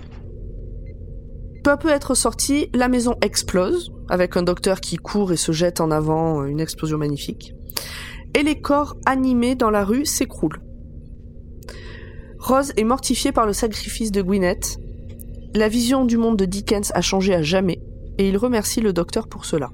Peu 1.66 1.72
à 1.72 1.76
peu 1.76 1.88
être 1.88 2.14
sorti, 2.14 2.70
la 2.74 2.86
maison 2.86 3.16
explose, 3.22 3.92
avec 4.08 4.36
un 4.36 4.44
docteur 4.44 4.80
qui 4.80 4.98
court 4.98 5.32
et 5.32 5.36
se 5.36 5.50
jette 5.50 5.80
en 5.80 5.90
avant, 5.90 6.42
euh, 6.42 6.44
une 6.44 6.60
explosion 6.60 6.96
magnifique. 6.96 7.54
Et 8.34 8.44
les 8.44 8.60
corps 8.60 8.94
animés 9.04 9.56
dans 9.56 9.70
la 9.70 9.84
rue 9.84 10.06
s'écroulent. 10.06 10.62
Rose 12.38 12.72
est 12.76 12.84
mortifiée 12.84 13.32
par 13.32 13.46
le 13.46 13.52
sacrifice 13.52 14.12
de 14.12 14.22
Gwyneth. 14.22 14.78
La 15.56 15.68
vision 15.68 16.04
du 16.04 16.18
monde 16.18 16.36
de 16.36 16.44
Dickens 16.44 16.92
a 16.94 17.00
changé 17.00 17.34
à 17.34 17.42
jamais, 17.42 17.80
et 18.16 18.28
il 18.28 18.36
remercie 18.36 18.80
le 18.80 18.92
docteur 18.92 19.26
pour 19.26 19.44
cela. 19.44 19.72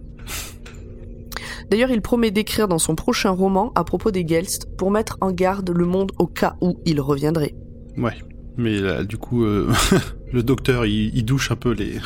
D'ailleurs, 1.71 1.91
il 1.91 2.01
promet 2.01 2.31
d'écrire 2.31 2.69
dans 2.69 2.79
son 2.79 2.95
prochain 2.95 3.33
roman 3.33 3.71
à 3.75 3.85
propos 3.85 4.11
des 4.11 4.27
Gelst 4.27 4.67
pour 4.79 4.91
mettre 4.91 5.19
en 5.21 5.31
garde 5.31 5.69
le 5.69 5.85
monde 5.85 6.13
au 6.19 6.27
cas 6.27 6.57
où 6.63 6.79
il 6.87 7.03
reviendrait. 7.03 7.55
Ouais. 7.99 8.15
Mais 8.57 8.79
là, 8.79 9.05
du 9.05 9.17
coup, 9.17 9.45
euh, 9.45 9.73
le 10.33 10.43
docteur, 10.43 10.87
il, 10.87 11.15
il 11.15 11.25
douche 11.25 11.51
un 11.51 11.57
peu 11.57 11.73
les, 11.73 11.99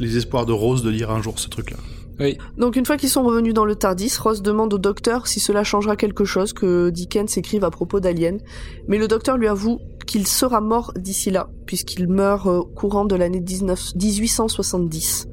les 0.00 0.16
espoirs 0.16 0.46
de 0.46 0.52
Rose 0.52 0.82
de 0.82 0.90
lire 0.90 1.10
un 1.10 1.22
jour 1.22 1.38
ce 1.38 1.48
truc-là. 1.48 1.76
Oui. 2.20 2.38
Donc 2.56 2.76
une 2.76 2.86
fois 2.86 2.96
qu'ils 2.96 3.08
sont 3.08 3.24
revenus 3.24 3.54
dans 3.54 3.64
le 3.64 3.74
Tardis, 3.74 4.12
Ross 4.20 4.40
demande 4.42 4.72
au 4.72 4.78
docteur 4.78 5.26
si 5.26 5.40
cela 5.40 5.64
changera 5.64 5.96
quelque 5.96 6.24
chose 6.24 6.52
que 6.52 6.90
Dickens 6.90 7.36
écrive 7.36 7.64
à 7.64 7.70
propos 7.70 8.00
d'Alien, 8.00 8.38
mais 8.86 8.98
le 8.98 9.08
docteur 9.08 9.36
lui 9.36 9.48
avoue 9.48 9.80
qu'il 10.06 10.26
sera 10.26 10.60
mort 10.60 10.92
d'ici 10.96 11.30
là, 11.30 11.48
puisqu'il 11.66 12.08
meurt 12.08 12.46
euh, 12.46 12.62
courant 12.76 13.04
de 13.04 13.16
l'année 13.16 13.40
19 13.40 13.96
1870. 13.96 15.26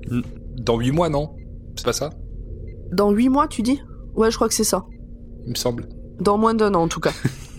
Dans 0.58 0.80
huit 0.80 0.92
mois, 0.92 1.10
non? 1.10 1.30
C'est 1.76 1.86
pas 1.86 1.94
ça? 1.94 2.10
Dans 2.92 3.12
huit 3.12 3.30
mois, 3.30 3.48
tu 3.48 3.62
dis? 3.62 3.80
Ouais, 4.16 4.32
je 4.32 4.36
crois 4.36 4.48
que 4.48 4.54
c'est 4.54 4.64
ça. 4.64 4.86
Il 5.46 5.52
me 5.52 5.56
semble. 5.56 5.88
Dans 6.20 6.38
moins 6.38 6.54
d'un 6.54 6.74
an, 6.74 6.84
en 6.84 6.88
tout 6.88 7.00
cas. 7.00 7.14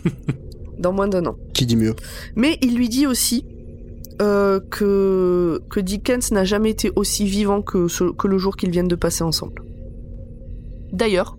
dans 0.83 0.93
moins 0.93 1.09
d'un 1.09 1.25
an. 1.27 1.37
Qui 1.55 1.65
dit 1.65 1.77
mieux? 1.77 1.95
Mais 2.37 2.59
il 2.61 2.77
lui 2.77 2.89
dit 2.91 3.07
aussi 3.07 3.47
euh, 4.21 4.61
que, 4.71 5.61
que 5.71 5.81
Dickens 5.81 6.31
n'a 6.33 6.45
jamais 6.45 6.71
été 6.71 6.93
aussi 6.97 7.25
vivant 7.25 7.63
que, 7.63 7.89
ce- 7.89 8.13
que 8.13 8.29
le 8.29 8.37
jour 8.39 8.57
qu'ils 8.57 8.71
viennent 8.71 8.89
de 8.89 8.95
passer 8.97 9.25
ensemble. 9.25 9.63
D'ailleurs, 10.93 11.39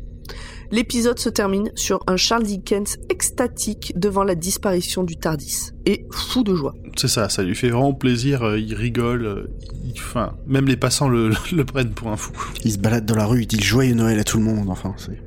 l'épisode 0.71 1.19
se 1.19 1.29
termine 1.29 1.71
sur 1.75 1.99
un 2.07 2.17
Charles 2.17 2.43
Dickens 2.43 2.97
extatique 3.09 3.93
devant 3.95 4.23
la 4.23 4.33
disparition 4.35 5.03
du 5.03 5.17
Tardis 5.17 5.69
et 5.85 6.05
fou 6.11 6.43
de 6.43 6.55
joie. 6.55 6.73
C'est 6.97 7.07
ça, 7.07 7.29
ça 7.29 7.43
lui 7.43 7.55
fait 7.55 7.69
vraiment 7.69 7.93
plaisir. 7.93 8.41
euh, 8.43 8.59
il 8.59 8.73
rigole. 8.73 9.25
euh, 9.25 9.47
il- 9.85 9.93
Enfin, 9.95 10.33
même 10.47 10.65
les 10.65 10.75
passants 10.77 11.07
le, 11.07 11.29
le 11.53 11.65
prennent 11.65 11.93
pour 11.93 12.07
un 12.07 12.17
fou. 12.17 12.31
Il 12.65 12.71
se 12.71 12.79
balade 12.79 13.05
dans 13.05 13.15
la 13.15 13.25
rue, 13.27 13.41
il 13.41 13.47
dit 13.47 13.61
joyeux 13.61 13.93
Noël 13.93 14.17
à 14.19 14.23
tout 14.23 14.37
le 14.37 14.43
monde. 14.43 14.69
Enfin, 14.69 14.95
c'est. 14.97 15.21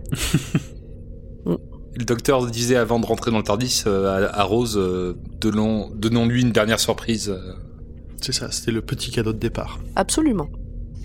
Le 1.98 2.04
docteur 2.04 2.46
disait 2.46 2.76
avant 2.76 3.00
de 3.00 3.06
rentrer 3.06 3.30
dans 3.30 3.38
le 3.38 3.42
Tardis 3.42 3.82
euh, 3.86 4.28
à, 4.30 4.40
à 4.40 4.42
Rose, 4.42 4.76
euh, 4.76 5.14
donnons, 5.40 5.90
donnons-lui 5.94 6.42
une 6.42 6.52
dernière 6.52 6.78
surprise. 6.80 7.30
euh. 7.30 7.52
C'est 8.20 8.32
ça, 8.32 8.50
c'était 8.50 8.72
le 8.72 8.82
petit 8.82 9.10
cadeau 9.10 9.32
de 9.32 9.38
départ. 9.38 9.78
Absolument. 9.94 10.48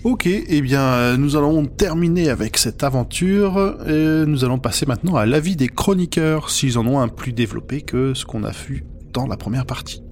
Ok, 0.04 0.26
eh 0.26 0.60
bien, 0.60 1.16
nous 1.16 1.36
allons 1.36 1.64
terminer 1.64 2.28
avec 2.28 2.58
cette 2.58 2.82
aventure. 2.82 3.76
Et 3.86 4.24
nous 4.26 4.44
allons 4.44 4.58
passer 4.58 4.84
maintenant 4.84 5.14
à 5.16 5.26
l'avis 5.26 5.54
des 5.54 5.68
chroniqueurs, 5.68 6.50
s'ils 6.50 6.76
en 6.76 6.86
ont 6.86 6.98
un 7.00 7.08
plus 7.08 7.32
développé 7.32 7.82
que 7.82 8.12
ce 8.12 8.24
qu'on 8.24 8.42
a 8.44 8.50
vu 8.50 8.84
dans 9.12 9.26
la 9.28 9.36
première 9.36 9.64
partie. 9.64 10.02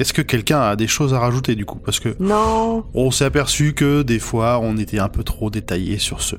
Est-ce 0.00 0.12
que 0.12 0.22
quelqu'un 0.22 0.60
a 0.60 0.74
des 0.74 0.88
choses 0.88 1.14
à 1.14 1.20
rajouter 1.20 1.54
du 1.54 1.64
coup? 1.64 1.78
Parce 1.78 2.00
que 2.00 2.16
Non, 2.18 2.84
on 2.92 3.12
s'est 3.12 3.24
aperçu 3.24 3.72
que 3.72 4.02
des 4.02 4.18
fois, 4.18 4.58
on 4.60 4.76
était 4.78 4.98
un 4.98 5.08
peu 5.08 5.22
trop 5.22 5.48
détaillé 5.48 5.98
sur 5.98 6.20
ce, 6.20 6.34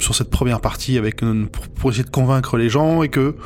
sur 0.00 0.14
cette 0.16 0.30
première 0.30 0.60
partie 0.60 0.98
avec 0.98 1.22
euh, 1.22 1.46
pour, 1.50 1.68
pour 1.68 1.90
essayer 1.90 2.04
de 2.04 2.10
convaincre 2.10 2.56
les 2.58 2.68
gens 2.68 3.02
et 3.04 3.08
que 3.08 3.36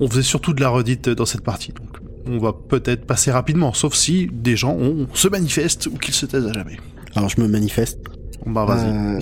on 0.00 0.08
faisait 0.08 0.22
surtout 0.22 0.52
de 0.54 0.60
la 0.60 0.68
redite 0.70 1.08
dans 1.08 1.26
cette 1.26 1.42
partie. 1.42 1.72
Donc, 1.72 1.98
on 2.26 2.38
va 2.38 2.52
peut-être 2.52 3.06
passer 3.06 3.30
rapidement, 3.30 3.72
sauf 3.72 3.94
si 3.94 4.28
des 4.32 4.56
gens 4.56 4.76
se 5.14 5.28
manifestent 5.28 5.86
ou 5.86 5.96
qu'ils 5.98 6.14
se 6.14 6.26
taisent 6.26 6.46
à 6.46 6.52
jamais. 6.52 6.78
Alors 7.14 7.28
je 7.28 7.40
me 7.40 7.48
manifeste. 7.48 7.98
Bah 8.46 8.64
vas-y. 8.64 8.88
Euh, 8.88 9.20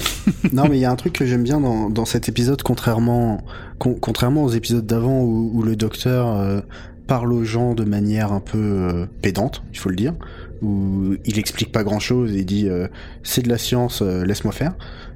non, 0.53 0.69
mais 0.69 0.77
il 0.79 0.81
y 0.81 0.85
a 0.85 0.91
un 0.93 0.97
truc 0.97 1.13
que 1.15 1.27
j'aime 1.27 1.43
bien 1.43 1.61
dans, 1.61 1.91
dans 1.91 2.05
cet 2.05 2.29
épisode, 2.29 2.63
contrairement, 2.63 3.45
con- 3.79 3.97
contrairement 4.01 4.45
aux 4.45 4.51
épisodes 4.51 4.87
d'avant 4.87 5.23
où, 5.23 5.51
où 5.55 5.63
le 5.63 5.75
docteur 5.75 6.29
euh, 6.37 6.61
parle 7.09 7.33
aux 7.33 7.43
gens 7.43 7.75
de 7.75 7.85
manière 7.85 8.33
un 8.33 8.41
peu 8.41 8.59
euh, 8.59 9.07
pédante, 9.23 9.65
il 9.73 9.79
faut 9.79 9.89
le 9.89 9.97
dire, 9.97 10.15
où 10.63 11.15
il 11.25 11.39
explique 11.39 11.73
pas 11.73 11.83
grand-chose 11.83 12.33
et 12.33 12.41
il 12.41 12.47
dit 12.47 12.69
c'est 13.23 13.43
de 13.43 13.49
la 13.49 13.59
science, 13.59 14.03
laisse-moi 14.03 14.53
faire. 14.53 14.75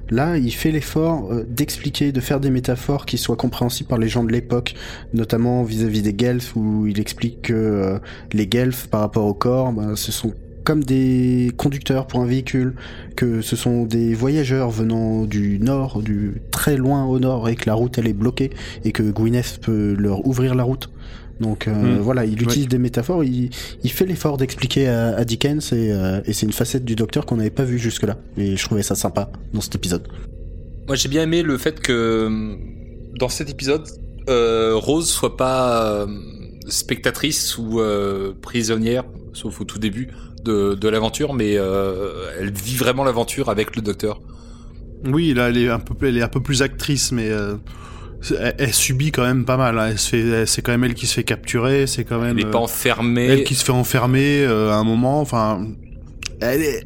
Là, 0.09 0.37
il 0.37 0.51
fait 0.51 0.71
l'effort 0.71 1.31
euh, 1.31 1.45
d'expliquer, 1.47 2.11
de 2.11 2.19
faire 2.19 2.39
des 2.39 2.49
métaphores 2.49 3.05
qui 3.05 3.17
soient 3.17 3.35
compréhensibles 3.35 3.87
par 3.87 3.97
les 3.97 4.09
gens 4.09 4.23
de 4.23 4.31
l'époque, 4.31 4.75
notamment 5.13 5.63
vis-à-vis 5.63 6.01
des 6.01 6.13
guelfs, 6.13 6.55
où 6.55 6.87
il 6.87 6.99
explique 6.99 7.43
que 7.43 7.53
euh, 7.53 7.99
les 8.33 8.47
guelfs, 8.47 8.87
par 8.87 8.99
rapport 9.01 9.25
au 9.25 9.33
corps, 9.33 9.71
ben, 9.71 9.95
ce 9.95 10.11
sont 10.11 10.33
comme 10.63 10.83
des 10.83 11.51
conducteurs 11.57 12.07
pour 12.07 12.21
un 12.21 12.25
véhicule, 12.25 12.75
que 13.15 13.41
ce 13.41 13.55
sont 13.55 13.83
des 13.83 14.13
voyageurs 14.13 14.69
venant 14.69 15.23
du 15.23 15.59
nord, 15.59 16.01
du 16.01 16.41
très 16.51 16.77
loin 16.77 17.05
au 17.05 17.19
nord, 17.19 17.49
et 17.49 17.55
que 17.55 17.67
la 17.67 17.73
route 17.73 17.97
elle 17.97 18.07
est 18.07 18.13
bloquée, 18.13 18.51
et 18.85 18.91
que 18.91 19.03
Gwyneth 19.03 19.59
peut 19.61 19.95
leur 19.97 20.25
ouvrir 20.25 20.55
la 20.55 20.63
route. 20.63 20.89
Donc 21.39 21.67
euh, 21.67 21.73
Mm. 21.73 21.99
voilà, 21.99 22.25
il 22.25 22.41
utilise 22.41 22.67
des 22.67 22.77
métaphores, 22.77 23.23
il, 23.23 23.49
il 23.83 23.91
fait 23.91 24.05
l'effort 24.05 24.37
d'expliquer 24.37 24.87
à, 24.87 25.15
à 25.15 25.25
Dickens, 25.25 25.73
et, 25.73 25.91
euh, 25.91 26.21
et 26.25 26.33
c'est 26.33 26.45
une 26.45 26.53
facette 26.53 26.85
du 26.85 26.95
docteur 26.95 27.25
qu'on 27.25 27.37
n'avait 27.37 27.49
pas 27.49 27.63
vue 27.63 27.79
jusque-là. 27.79 28.17
Et 28.37 28.55
je 28.55 28.63
trouvais 28.63 28.83
ça 28.83 28.95
sympa 28.95 29.31
dans 29.53 29.61
cet 29.61 29.75
épisode. 29.75 30.07
Moi, 30.87 30.95
j'ai 30.95 31.09
bien 31.09 31.23
aimé 31.23 31.41
le 31.43 31.57
fait 31.57 31.79
que 31.79 31.91
euh, 31.93 32.55
dans 33.19 33.29
cet 33.29 33.49
épisode, 33.49 33.87
euh, 34.29 34.73
Rose 34.75 35.09
soit 35.09 35.35
pas 35.37 35.85
euh, 36.03 36.07
spectatrice 36.67 37.57
ou 37.57 37.79
euh, 37.79 38.33
prisonnière, 38.41 39.03
sauf 39.33 39.59
au 39.61 39.63
tout 39.63 39.79
début 39.79 40.09
de, 40.43 40.75
de 40.75 40.87
l'aventure, 40.89 41.33
mais 41.33 41.57
euh, 41.57 42.29
elle 42.39 42.51
vit 42.51 42.75
vraiment 42.75 43.03
l'aventure 43.03 43.49
avec 43.49 43.75
le 43.75 43.81
docteur. 43.81 44.21
Oui, 45.05 45.33
là, 45.33 45.49
elle 45.49 45.57
est 45.57 45.69
un 45.69 45.79
peu, 45.79 45.93
elle 46.05 46.17
est 46.17 46.21
un 46.21 46.27
peu 46.29 46.41
plus 46.41 46.61
actrice, 46.61 47.11
mais 47.11 47.29
euh, 47.29 47.55
elle, 48.31 48.55
elle 48.57 48.73
subit 48.73 49.11
quand 49.11 49.23
même 49.23 49.45
pas 49.45 49.57
mal. 49.57 49.77
hein. 49.79 49.87
Elle 49.91 49.99
se 49.99 50.09
fait, 50.09 50.19
elle- 50.21 50.47
c'est 50.47 50.61
quand 50.61 50.71
même 50.71 50.83
elle 50.83 50.93
qui 50.93 51.07
se 51.07 51.13
fait 51.13 51.23
capturer, 51.23 51.87
c'est 51.87 52.03
quand 52.03 52.19
même 52.19 52.37
Elle 52.37 52.45
n'est 52.45 52.51
pas 52.51 52.57
euh, 52.59 52.61
enfermée. 52.61 53.25
elle 53.27 53.43
qui 53.43 53.55
se 53.55 53.63
fait 53.65 53.71
enfermer 53.71 54.43
euh, 54.45 54.71
à 54.71 54.75
un 54.75 54.83
moment. 54.83 55.19
Enfin, 55.21 55.67
elle 56.41 56.61
est, 56.61 56.83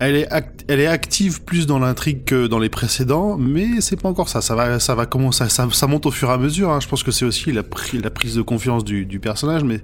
elle 0.00 0.16
est, 0.16 0.28
act- 0.32 0.64
elle 0.68 0.80
est 0.80 0.86
active 0.86 1.42
plus 1.42 1.66
dans 1.66 1.78
l'intrigue 1.78 2.24
que 2.24 2.46
dans 2.48 2.58
les 2.58 2.68
précédents, 2.68 3.36
mais 3.36 3.80
c'est 3.80 4.00
pas 4.00 4.08
encore 4.08 4.28
ça. 4.28 4.40
Ça 4.40 4.54
va, 4.54 4.80
ça 4.80 4.94
va 4.94 5.06
commencer, 5.06 5.48
ça, 5.48 5.68
ça 5.72 5.86
monte 5.86 6.06
au 6.06 6.10
fur 6.10 6.28
et 6.30 6.32
à 6.32 6.38
mesure. 6.38 6.70
hein. 6.70 6.80
Je 6.80 6.88
pense 6.88 7.02
que 7.02 7.10
c'est 7.12 7.24
aussi 7.24 7.52
la, 7.52 7.62
pri- 7.62 8.02
la 8.02 8.10
prise 8.10 8.34
de 8.34 8.42
confiance 8.42 8.84
du, 8.84 9.06
du 9.06 9.20
personnage, 9.20 9.62
mais 9.64 9.80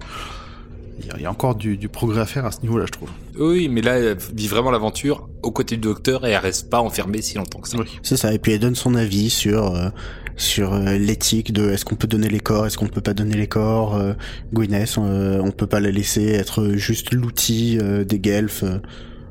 il 1.01 1.07
y, 1.07 1.11
a- 1.13 1.17
il 1.19 1.23
y 1.23 1.27
a 1.27 1.31
encore 1.31 1.55
du, 1.55 1.77
du 1.77 1.89
progrès 1.89 2.21
à 2.21 2.27
faire 2.27 2.45
à 2.45 2.51
ce 2.51 2.61
niveau-là, 2.63 2.87
je 2.87 2.91
trouve. 2.93 3.11
Oui, 3.39 3.69
mais 3.69 3.81
là, 3.83 3.99
elle 3.99 4.17
vit 4.35 4.49
vraiment 4.49 4.73
l'aventure 4.73 5.29
aux 5.45 5.53
côtés 5.53 5.77
du 5.77 5.83
docteur 5.83 6.27
et 6.27 6.31
elle 6.31 6.39
reste 6.39 6.69
pas 6.69 6.81
enfermée 6.81 7.23
si 7.23 7.37
longtemps 7.37 7.61
que 7.61 7.69
ça. 7.69 7.79
Oui. 7.79 7.87
C'est 8.03 8.17
ça, 8.17 8.33
et 8.35 8.41
puis 8.41 8.51
elle 8.53 8.59
donne 8.59 8.75
son 8.75 8.97
avis 8.97 9.31
sur 9.31 9.77
euh, 9.77 9.91
sur 10.39 10.73
euh, 10.73 10.97
l'éthique 10.97 11.53
de 11.53 11.69
est-ce 11.71 11.85
qu'on 11.85 11.97
peut 11.97 12.07
donner 12.09 12.29
les 12.29 12.41
corps, 12.41 12.65
est-ce 12.67 12.79
qu'on 12.79 12.87
peut 12.87 13.01
pas 13.03 13.13
donner 13.13 13.37
les 13.37 13.47
corps. 13.49 13.95
Euh, 13.97 14.15
Gwyneth, 14.55 14.97
euh, 14.99 15.41
on 15.43 15.51
peut 15.51 15.67
pas 15.67 15.81
la 15.81 15.91
laisser 15.91 16.29
être 16.29 16.71
juste 16.75 17.13
l'outil 17.13 17.79
euh, 17.83 18.05
des 18.05 18.19
Guelfs 18.19 18.63
euh, 18.63 18.79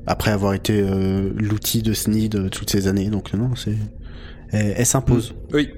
après 0.05 0.31
avoir 0.31 0.53
été 0.53 0.79
euh, 0.81 1.31
l'outil 1.35 1.81
de 1.81 1.93
Sneed 1.93 2.35
euh, 2.35 2.49
toutes 2.49 2.69
ces 2.69 2.87
années. 2.87 3.09
Donc 3.09 3.33
non, 3.33 3.55
c'est 3.55 3.75
elle, 4.51 4.73
elle 4.77 4.85
s'impose. 4.85 5.33
Oui. 5.53 5.69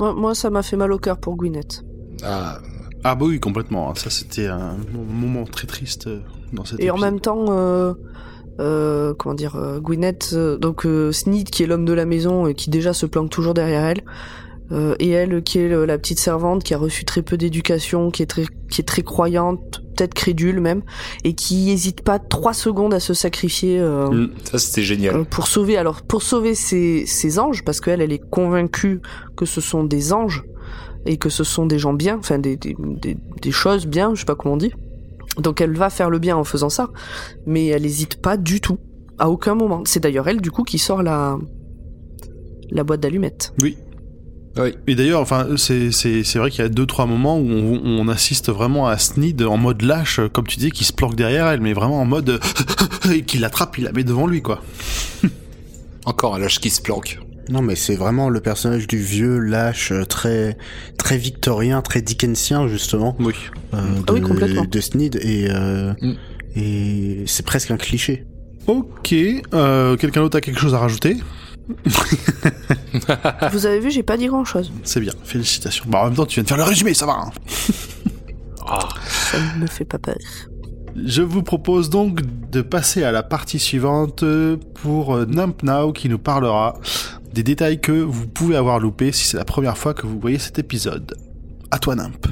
Moi, 0.00 0.14
moi, 0.14 0.34
ça 0.34 0.50
m'a 0.50 0.62
fait 0.62 0.76
mal 0.76 0.90
au 0.92 0.98
cœur 0.98 1.18
pour 1.18 1.36
Gwyneth. 1.36 1.82
Ah, 2.24 2.58
Ah 3.04 3.14
bah 3.14 3.26
oui, 3.26 3.38
complètement. 3.40 3.94
Ça, 3.94 4.10
c'était 4.10 4.46
un 4.46 4.76
mo- 4.92 5.04
moment 5.04 5.44
très 5.44 5.66
triste 5.66 6.08
dans 6.52 6.64
cette 6.64 6.80
Et 6.80 6.90
en 6.90 6.98
même 6.98 7.20
temps, 7.20 7.46
euh, 7.50 7.92
euh, 8.60 9.14
comment 9.14 9.34
dire, 9.34 9.56
Gwyneth, 9.80 10.30
euh, 10.32 10.56
donc 10.58 10.86
euh, 10.86 11.12
Sneed 11.12 11.50
qui 11.50 11.62
est 11.62 11.66
l'homme 11.66 11.84
de 11.84 11.92
la 11.92 12.04
maison 12.04 12.46
et 12.46 12.54
qui 12.54 12.70
déjà 12.70 12.92
se 12.92 13.06
planque 13.06 13.30
toujours 13.30 13.54
derrière 13.54 13.84
elle, 13.84 14.02
euh, 14.70 14.94
et 15.00 15.10
elle 15.10 15.42
qui 15.42 15.58
est 15.58 15.68
le- 15.68 15.84
la 15.84 15.98
petite 15.98 16.18
servante 16.20 16.62
qui 16.64 16.72
a 16.74 16.78
reçu 16.78 17.04
très 17.04 17.22
peu 17.22 17.36
d'éducation, 17.36 18.10
qui 18.10 18.22
est 18.22 18.26
très, 18.26 18.44
qui 18.70 18.80
est 18.80 18.84
très 18.84 19.02
croyante, 19.02 19.82
peut-être 19.96 20.14
crédule 20.14 20.60
même, 20.60 20.82
et 21.24 21.34
qui 21.34 21.70
hésite 21.70 22.02
pas 22.02 22.18
trois 22.18 22.54
secondes 22.54 22.94
à 22.94 23.00
se 23.00 23.12
sacrifier. 23.12 23.78
euh, 23.80 24.08
Mm. 24.08 24.30
ça 24.44 24.58
c'était 24.58 24.82
génial. 24.82 25.16
euh, 25.16 25.24
pour 25.24 25.46
sauver 25.46 25.76
alors 25.76 26.02
pour 26.02 26.22
sauver 26.22 26.54
ses, 26.54 27.04
ses 27.06 27.38
anges 27.38 27.64
parce 27.64 27.80
qu'elle 27.80 28.00
elle 28.00 28.12
est 28.12 28.22
convaincue 28.30 29.00
que 29.36 29.44
ce 29.44 29.60
sont 29.60 29.84
des 29.84 30.12
anges 30.12 30.44
et 31.04 31.16
que 31.18 31.28
ce 31.28 31.44
sont 31.44 31.66
des 31.66 31.78
gens 31.78 31.92
bien 31.92 32.16
enfin 32.18 32.38
des, 32.38 32.56
des, 32.56 32.74
des, 32.78 33.16
des 33.42 33.50
choses 33.50 33.86
bien 33.86 34.14
je 34.14 34.20
sais 34.20 34.24
pas 34.26 34.36
comment 34.36 34.54
on 34.54 34.58
dit 34.58 34.72
donc 35.38 35.60
elle 35.60 35.72
va 35.76 35.90
faire 35.90 36.08
le 36.10 36.18
bien 36.18 36.36
en 36.36 36.44
faisant 36.44 36.68
ça 36.70 36.88
mais 37.46 37.66
elle 37.66 37.84
hésite 37.84 38.22
pas 38.22 38.36
du 38.36 38.60
tout 38.60 38.78
à 39.18 39.28
aucun 39.28 39.54
moment 39.54 39.82
c'est 39.84 40.00
d'ailleurs 40.00 40.28
elle 40.28 40.40
du 40.40 40.50
coup 40.50 40.62
qui 40.62 40.78
sort 40.78 41.02
la 41.02 41.38
la 42.70 42.84
boîte 42.84 43.00
d'allumettes 43.00 43.52
Oui. 43.62 43.76
Oui. 44.58 44.74
Et 44.86 44.94
d'ailleurs, 44.94 45.20
enfin, 45.22 45.46
c'est 45.56 45.90
c'est 45.92 46.24
c'est 46.24 46.38
vrai 46.38 46.50
qu'il 46.50 46.62
y 46.62 46.66
a 46.66 46.68
deux 46.68 46.84
trois 46.86 47.06
moments 47.06 47.38
où 47.38 47.48
on, 47.48 48.06
assiste 48.08 48.50
vraiment 48.50 48.86
à 48.86 48.98
Sneed 48.98 49.40
en 49.42 49.56
mode 49.56 49.80
lâche, 49.82 50.20
comme 50.32 50.46
tu 50.46 50.58
dis, 50.58 50.70
qui 50.70 50.84
se 50.84 50.92
planque 50.92 51.14
derrière 51.14 51.46
elle, 51.46 51.60
mais 51.60 51.72
vraiment 51.72 52.00
en 52.00 52.04
mode 52.04 52.38
et 53.12 53.22
qui 53.22 53.38
l'attrape, 53.38 53.78
il 53.78 53.84
la 53.84 53.92
met 53.92 54.04
devant 54.04 54.26
lui, 54.26 54.42
quoi. 54.42 54.62
Encore 56.04 56.34
un 56.34 56.38
lâche 56.38 56.58
qui 56.60 56.68
se 56.70 56.82
planque. 56.82 57.18
Non, 57.48 57.62
mais 57.62 57.74
c'est 57.76 57.96
vraiment 57.96 58.28
le 58.28 58.40
personnage 58.40 58.86
du 58.86 58.98
vieux 58.98 59.38
lâche 59.38 59.90
euh, 59.90 60.04
très 60.04 60.56
très 60.98 61.16
victorien, 61.16 61.80
très 61.82 62.02
dickensien 62.02 62.68
justement. 62.68 63.16
Oui. 63.20 63.34
euh, 63.74 63.78
Ah 64.06 64.12
oui, 64.12 64.20
de- 64.20 64.26
complètement. 64.26 64.64
De 64.64 64.80
Sneed 64.80 65.16
et 65.22 65.48
euh, 65.50 65.92
Mm. 66.00 66.12
et 66.56 67.24
c'est 67.26 67.44
presque 67.44 67.70
un 67.70 67.76
cliché. 67.78 68.26
Ok. 68.66 69.14
Euh, 69.54 69.96
Quelqu'un 69.96 70.20
d'autre 70.20 70.36
a 70.36 70.40
quelque 70.40 70.60
chose 70.60 70.74
à 70.74 70.78
rajouter? 70.78 71.16
vous 73.52 73.66
avez 73.66 73.80
vu 73.80 73.90
j'ai 73.90 74.02
pas 74.02 74.16
dit 74.16 74.26
grand 74.26 74.44
chose 74.44 74.72
C'est 74.84 75.00
bien. 75.00 75.12
Félicitations. 75.24 75.84
Bah, 75.88 76.00
en 76.02 76.04
même 76.06 76.14
temps, 76.14 76.26
tu 76.26 76.34
viens 76.36 76.42
de 76.42 76.48
faire 76.48 76.56
le 76.56 76.64
résumé, 76.64 76.94
ça 76.94 77.06
va. 77.06 77.12
hein. 77.12 77.30
Ah, 78.66 78.88
ça 79.08 79.38
ne 79.56 79.62
me 79.62 79.66
fait 79.66 79.84
pas 79.84 79.98
peur 79.98 80.14
Je 80.96 81.22
vous 81.22 81.42
propose 81.42 81.90
donc 81.90 82.20
de 82.50 82.62
passer 82.62 83.02
à 83.02 83.12
la 83.12 83.22
partie 83.22 83.58
suivante 83.58 84.24
pour 84.74 85.16
euh, 85.16 85.24
Nump 85.26 85.62
Now 85.62 85.92
qui 85.92 86.08
nous 86.08 86.18
parlera 86.18 86.74
des 87.32 87.42
détails 87.42 87.80
que 87.80 87.92
vous 87.92 88.26
pouvez 88.28 88.56
avoir 88.56 88.78
loupés 88.78 89.10
si 89.12 89.24
c'est 89.26 89.36
la 89.36 89.44
première 89.44 89.76
fois 89.78 89.94
que 89.94 90.06
vous 90.06 90.18
voyez 90.20 90.38
cet 90.38 90.58
épisode. 90.58 91.14
À 91.70 91.78
toi 91.78 91.94
Nump. 91.96 92.26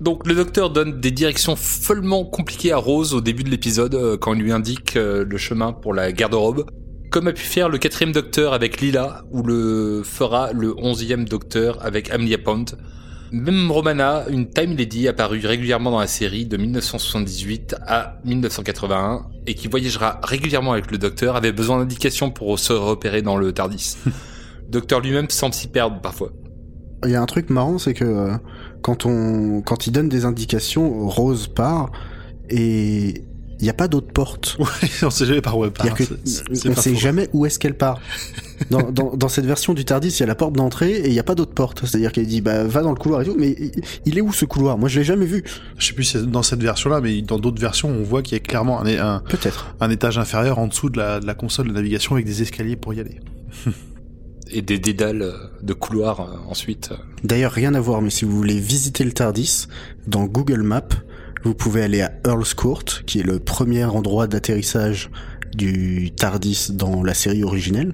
Donc 0.00 0.26
le 0.26 0.34
docteur 0.34 0.70
donne 0.70 1.00
des 1.00 1.10
directions 1.10 1.56
follement 1.56 2.24
compliquées 2.24 2.72
à 2.72 2.76
Rose 2.76 3.14
au 3.14 3.20
début 3.20 3.42
de 3.44 3.50
l'épisode 3.50 3.94
euh, 3.94 4.16
quand 4.16 4.34
il 4.34 4.40
lui 4.42 4.52
indique 4.52 4.96
euh, 4.96 5.24
le 5.28 5.36
chemin 5.36 5.72
pour 5.72 5.94
la 5.94 6.12
garde-robe, 6.12 6.66
comme 7.14 7.28
a 7.28 7.32
pu 7.32 7.44
faire 7.44 7.68
le 7.68 7.78
quatrième 7.78 8.10
docteur 8.10 8.54
avec 8.54 8.80
Lila 8.80 9.22
ou 9.30 9.44
le 9.44 10.02
fera 10.04 10.52
le 10.52 10.74
onzième 10.76 11.26
docteur 11.26 11.78
avec 11.86 12.10
Amelia 12.10 12.38
Pond. 12.38 12.64
Même 13.30 13.70
Romana, 13.70 14.24
une 14.30 14.50
Time 14.50 14.76
Lady 14.76 15.06
apparue 15.06 15.46
régulièrement 15.46 15.92
dans 15.92 16.00
la 16.00 16.08
série 16.08 16.44
de 16.44 16.56
1978 16.56 17.76
à 17.86 18.18
1981 18.24 19.26
et 19.46 19.54
qui 19.54 19.68
voyagera 19.68 20.18
régulièrement 20.24 20.72
avec 20.72 20.90
le 20.90 20.98
docteur, 20.98 21.36
avait 21.36 21.52
besoin 21.52 21.78
d'indications 21.78 22.32
pour 22.32 22.58
se 22.58 22.72
repérer 22.72 23.22
dans 23.22 23.36
le 23.36 23.52
Tardis. 23.52 23.96
Le 24.06 24.12
docteur 24.70 24.98
lui-même 24.98 25.30
semble 25.30 25.54
s'y 25.54 25.68
perdre 25.68 26.00
parfois. 26.00 26.32
Il 27.04 27.12
y 27.12 27.14
a 27.14 27.22
un 27.22 27.26
truc 27.26 27.48
marrant, 27.48 27.78
c'est 27.78 27.94
que 27.94 28.04
euh, 28.04 28.34
quand 28.82 29.06
on 29.06 29.62
quand 29.62 29.86
il 29.86 29.92
donne 29.92 30.08
des 30.08 30.24
indications, 30.24 31.06
Rose 31.06 31.46
part 31.46 31.92
et 32.50 33.22
il 33.60 33.64
n'y 33.64 33.70
a 33.70 33.74
pas 33.74 33.88
d'autre 33.88 34.12
porte. 34.12 34.56
Ouais, 34.58 34.66
on 35.02 35.10
sait 35.10 35.26
jamais 35.26 35.40
par 35.40 35.56
où 35.58 35.64
elle 35.64 35.70
part. 35.72 35.94
Que 35.94 36.04
on 36.04 36.74
pas 36.74 36.80
sait 36.82 36.94
jamais 36.96 37.28
où 37.32 37.46
est-ce 37.46 37.58
qu'elle 37.58 37.76
part. 37.76 38.00
Dans, 38.70 38.88
dans, 38.92 39.16
dans 39.16 39.28
cette 39.28 39.46
version 39.46 39.74
du 39.74 39.84
Tardis, 39.84 40.08
il 40.10 40.20
y 40.20 40.22
a 40.22 40.26
la 40.26 40.36
porte 40.36 40.52
d'entrée 40.54 40.92
et 40.92 41.06
il 41.08 41.12
n'y 41.12 41.18
a 41.18 41.24
pas 41.24 41.34
d'autre 41.34 41.52
porte. 41.52 41.84
C'est-à-dire 41.84 42.12
qu'elle 42.12 42.28
dit 42.28 42.40
bah 42.40 42.62
va 42.62 42.82
dans 42.82 42.90
le 42.92 42.96
couloir 42.96 43.20
et 43.20 43.24
tout, 43.24 43.34
mais 43.36 43.56
il- 44.06 44.16
est 44.16 44.20
où 44.20 44.32
ce 44.32 44.44
couloir? 44.44 44.78
Moi 44.78 44.88
je 44.88 45.00
l'ai 45.00 45.04
jamais 45.04 45.26
vu. 45.26 45.42
Je 45.76 45.86
sais 45.88 45.92
plus 45.92 46.04
si 46.04 46.12
c'est 46.12 46.30
dans 46.30 46.44
cette 46.44 46.62
version-là, 46.62 47.00
mais 47.00 47.20
dans 47.20 47.40
d'autres 47.40 47.60
versions, 47.60 47.88
on 47.90 48.04
voit 48.04 48.22
qu'il 48.22 48.34
y 48.34 48.40
a 48.40 48.44
clairement 48.44 48.80
un, 48.80 48.86
un, 48.86 49.18
Peut-être. 49.28 49.74
un 49.80 49.90
étage 49.90 50.18
inférieur 50.18 50.60
en 50.60 50.68
dessous 50.68 50.88
de 50.88 50.98
la, 50.98 51.18
de 51.18 51.26
la 51.26 51.34
console 51.34 51.66
de 51.66 51.72
navigation 51.72 52.14
avec 52.14 52.26
des 52.26 52.42
escaliers 52.42 52.76
pour 52.76 52.94
y 52.94 53.00
aller. 53.00 53.18
Et 54.50 54.62
des 54.62 54.78
dédales 54.78 55.32
de 55.62 55.72
couloirs 55.72 56.20
euh, 56.20 56.36
ensuite. 56.48 56.90
D'ailleurs 57.24 57.52
rien 57.52 57.74
à 57.74 57.80
voir, 57.80 58.02
mais 58.02 58.10
si 58.10 58.24
vous 58.24 58.36
voulez 58.36 58.60
visiter 58.60 59.02
le 59.02 59.12
Tardis, 59.12 59.66
dans 60.06 60.24
Google 60.26 60.62
Maps, 60.62 60.82
vous 61.44 61.54
pouvez 61.54 61.82
aller 61.82 62.00
à 62.00 62.12
Earl's 62.26 62.54
Court, 62.54 62.84
qui 63.06 63.20
est 63.20 63.22
le 63.22 63.38
premier 63.38 63.84
endroit 63.84 64.26
d'atterrissage 64.26 65.10
du 65.54 66.10
Tardis 66.16 66.68
dans 66.72 67.04
la 67.04 67.14
série 67.14 67.44
originelle. 67.44 67.92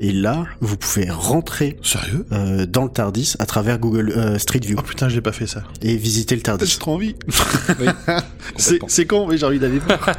Et 0.00 0.12
là, 0.12 0.46
vous 0.60 0.78
pouvez 0.78 1.10
rentrer 1.10 1.76
Sérieux? 1.82 2.24
euh, 2.32 2.64
dans 2.64 2.84
le 2.84 2.90
Tardis 2.90 3.34
à 3.38 3.44
travers 3.44 3.78
Google 3.78 4.12
euh, 4.16 4.38
Street 4.38 4.60
View 4.64 4.76
Oh 4.78 4.82
putain, 4.82 5.10
j'ai 5.10 5.20
pas 5.20 5.32
fait 5.32 5.46
ça. 5.46 5.64
et 5.82 5.94
visiter 5.96 6.34
le 6.36 6.40
Tardis. 6.42 6.64
J'ai 6.66 6.78
trop 6.78 6.94
envie. 6.94 7.14
Oui, 7.80 7.86
C'est 8.88 9.06
con, 9.06 9.26
mais 9.26 9.36
j'ai 9.36 9.44
envie 9.46 9.58
d'aller 9.58 9.78
voir. 9.78 9.98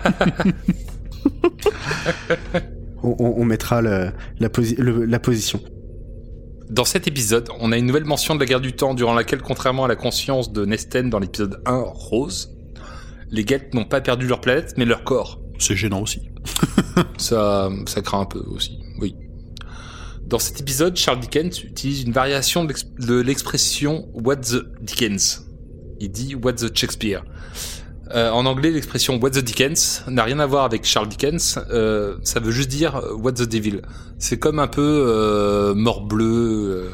On, 3.05 3.16
on- 3.20 3.34
on 3.41 3.45
mettra 3.45 3.82
le- 3.82 4.12
la, 4.39 4.47
posi- 4.49 4.78
le- 4.80 5.03
la 5.05 5.20
position. 5.20 5.60
Dans 6.70 6.86
cet 6.86 7.05
épisode, 7.08 7.49
on 7.60 7.72
a 7.74 7.78
une 7.78 7.86
nouvelle 7.86 8.05
mention 8.05 8.34
de 8.36 8.39
la 8.39 8.45
guerre 8.45 8.62
du 8.62 8.72
temps 8.74 8.93
durant 8.93 9.14
laquelle, 9.14 9.41
contrairement 9.41 9.84
à 9.84 9.88
la 9.89 9.97
conscience 9.97 10.53
de 10.53 10.64
Nesten 10.66 11.10
dans 11.10 11.20
l'épisode 11.20 11.62
1, 11.66 11.84
Rose, 11.86 12.53
les 13.34 13.46
Gelt 13.46 13.74
n'ont 13.74 13.84
pas 13.84 14.00
perdu 14.00 14.26
leur 14.28 14.40
planète, 14.40 14.74
mais 14.78 14.86
leur 14.86 15.04
corps. 15.04 15.42
C'est 15.60 15.76
gênant 15.76 16.02
aussi. 16.02 16.22
Ça, 17.18 17.70
ça 17.88 18.02
craint 18.02 18.22
un 18.22 18.26
peu 18.26 18.40
aussi, 18.48 18.80
oui. 19.00 19.16
Dans 20.26 20.40
cet 20.40 20.60
épisode, 20.62 20.96
Charles 20.96 21.20
Dickens 21.20 21.64
utilise 21.64 22.04
une 22.04 22.12
variation 22.14 22.64
de 22.64 22.70
l'ex- 22.70 22.86
de 23.00 23.16
l'expression 23.20 24.08
What 24.14 24.38
the 24.38 24.66
Dickens. 24.82 25.46
Il 26.00 26.10
dit 26.12 26.36
What 26.36 26.54
the 26.54 26.76
Shakespeare. 26.78 27.24
Euh, 28.14 28.30
en 28.32 28.46
anglais, 28.46 28.72
l'expression 28.72 29.18
What 29.20 29.32
the 29.32 29.40
Dickens 29.44 30.04
n'a 30.08 30.24
rien 30.24 30.40
à 30.40 30.46
voir 30.46 30.64
avec 30.66 30.86
Charles 30.86 31.08
Dickens. 31.10 31.60
euh, 31.72 32.18
ça 32.24 32.40
veut 32.40 32.52
juste 32.52 32.70
dire 32.70 33.02
What 33.18 33.34
the 33.34 33.44
Devil. 33.50 33.82
C'est 34.20 34.38
comme 34.40 34.60
un 34.60 34.68
peu 34.68 34.82
euh, 35.08 35.74
mort 35.76 36.06
bleu 36.06 36.26
euh, 36.26 36.90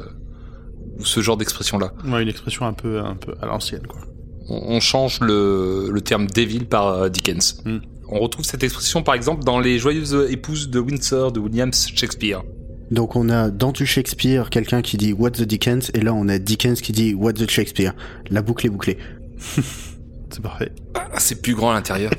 ou 1.00 1.06
ce 1.06 1.20
genre 1.22 1.38
d'expression-là. 1.38 1.94
Ouais, 2.06 2.22
une 2.24 2.30
expression 2.30 2.66
un 2.66 2.74
peu, 2.74 3.00
un 3.00 3.16
peu 3.16 3.34
à 3.42 3.46
l'ancienne, 3.48 3.86
quoi. 3.88 4.02
On, 4.50 4.80
change 4.80 5.20
le, 5.22 5.90
le 5.92 6.02
terme 6.02 6.28
Devil 6.28 6.66
par 6.66 6.88
euh, 6.88 7.10
Dickens. 7.10 7.62
Mm. 7.66 7.78
On 8.10 8.20
retrouve 8.20 8.44
cette 8.44 8.64
expression 8.64 9.04
par 9.04 9.14
exemple 9.14 9.44
dans 9.44 9.60
Les 9.60 9.78
Joyeuses 9.78 10.28
épouses 10.30 10.70
de 10.70 10.80
Windsor 10.80 11.32
de 11.32 11.40
William 11.40 11.72
Shakespeare. 11.72 12.42
Donc 12.90 13.16
on 13.16 13.30
a 13.30 13.52
dans 13.52 13.72
du 13.72 13.86
Shakespeare 13.86 14.50
quelqu'un 14.50 14.82
qui 14.82 14.98
dit 14.98 15.14
What 15.14 15.32
the 15.32 15.44
Dickens 15.44 15.92
et 15.94 16.02
là 16.02 16.14
on 16.14 16.28
a 16.28 16.40
Dickens 16.40 16.82
qui 16.82 16.92
dit 16.92 17.14
What 17.14 17.34
the 17.34 17.50
Shakespeare. 17.50 17.94
La 18.32 18.42
boucle 18.42 18.66
est 18.66 18.70
bouclée. 18.70 18.98
C'est 20.32 20.42
parfait. 20.42 20.72
Ah, 20.94 21.08
c'est 21.18 21.42
plus 21.42 21.56
grand 21.56 21.72
à 21.72 21.74
l'intérieur. 21.74 22.12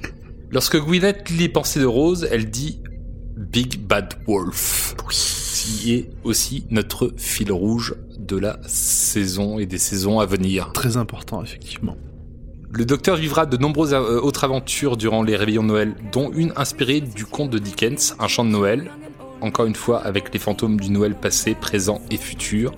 Lorsque 0.50 0.76
Gwyneth 0.76 1.30
lit 1.30 1.38
les 1.38 1.48
pensées 1.48 1.80
de 1.80 1.86
Rose, 1.86 2.28
elle 2.30 2.50
dit 2.50 2.82
Big 3.36 3.80
Bad 3.80 4.14
Wolf. 4.26 4.94
Qui 5.10 5.94
est 5.94 6.10
aussi 6.24 6.66
notre 6.70 7.14
fil 7.16 7.50
rouge 7.50 7.94
de 8.26 8.36
la 8.36 8.58
saison 8.66 9.58
et 9.58 9.66
des 9.66 9.78
saisons 9.78 10.20
à 10.20 10.26
venir. 10.26 10.72
Très 10.72 10.96
important, 10.96 11.42
effectivement. 11.42 11.96
Le 12.70 12.84
docteur 12.84 13.16
vivra 13.16 13.46
de 13.46 13.56
nombreuses 13.56 13.94
euh, 13.94 14.20
autres 14.20 14.42
aventures 14.42 14.96
durant 14.96 15.22
les 15.22 15.36
réveillons 15.36 15.62
de 15.62 15.68
Noël, 15.68 15.94
dont 16.12 16.32
une 16.32 16.52
inspirée 16.56 17.00
du 17.00 17.24
conte 17.24 17.50
de 17.50 17.58
Dickens, 17.58 18.16
Un 18.18 18.26
chant 18.26 18.44
de 18.44 18.50
Noël, 18.50 18.90
encore 19.40 19.66
une 19.66 19.76
fois 19.76 20.00
avec 20.04 20.32
les 20.32 20.40
fantômes 20.40 20.80
du 20.80 20.90
Noël 20.90 21.14
passé, 21.14 21.54
présent 21.54 22.00
et 22.10 22.16
futur. 22.16 22.72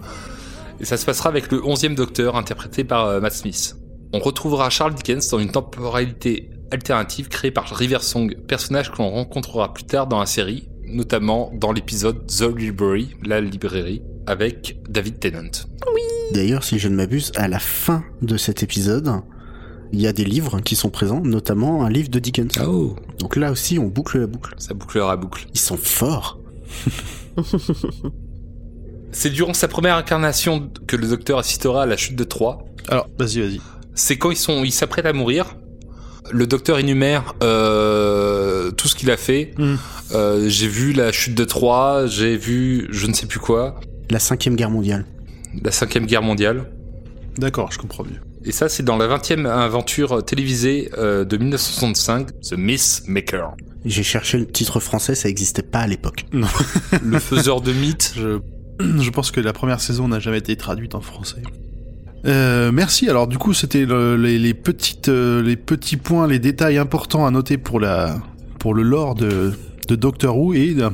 Et 0.81 0.85
ça 0.85 0.99
se 0.99 1.07
passera 1.07 1.31
avec 1.31 1.51
le 1.51 1.61
11e 1.61 1.95
docteur 1.95 2.37
interprété 2.37 2.85
par 2.85 3.07
euh, 3.07 3.21
Matt 3.21 3.33
Smith. 3.33 3.77
On 4.13 4.19
retrouvera 4.19 4.69
Charles 4.69 4.95
Dickens 4.95 5.29
dans 5.31 5.39
une 5.39 5.51
temporalité 5.51 6.51
alternative 6.71 7.29
créée 7.29 7.51
par 7.51 7.65
River 7.75 8.01
Song, 8.01 8.35
personnage 8.47 8.91
que 8.91 8.99
l'on 8.99 9.11
rencontrera 9.11 9.73
plus 9.73 9.85
tard 9.85 10.07
dans 10.07 10.21
la 10.21 10.27
série, 10.27 10.69
notamment 10.85 11.51
dans 11.55 11.73
l'épisode 11.73 12.27
The 12.27 12.55
Library, 12.55 13.17
la 13.25 13.41
librairie, 13.41 14.03
avec 14.27 14.79
David 14.89 15.19
Tennant. 15.21 15.51
D'ailleurs, 16.33 16.65
si 16.65 16.79
je 16.79 16.89
ne 16.89 16.97
m'abuse, 16.97 17.33
à 17.37 17.49
la 17.49 17.59
fin 17.59 18.05
de 18.23 18.37
cet 18.37 18.63
épisode, 18.63 19.23
il 19.93 20.01
y 20.01 20.07
a 20.07 20.13
des 20.13 20.25
livres 20.25 20.61
qui 20.61 20.77
sont 20.77 20.91
présents, 20.91 21.21
notamment 21.23 21.85
un 21.85 21.91
livre 21.91 22.09
de 22.09 22.19
Dickens. 22.19 22.59
Oh 22.67 22.97
Donc 23.19 23.37
là 23.37 23.53
aussi, 23.53 23.79
on 23.79 23.87
boucle 23.87 24.19
la 24.19 24.27
boucle. 24.27 24.55
Ça 24.59 24.75
bouclera 24.75 25.17
boucle. 25.17 25.47
Ils 25.55 25.61
sont 25.61 25.77
forts. 25.77 26.39
C'est 29.13 29.31
durant 29.31 29.55
sa 29.55 29.69
première 29.69 29.97
incarnation 29.97 30.71
que 30.87 30.97
le 30.97 31.09
docteur 31.09 31.39
assistera 31.39 31.85
à 31.85 31.87
la 31.87 31.97
chute 31.97 32.17
de 32.17 32.25
Troie. 32.25 32.67
Alors, 32.89 33.09
vas-y, 33.19 33.41
vas-y. 33.41 33.61
C'est 33.95 34.19
quand 34.19 34.31
ils 34.31 34.37
sont, 34.37 34.65
ils 34.65 34.73
s'apprêtent 34.73 35.07
à 35.07 35.13
mourir. 35.13 35.57
Le 36.31 36.47
docteur 36.47 36.79
énumère 36.79 37.35
euh, 37.43 38.73
tout 38.73 38.89
ce 38.89 38.97
qu'il 38.97 39.11
a 39.11 39.17
fait. 39.17 39.55
Hmm. 39.57 39.77
Euh, 40.13 40.49
j'ai 40.49 40.69
vu 40.69 40.93
la 40.93 41.13
chute 41.13 41.35
de 41.35 41.45
Troie, 41.45 42.07
j'ai 42.07 42.37
vu 42.37 42.89
je 42.91 43.07
ne 43.07 43.13
sais 43.13 43.27
plus 43.27 43.39
quoi, 43.39 43.81
La 44.11 44.19
cinquième 44.19 44.57
guerre 44.57 44.71
mondiale. 44.71 45.05
la 45.63 45.71
cinquième 45.73 46.07
guerre 46.07 46.23
mondiale. 46.23 46.67
D'accord, 47.39 47.71
je 47.73 47.79
comprends 47.79 48.05
mieux. 48.05 48.21
Et 48.45 48.53
ça, 48.53 48.69
c'est 48.69 48.83
dans 48.85 48.97
la 48.97 49.09
20e 49.09 49.47
aventure 49.47 50.25
télévisée 50.25 50.91
euh, 50.97 51.25
de 51.25 51.37
1965, 51.37 52.29
The 52.41 52.53
Myth 52.57 53.03
Maker. 53.09 53.55
J'ai 53.85 54.03
cherché 54.05 54.39
le 54.39 54.47
titre 54.47 54.81
français, 54.81 55.15
ça 55.15 55.29
n'existait 55.29 55.63
pas 55.63 55.81
à 55.81 55.87
l'époque. 55.87 56.27
Le 57.03 57.19
faiseur 57.19 57.61
de 57.61 57.73
mythes. 57.73 58.15
Je, 58.17 58.39
je 58.81 59.11
pense 59.11 59.31
que 59.31 59.41
la 59.41 59.53
première 59.53 59.81
saison 59.81 60.09
n'a 60.09 60.19
jamais 60.21 60.39
été 60.39 60.57
traduite 60.57 60.95
en 60.95 61.01
français. 61.01 61.43
Euh, 62.25 62.73
merci. 62.73 63.09
Alors 63.09 63.27
du 63.29 63.39
coup, 63.39 63.53
c'était 63.53 63.85
le- 63.85 64.17
les, 64.17 64.39
les 64.39 64.55
petites, 64.55 65.09
euh, 65.09 65.43
les 65.43 65.57
petits 65.57 65.97
points, 65.97 66.27
les 66.27 66.39
détails 66.39 66.79
importants 66.79 67.27
à 67.27 67.31
noter 67.31 67.59
pour 67.59 67.79
la, 67.81 68.19
pour 68.59 68.75
le 68.75 68.83
lore 68.83 69.15
de, 69.15 69.53
de 69.89 69.95
Doctor 69.97 70.37
Who 70.37 70.55
et 70.55 70.77
un 70.83 70.93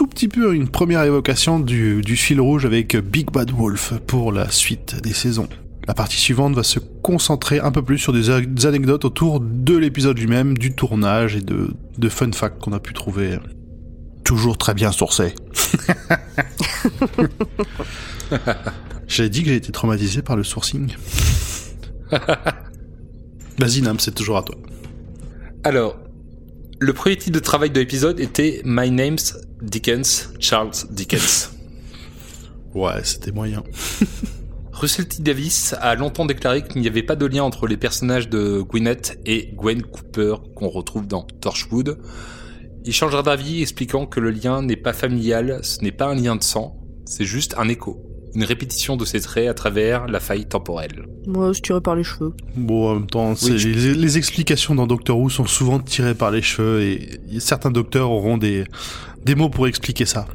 tout 0.00 0.06
petit 0.06 0.28
peu 0.28 0.54
une 0.54 0.66
première 0.66 1.02
évocation 1.02 1.60
du, 1.60 2.00
du 2.00 2.16
fil 2.16 2.40
rouge 2.40 2.64
avec 2.64 2.96
Big 2.96 3.30
Bad 3.30 3.50
Wolf 3.50 3.92
pour 4.06 4.32
la 4.32 4.50
suite 4.50 4.98
des 5.02 5.12
saisons. 5.12 5.46
La 5.86 5.92
partie 5.92 6.16
suivante 6.16 6.54
va 6.54 6.62
se 6.62 6.78
concentrer 6.78 7.58
un 7.58 7.70
peu 7.70 7.82
plus 7.82 7.98
sur 7.98 8.14
des, 8.14 8.30
anecdotes 8.64 9.04
autour 9.04 9.40
de 9.40 9.76
l'épisode 9.76 10.18
lui-même, 10.18 10.56
du 10.56 10.74
tournage 10.74 11.36
et 11.36 11.42
de, 11.42 11.74
de 11.98 12.08
fun 12.08 12.32
facts 12.32 12.62
qu'on 12.62 12.72
a 12.72 12.80
pu 12.80 12.94
trouver. 12.94 13.38
Toujours 14.24 14.56
très 14.56 14.72
bien 14.72 14.90
sourcés. 14.90 15.34
J'ai 19.06 19.28
dit 19.28 19.42
que 19.42 19.50
j'ai 19.50 19.56
été 19.56 19.70
traumatisé 19.70 20.22
par 20.22 20.34
le 20.34 20.44
sourcing. 20.44 20.94
Vas-y 23.58 23.82
Nam, 23.82 24.00
c'est 24.00 24.14
toujours 24.14 24.38
à 24.38 24.44
toi. 24.44 24.54
Alors, 25.62 25.98
le 26.82 26.94
premier 26.94 27.16
titre 27.16 27.34
de 27.34 27.40
travail 27.40 27.70
de 27.70 27.78
l'épisode 27.78 28.18
était 28.20 28.62
My 28.64 28.90
Name's 28.90 29.36
Dickens, 29.60 30.32
Charles 30.40 30.72
Dickens. 30.90 31.52
Ouais, 32.72 33.02
c'était 33.02 33.32
moyen. 33.32 33.64
Russell 34.72 35.08
T. 35.08 35.24
Davis 35.24 35.74
a 35.80 35.96
longtemps 35.96 36.24
déclaré 36.24 36.62
qu'il 36.62 36.80
n'y 36.80 36.86
avait 36.86 37.02
pas 37.02 37.16
de 37.16 37.26
lien 37.26 37.42
entre 37.42 37.66
les 37.66 37.76
personnages 37.76 38.28
de 38.28 38.60
Gwyneth 38.60 39.18
et 39.26 39.50
Gwen 39.56 39.82
Cooper 39.82 40.36
qu'on 40.54 40.68
retrouve 40.68 41.08
dans 41.08 41.22
Torchwood. 41.22 41.98
Il 42.84 42.92
changera 42.92 43.24
d'avis 43.24 43.60
expliquant 43.60 44.06
que 44.06 44.20
le 44.20 44.30
lien 44.30 44.62
n'est 44.62 44.76
pas 44.76 44.92
familial, 44.92 45.58
ce 45.64 45.82
n'est 45.82 45.90
pas 45.90 46.06
un 46.06 46.14
lien 46.14 46.36
de 46.36 46.44
sang, 46.44 46.80
c'est 47.06 47.24
juste 47.24 47.56
un 47.58 47.68
écho, 47.68 48.00
une 48.34 48.44
répétition 48.44 48.96
de 48.96 49.04
ses 49.04 49.20
traits 49.20 49.48
à 49.48 49.54
travers 49.54 50.06
la 50.06 50.20
faille 50.20 50.46
temporelle. 50.46 51.06
Moi, 51.26 51.52
je 51.52 51.60
tirais 51.60 51.80
par 51.80 51.96
les 51.96 52.04
cheveux. 52.04 52.32
Bon, 52.56 52.90
en 52.90 52.94
même 52.94 53.06
temps, 53.06 53.34
les, 53.46 53.94
les 53.94 54.18
explications 54.18 54.74
dans 54.74 54.86
Doctor 54.86 55.18
Who 55.18 55.30
sont 55.30 55.46
souvent 55.46 55.78
tirées 55.80 56.14
par 56.14 56.30
les 56.30 56.42
cheveux 56.42 56.82
et 56.82 57.20
certains 57.38 57.70
docteurs 57.70 58.10
auront 58.10 58.38
des, 58.38 58.64
des 59.24 59.34
mots 59.34 59.50
pour 59.50 59.66
expliquer 59.66 60.06
ça. 60.06 60.26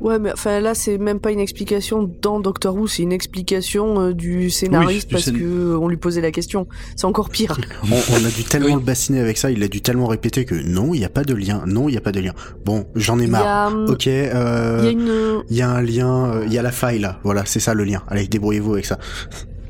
Ouais, 0.00 0.18
mais 0.20 0.30
enfin 0.32 0.60
là, 0.60 0.74
c'est 0.74 0.96
même 0.96 1.18
pas 1.18 1.32
une 1.32 1.40
explication 1.40 2.08
dans 2.22 2.38
Doctor 2.38 2.72
Who, 2.76 2.86
c'est 2.86 3.02
une 3.02 3.12
explication 3.12 4.00
euh, 4.00 4.12
du 4.14 4.48
scénariste 4.48 5.08
du 5.08 5.12
parce 5.14 5.26
scén- 5.28 5.36
que 5.38 5.42
euh, 5.44 5.78
on 5.78 5.88
lui 5.88 5.96
posait 5.96 6.20
la 6.20 6.30
question. 6.30 6.68
C'est 6.94 7.04
encore 7.06 7.30
pire. 7.30 7.58
On, 7.82 7.96
on 8.14 8.24
a 8.24 8.28
dû 8.30 8.44
tellement 8.44 8.66
Oui. 8.68 8.74
le 8.74 8.80
bassiner 8.80 9.18
avec 9.20 9.38
ça, 9.38 9.50
il 9.50 9.60
a 9.64 9.68
dû 9.68 9.80
tellement 9.80 10.06
répéter 10.06 10.44
que 10.44 10.54
non, 10.54 10.94
il 10.94 10.98
n'y 11.00 11.04
a 11.04 11.08
pas 11.08 11.24
de 11.24 11.34
lien, 11.34 11.64
non, 11.66 11.88
il 11.88 11.92
n'y 11.92 11.98
a 11.98 12.00
pas 12.00 12.12
de 12.12 12.20
lien. 12.20 12.32
Bon, 12.64 12.86
j'en 12.94 13.18
ai 13.18 13.26
marre. 13.26 13.46
a, 13.46 13.66
hum, 13.68 13.86
Ok, 13.90 14.06
euh, 14.06 14.78
il 14.82 14.84
y 14.84 14.88
a 14.88 14.90
une, 14.92 15.42
il 15.50 15.56
y 15.56 15.62
a 15.62 15.70
un 15.70 15.82
lien, 15.82 16.26
euh, 16.32 16.44
il 16.46 16.52
y 16.52 16.58
a 16.58 16.62
la 16.62 16.70
faille 16.72 17.00
là. 17.00 17.18
Voilà, 17.24 17.44
c'est 17.44 17.60
ça 17.60 17.74
le 17.74 17.82
lien. 17.84 18.02
Allez, 18.08 18.28
débrouillez-vous 18.28 18.74
avec 18.74 18.86
ça. 18.86 18.98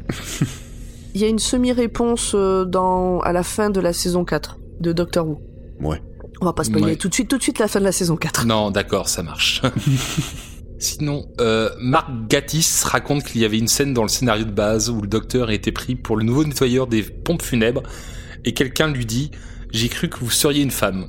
il 1.14 1.20
y 1.20 1.24
a 1.24 1.28
une 1.28 1.38
semi-réponse 1.38 2.34
dans 2.34 3.20
à 3.20 3.32
la 3.32 3.42
fin 3.42 3.70
de 3.70 3.80
la 3.80 3.92
saison 3.94 4.24
4 4.24 4.58
de 4.80 4.92
Doctor 4.92 5.26
Who. 5.26 5.40
Ouais. 5.80 6.02
On 6.40 6.44
va 6.44 6.52
pas 6.52 6.64
spoiler 6.64 6.86
Ouais. 6.86 6.96
tout 6.96 7.08
de 7.08 7.14
suite, 7.14 7.28
tout 7.28 7.36
de 7.38 7.42
suite 7.42 7.58
la 7.58 7.66
fin 7.68 7.80
de 7.80 7.84
la 7.84 7.92
saison 7.92 8.16
4. 8.16 8.46
Non, 8.46 8.70
d'accord, 8.70 9.08
ça 9.08 9.22
marche. 9.22 9.60
Sinon, 10.78 11.26
euh, 11.40 11.70
Mark 11.80 12.08
Gatiss 12.28 12.84
raconte 12.84 13.24
qu'il 13.24 13.40
y 13.40 13.44
avait 13.44 13.58
une 13.58 13.66
scène 13.66 13.92
dans 13.94 14.02
le 14.02 14.08
scénario 14.08 14.44
de 14.44 14.52
base 14.52 14.90
où 14.90 15.00
le 15.00 15.08
docteur 15.08 15.48
a 15.48 15.54
été 15.54 15.72
pris 15.72 15.96
pour 15.96 16.16
le 16.16 16.22
nouveau 16.22 16.44
nettoyeur 16.44 16.86
des 16.86 17.02
pompes 17.02 17.42
funèbres 17.42 17.82
et 18.44 18.54
quelqu'un 18.54 18.86
lui 18.88 19.04
dit 19.04 19.32
«J'ai 19.72 19.88
cru 19.88 20.08
que 20.08 20.18
vous 20.20 20.30
seriez 20.30 20.62
une 20.62 20.70
femme». 20.70 21.08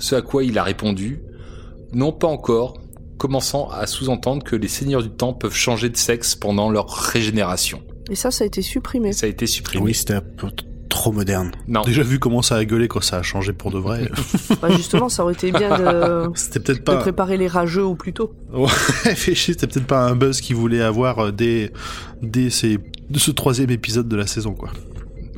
Ce 0.00 0.14
à 0.14 0.22
quoi 0.22 0.42
il 0.42 0.56
a 0.58 0.62
répondu 0.62 1.20
«Non, 1.92 2.12
pas 2.12 2.28
encore», 2.28 2.80
commençant 3.18 3.68
à 3.68 3.86
sous-entendre 3.86 4.42
que 4.42 4.56
les 4.56 4.68
seigneurs 4.68 5.02
du 5.02 5.10
temps 5.10 5.34
peuvent 5.34 5.54
changer 5.54 5.90
de 5.90 5.98
sexe 5.98 6.34
pendant 6.34 6.70
leur 6.70 6.88
régénération. 6.88 7.82
Et 8.10 8.14
ça, 8.14 8.30
ça 8.30 8.44
a 8.44 8.46
été 8.46 8.62
supprimé. 8.62 9.10
Et 9.10 9.12
ça 9.12 9.26
a 9.26 9.28
été 9.28 9.46
supprimé. 9.46 9.84
Oui, 9.84 9.94
c'était 9.94 10.14
un 10.14 10.22
peu 10.22 10.50
t- 10.50 10.64
trop 10.90 11.10
moderne. 11.12 11.52
Non, 11.66 11.80
Déjà 11.82 12.02
vu 12.02 12.18
comment 12.18 12.42
ça 12.42 12.56
a 12.56 12.64
gueulé 12.66 12.86
quand 12.86 13.00
ça 13.00 13.16
a 13.16 13.22
changé 13.22 13.54
pour 13.54 13.70
de 13.70 13.78
vrai. 13.78 14.10
Bah, 14.60 14.68
justement, 14.70 15.08
ça 15.08 15.22
aurait 15.22 15.32
été 15.32 15.50
bien 15.52 15.78
de, 15.78 16.28
c'était 16.34 16.60
peut-être 16.60 16.78
de 16.80 16.82
pas. 16.84 16.96
préparer 16.98 17.38
les 17.38 17.48
rageux 17.48 17.84
au 17.84 17.94
plus 17.94 18.12
tôt. 18.12 18.34
Ouais, 18.52 18.68
fait 19.14 19.34
chier, 19.34 19.54
c'était 19.54 19.66
peut-être 19.66 19.86
pas 19.86 20.04
un 20.04 20.14
buzz 20.14 20.42
qu'il 20.42 20.56
voulait 20.56 20.82
avoir 20.82 21.18
euh, 21.20 21.30
dès, 21.32 21.72
dès 22.20 22.50
ces, 22.50 22.78
de 23.08 23.18
ce 23.18 23.30
troisième 23.30 23.70
épisode 23.70 24.08
de 24.08 24.16
la 24.16 24.26
saison, 24.26 24.52
quoi. 24.52 24.70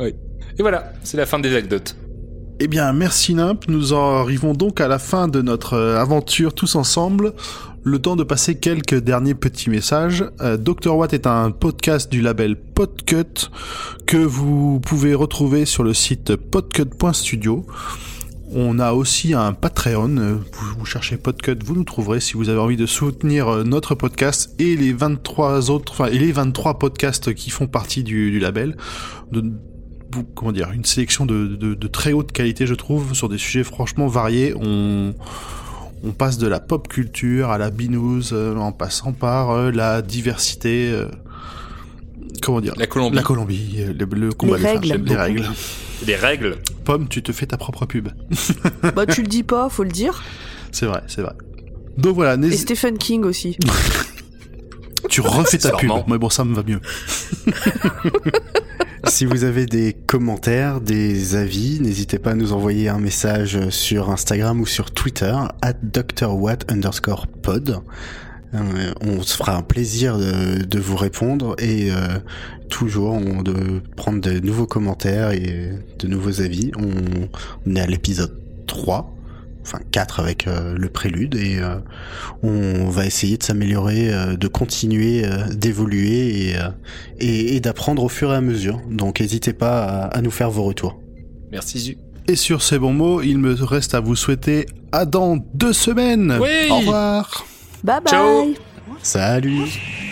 et 0.00 0.14
voilà, 0.60 0.92
c'est 1.04 1.16
la 1.16 1.26
fin 1.26 1.38
des 1.38 1.52
anecdotes. 1.52 1.94
Eh 2.58 2.68
bien, 2.68 2.92
merci 2.92 3.34
Nimp. 3.34 3.64
Nous 3.68 3.92
en 3.92 4.20
arrivons 4.20 4.52
donc 4.54 4.80
à 4.80 4.88
la 4.88 4.98
fin 4.98 5.28
de 5.28 5.42
notre 5.42 5.74
euh, 5.74 5.98
aventure 6.00 6.54
tous 6.54 6.76
ensemble. 6.76 7.32
Le 7.84 7.98
temps 7.98 8.14
de 8.14 8.22
passer 8.22 8.54
quelques 8.54 8.94
derniers 8.94 9.34
petits 9.34 9.68
messages. 9.68 10.24
Euh, 10.40 10.56
Dr 10.56 10.94
Watt 10.94 11.12
est 11.14 11.26
un 11.26 11.50
podcast 11.50 12.12
du 12.12 12.20
label 12.20 12.54
Podcut 12.54 13.50
que 14.06 14.18
vous 14.18 14.78
pouvez 14.78 15.14
retrouver 15.14 15.64
sur 15.64 15.82
le 15.82 15.92
site 15.92 16.36
podcut.studio. 16.36 17.66
On 18.52 18.78
a 18.78 18.92
aussi 18.92 19.34
un 19.34 19.52
Patreon. 19.52 20.16
Euh, 20.16 20.36
Vous, 20.78 20.84
cherchez 20.84 21.16
Podcut, 21.16 21.56
vous 21.64 21.74
nous 21.74 21.82
trouverez 21.82 22.20
si 22.20 22.34
vous 22.34 22.50
avez 22.50 22.60
envie 22.60 22.76
de 22.76 22.86
soutenir 22.86 23.48
euh, 23.48 23.64
notre 23.64 23.96
podcast 23.96 24.54
et 24.60 24.76
les 24.76 24.92
23 24.92 25.72
autres, 25.72 25.92
enfin, 25.92 26.06
et 26.06 26.20
les 26.20 26.30
23 26.30 26.78
podcasts 26.78 27.34
qui 27.34 27.50
font 27.50 27.66
partie 27.66 28.04
du, 28.04 28.38
label. 28.38 28.76
Comment 30.36 30.52
dire, 30.52 30.70
une 30.70 30.84
sélection 30.84 31.26
de, 31.26 31.86
très 31.88 32.12
haute 32.12 32.30
qualité, 32.30 32.64
je 32.64 32.74
trouve, 32.74 33.12
sur 33.14 33.28
des 33.28 33.38
sujets 33.38 33.64
franchement 33.64 34.06
variés. 34.06 34.54
On 36.04 36.10
passe 36.12 36.38
de 36.38 36.46
la 36.48 36.60
pop 36.60 36.88
culture 36.88 37.50
à 37.50 37.58
la 37.58 37.70
binouze, 37.70 38.30
euh, 38.32 38.56
en 38.56 38.72
passant 38.72 39.12
par 39.12 39.50
euh, 39.50 39.70
la 39.70 40.02
diversité, 40.02 40.90
euh, 40.92 41.06
comment 42.42 42.60
dire, 42.60 42.74
La 42.76 42.86
Colombie. 42.86 43.16
la 43.16 43.22
Colombie, 43.22 43.76
euh, 43.78 43.92
le, 43.92 44.04
le 44.18 44.32
combat 44.32 44.56
Les 44.56 44.62
des 44.62 44.68
règles. 44.68 44.88
femmes, 44.88 45.04
les 45.06 45.16
règles. 45.16 45.50
Les 46.06 46.16
règles. 46.16 46.56
Pomme, 46.84 47.08
tu 47.08 47.22
te 47.22 47.30
fais 47.32 47.46
ta 47.46 47.56
propre 47.56 47.86
pub. 47.86 48.08
bah, 48.96 49.06
tu 49.06 49.22
le 49.22 49.28
dis 49.28 49.44
pas, 49.44 49.68
faut 49.68 49.84
le 49.84 49.90
dire. 49.90 50.22
C'est 50.72 50.86
vrai, 50.86 51.02
c'est 51.06 51.22
vrai. 51.22 51.34
Donc 51.96 52.14
voilà, 52.16 52.34
Et 52.46 52.56
Stephen 52.56 52.98
King 52.98 53.24
aussi. 53.24 53.56
tu 55.08 55.20
refais 55.20 55.58
ta 55.58 55.72
pub. 55.72 55.90
Mais 56.08 56.18
bon, 56.18 56.30
ça 56.30 56.44
me 56.44 56.54
va 56.54 56.62
mieux. 56.64 56.80
si 59.08 59.24
vous 59.24 59.44
avez 59.44 59.66
des 59.66 59.94
commentaires, 59.94 60.80
des 60.80 61.34
avis, 61.34 61.80
n'hésitez 61.80 62.18
pas 62.18 62.30
à 62.30 62.34
nous 62.34 62.52
envoyer 62.52 62.88
un 62.88 62.98
message 62.98 63.68
sur 63.70 64.10
Instagram 64.10 64.60
ou 64.60 64.66
sur 64.66 64.90
Twitter, 64.90 65.34
at 65.60 65.74
drwatt 65.82 66.70
underscore 66.70 67.26
pod. 67.26 67.82
Euh, 68.54 68.92
on 69.00 69.22
se 69.22 69.36
fera 69.36 69.56
un 69.56 69.62
plaisir 69.62 70.18
de, 70.18 70.78
vous 70.78 70.96
répondre 70.96 71.56
et 71.58 71.90
euh, 71.90 72.18
toujours 72.68 73.18
de 73.42 73.80
prendre 73.96 74.20
de 74.20 74.38
nouveaux 74.40 74.66
commentaires 74.66 75.32
et 75.32 75.72
de 75.98 76.06
nouveaux 76.06 76.40
avis. 76.40 76.70
On, 76.78 77.28
on 77.66 77.76
est 77.76 77.80
à 77.80 77.86
l'épisode 77.86 78.36
3, 78.66 79.12
enfin 79.62 79.78
4 79.90 80.20
avec 80.20 80.46
euh, 80.46 80.74
le 80.76 80.88
prélude 80.88 81.34
et 81.34 81.58
euh, 81.58 81.76
on 82.42 82.88
va 82.88 83.06
essayer 83.06 83.36
de 83.36 83.42
s'améliorer, 83.42 84.12
euh, 84.12 84.36
de 84.36 84.48
continuer, 84.48 85.24
euh, 85.24 85.46
d'évoluer 85.52 86.48
et, 86.50 86.56
euh, 86.56 86.68
et, 87.20 87.56
et 87.56 87.60
d'apprendre 87.60 88.02
au 88.02 88.08
fur 88.08 88.32
et 88.32 88.36
à 88.36 88.40
mesure. 88.40 88.80
Donc 88.90 89.20
n'hésitez 89.20 89.52
pas 89.52 89.84
à, 89.84 90.04
à 90.06 90.20
nous 90.20 90.30
faire 90.30 90.50
vos 90.50 90.64
retours. 90.64 91.00
Merci 91.50 91.78
Zu. 91.78 91.98
Et 92.28 92.36
sur 92.36 92.62
ces 92.62 92.78
bons 92.78 92.92
mots, 92.92 93.20
il 93.22 93.38
me 93.38 93.52
reste 93.54 93.94
à 93.94 94.00
vous 94.00 94.16
souhaiter 94.16 94.66
à 94.92 95.04
dans 95.06 95.36
deux 95.54 95.72
semaines. 95.72 96.38
Oui. 96.40 96.70
Au 96.70 96.78
revoir. 96.78 97.44
Bye 97.82 98.00
bye. 98.00 98.10
Ciao. 98.12 98.54
Salut 99.02 100.11